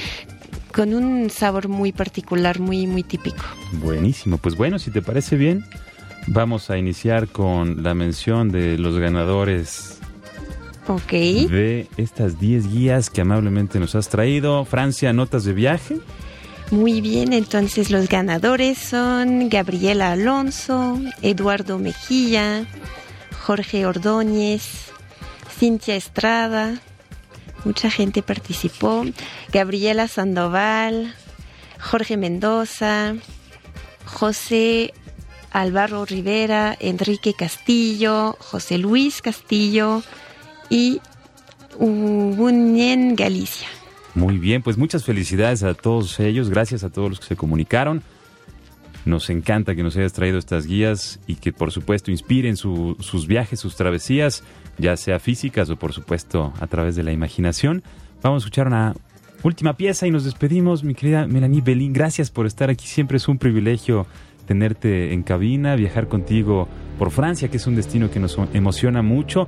con 0.72 0.92
un 0.92 1.30
sabor 1.30 1.68
muy 1.68 1.92
particular, 1.92 2.60
muy 2.60 2.86
muy 2.86 3.02
típico. 3.02 3.42
Buenísimo. 3.82 4.38
Pues 4.38 4.56
bueno, 4.56 4.78
si 4.78 4.90
te 4.90 5.00
parece 5.00 5.36
bien, 5.36 5.64
vamos 6.26 6.70
a 6.70 6.76
iniciar 6.76 7.28
con 7.28 7.82
la 7.82 7.94
mención 7.94 8.50
de 8.50 8.76
los 8.78 8.98
ganadores 8.98 9.95
Ok. 10.88 11.10
de 11.10 11.88
estas 11.96 12.38
10 12.38 12.72
guías 12.72 13.10
que 13.10 13.20
amablemente 13.20 13.80
nos 13.80 13.94
has 13.94 14.08
traído. 14.08 14.64
Francia, 14.64 15.12
notas 15.12 15.44
de 15.44 15.52
viaje. 15.52 15.98
Muy 16.70 17.00
bien, 17.00 17.32
entonces 17.32 17.90
los 17.90 18.08
ganadores 18.08 18.78
son 18.78 19.48
Gabriela 19.48 20.12
Alonso, 20.12 21.00
Eduardo 21.22 21.78
Mejía, 21.78 22.66
Jorge 23.44 23.86
Ordóñez, 23.86 24.90
Cintia 25.58 25.94
Estrada, 25.94 26.80
mucha 27.64 27.88
gente 27.88 28.20
participó, 28.20 29.04
Gabriela 29.52 30.08
Sandoval, 30.08 31.14
Jorge 31.80 32.16
Mendoza, 32.16 33.14
José 34.04 34.92
Álvaro 35.52 36.04
Rivera, 36.04 36.76
Enrique 36.80 37.32
Castillo, 37.32 38.36
José 38.40 38.78
Luis 38.78 39.22
Castillo 39.22 40.02
y 40.70 41.00
Galicia. 43.14 43.68
Muy 44.14 44.38
bien, 44.38 44.62
pues 44.62 44.78
muchas 44.78 45.04
felicidades 45.04 45.62
a 45.62 45.74
todos 45.74 46.18
ellos. 46.20 46.48
Gracias 46.48 46.84
a 46.84 46.90
todos 46.90 47.10
los 47.10 47.20
que 47.20 47.26
se 47.26 47.36
comunicaron. 47.36 48.02
Nos 49.04 49.30
encanta 49.30 49.74
que 49.74 49.82
nos 49.82 49.96
hayas 49.96 50.14
traído 50.14 50.38
estas 50.38 50.66
guías 50.66 51.20
y 51.26 51.36
que 51.36 51.52
por 51.52 51.70
supuesto 51.70 52.10
inspiren 52.10 52.56
sus 52.56 53.26
viajes, 53.26 53.60
sus 53.60 53.76
travesías, 53.76 54.42
ya 54.78 54.96
sea 54.96 55.20
físicas 55.20 55.70
o 55.70 55.76
por 55.76 55.92
supuesto 55.92 56.52
a 56.60 56.66
través 56.66 56.96
de 56.96 57.04
la 57.04 57.12
imaginación. 57.12 57.82
Vamos 58.22 58.42
a 58.42 58.44
escuchar 58.46 58.66
una 58.66 58.94
última 59.42 59.74
pieza 59.74 60.06
y 60.06 60.10
nos 60.10 60.24
despedimos, 60.24 60.82
mi 60.82 60.94
querida 60.94 61.26
Melanie 61.26 61.60
Belín. 61.60 61.92
Gracias 61.92 62.30
por 62.30 62.46
estar 62.46 62.70
aquí, 62.70 62.86
siempre 62.86 63.18
es 63.18 63.28
un 63.28 63.38
privilegio 63.38 64.06
tenerte 64.46 65.12
en 65.12 65.22
cabina, 65.22 65.76
viajar 65.76 66.08
contigo 66.08 66.68
por 66.98 67.10
Francia, 67.10 67.48
que 67.48 67.58
es 67.58 67.66
un 67.66 67.76
destino 67.76 68.10
que 68.10 68.18
nos 68.18 68.38
emociona 68.54 69.02
mucho. 69.02 69.46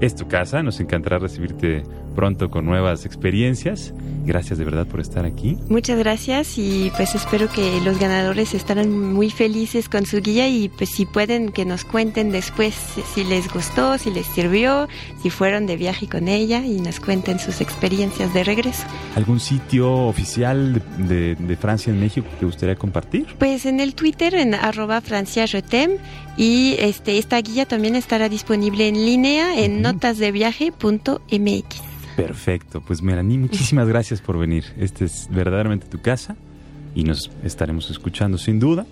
Es 0.00 0.14
tu 0.14 0.26
casa, 0.26 0.62
nos 0.62 0.80
encantará 0.80 1.18
recibirte 1.18 1.82
pronto 2.14 2.50
con 2.50 2.64
nuevas 2.64 3.06
experiencias. 3.06 3.94
Gracias 4.24 4.58
de 4.58 4.64
verdad 4.64 4.86
por 4.86 5.00
estar 5.00 5.24
aquí. 5.24 5.56
Muchas 5.68 5.98
gracias 5.98 6.58
y 6.58 6.92
pues 6.96 7.14
espero 7.14 7.48
que 7.48 7.80
los 7.80 7.98
ganadores 7.98 8.54
estarán 8.54 9.14
muy 9.14 9.30
felices 9.30 9.88
con 9.88 10.06
su 10.06 10.20
guía 10.20 10.48
y 10.48 10.68
pues 10.68 10.90
si 10.90 11.06
pueden 11.06 11.50
que 11.50 11.64
nos 11.64 11.84
cuenten 11.84 12.30
después 12.30 12.74
si 13.14 13.24
les 13.24 13.52
gustó, 13.52 13.98
si 13.98 14.10
les 14.10 14.26
sirvió, 14.26 14.88
si 15.22 15.30
fueron 15.30 15.66
de 15.66 15.76
viaje 15.76 16.08
con 16.08 16.28
ella 16.28 16.64
y 16.64 16.80
nos 16.80 17.00
cuenten 17.00 17.38
sus 17.38 17.60
experiencias 17.60 18.32
de 18.34 18.44
regreso. 18.44 18.84
¿Algún 19.16 19.40
sitio 19.40 20.06
oficial 20.06 20.82
de, 20.98 21.36
Francia 21.60 21.92
en 21.92 22.00
México 22.00 22.26
que 22.38 22.46
gustaría 22.46 22.76
compartir? 22.76 23.26
Pues 23.38 23.66
en 23.66 23.80
el 23.80 23.94
Twitter 23.94 24.34
en 24.34 24.54
arroba 24.54 25.00
Francia 25.00 25.46
y 26.36 26.76
este, 26.78 27.18
esta 27.18 27.40
guía 27.40 27.66
también 27.66 27.96
estará 27.96 28.28
disponible 28.28 28.88
en 28.88 28.94
línea 28.94 29.58
en 29.58 29.82
notasdeviaje.mx. 29.82 31.90
Perfecto, 32.16 32.80
pues 32.80 33.02
Melanie, 33.02 33.38
muchísimas 33.38 33.88
gracias 33.88 34.20
por 34.20 34.38
venir. 34.38 34.64
Este 34.78 35.04
es 35.04 35.28
verdaderamente 35.30 35.86
tu 35.86 36.00
casa 36.00 36.36
y 36.94 37.04
nos 37.04 37.30
estaremos 37.44 37.90
escuchando 37.90 38.38
sin 38.38 38.58
duda. 38.60 38.86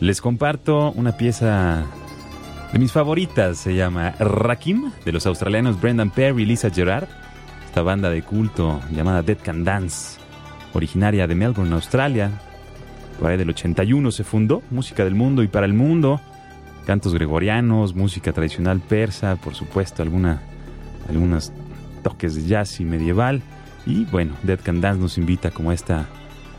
Les 0.00 0.20
comparto 0.20 0.92
una 0.92 1.16
pieza 1.16 1.84
de 2.72 2.78
mis 2.78 2.92
favoritas, 2.92 3.58
se 3.58 3.74
llama 3.74 4.10
Rakim, 4.18 4.90
de 5.04 5.12
los 5.12 5.26
australianos 5.26 5.80
Brendan 5.80 6.10
Perry 6.10 6.42
y 6.42 6.46
Lisa 6.46 6.70
Gerard. 6.70 7.08
Esta 7.64 7.82
banda 7.82 8.10
de 8.10 8.22
culto 8.22 8.80
llamada 8.90 9.22
Dead 9.22 9.38
Can 9.42 9.64
Dance, 9.64 10.18
originaria 10.72 11.26
de 11.26 11.34
Melbourne, 11.34 11.74
Australia. 11.74 12.30
Del 13.20 13.48
81 13.48 14.10
se 14.10 14.24
fundó, 14.24 14.62
música 14.70 15.02
del 15.02 15.14
mundo 15.14 15.42
y 15.42 15.48
para 15.48 15.64
el 15.64 15.72
mundo. 15.72 16.20
Cantos 16.84 17.14
gregorianos, 17.14 17.94
música 17.94 18.32
tradicional 18.32 18.80
persa, 18.80 19.36
por 19.36 19.54
supuesto, 19.54 20.02
alguna, 20.02 20.42
algunas 21.08 21.52
toques 22.06 22.36
de 22.36 22.44
jazz 22.44 22.78
y 22.80 22.84
medieval. 22.84 23.42
Y 23.84 24.04
bueno, 24.04 24.34
Dead 24.44 24.60
Can 24.62 24.80
Dance 24.80 25.00
nos 25.00 25.18
invita 25.18 25.50
como 25.50 25.72
esta, 25.72 26.06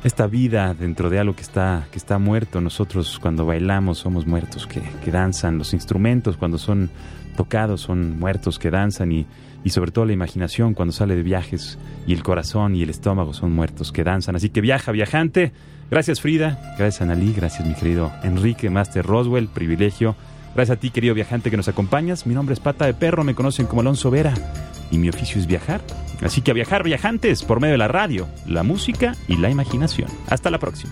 esta 0.03 0.27
vida 0.27 0.73
dentro 0.73 1.09
de 1.09 1.19
algo 1.19 1.37
que 1.37 1.41
está, 1.41 1.87
que 1.89 1.97
está 1.97 2.17
muerto. 2.19 2.59
Nosotros 2.59 3.17
cuando 3.17 3.45
bailamos 3.45 3.99
somos 3.99 4.27
muertos 4.27 4.67
que, 4.67 4.81
que 5.05 5.09
danzan. 5.09 5.57
Los 5.57 5.73
instrumentos 5.73 6.35
cuando 6.35 6.57
son 6.57 6.89
tocados 7.37 7.79
son 7.79 8.19
muertos 8.19 8.59
que 8.59 8.69
danzan 8.69 9.13
y, 9.13 9.25
y 9.63 9.69
sobre 9.69 9.91
todo 9.91 10.05
la 10.05 10.11
imaginación 10.11 10.73
cuando 10.73 10.91
sale 10.91 11.15
de 11.15 11.23
viajes 11.23 11.77
y 12.05 12.13
el 12.13 12.23
corazón 12.23 12.75
y 12.75 12.83
el 12.83 12.89
estómago 12.89 13.33
son 13.33 13.53
muertos 13.53 13.93
que 13.93 14.03
danzan. 14.03 14.35
Así 14.35 14.49
que 14.49 14.59
viaja, 14.59 14.91
viajante. 14.91 15.53
Gracias 15.89 16.19
Frida, 16.19 16.59
gracias 16.77 17.01
Analí, 17.01 17.31
gracias 17.31 17.65
mi 17.65 17.73
querido 17.73 18.11
Enrique 18.21 18.69
Master 18.69 19.05
Roswell, 19.05 19.47
privilegio. 19.47 20.17
Gracias 20.57 20.75
a 20.75 20.79
ti 20.79 20.89
querido 20.89 21.13
viajante 21.13 21.51
que 21.51 21.57
nos 21.57 21.67
acompañas. 21.67 22.25
Mi 22.25 22.33
nombre 22.33 22.53
es 22.53 22.59
Pata 22.59 22.87
de 22.87 22.95
Perro, 22.95 23.23
me 23.23 23.35
conocen 23.35 23.67
como 23.67 23.81
Alonso 23.81 24.09
Vera 24.09 24.33
y 24.89 24.97
mi 24.97 25.07
oficio 25.07 25.39
es 25.39 25.45
viajar. 25.45 25.81
Así 26.23 26.41
que 26.41 26.49
a 26.49 26.55
viajar 26.55 26.81
viajantes 26.81 27.43
por 27.43 27.61
medio 27.61 27.73
de 27.73 27.77
la 27.77 27.87
radio, 27.87 28.27
la 28.47 28.63
música 28.63 29.15
y 29.27 29.37
la 29.37 29.51
imaginación. 29.51 30.09
Hasta 30.27 30.49
la 30.49 30.57
próxima. 30.57 30.91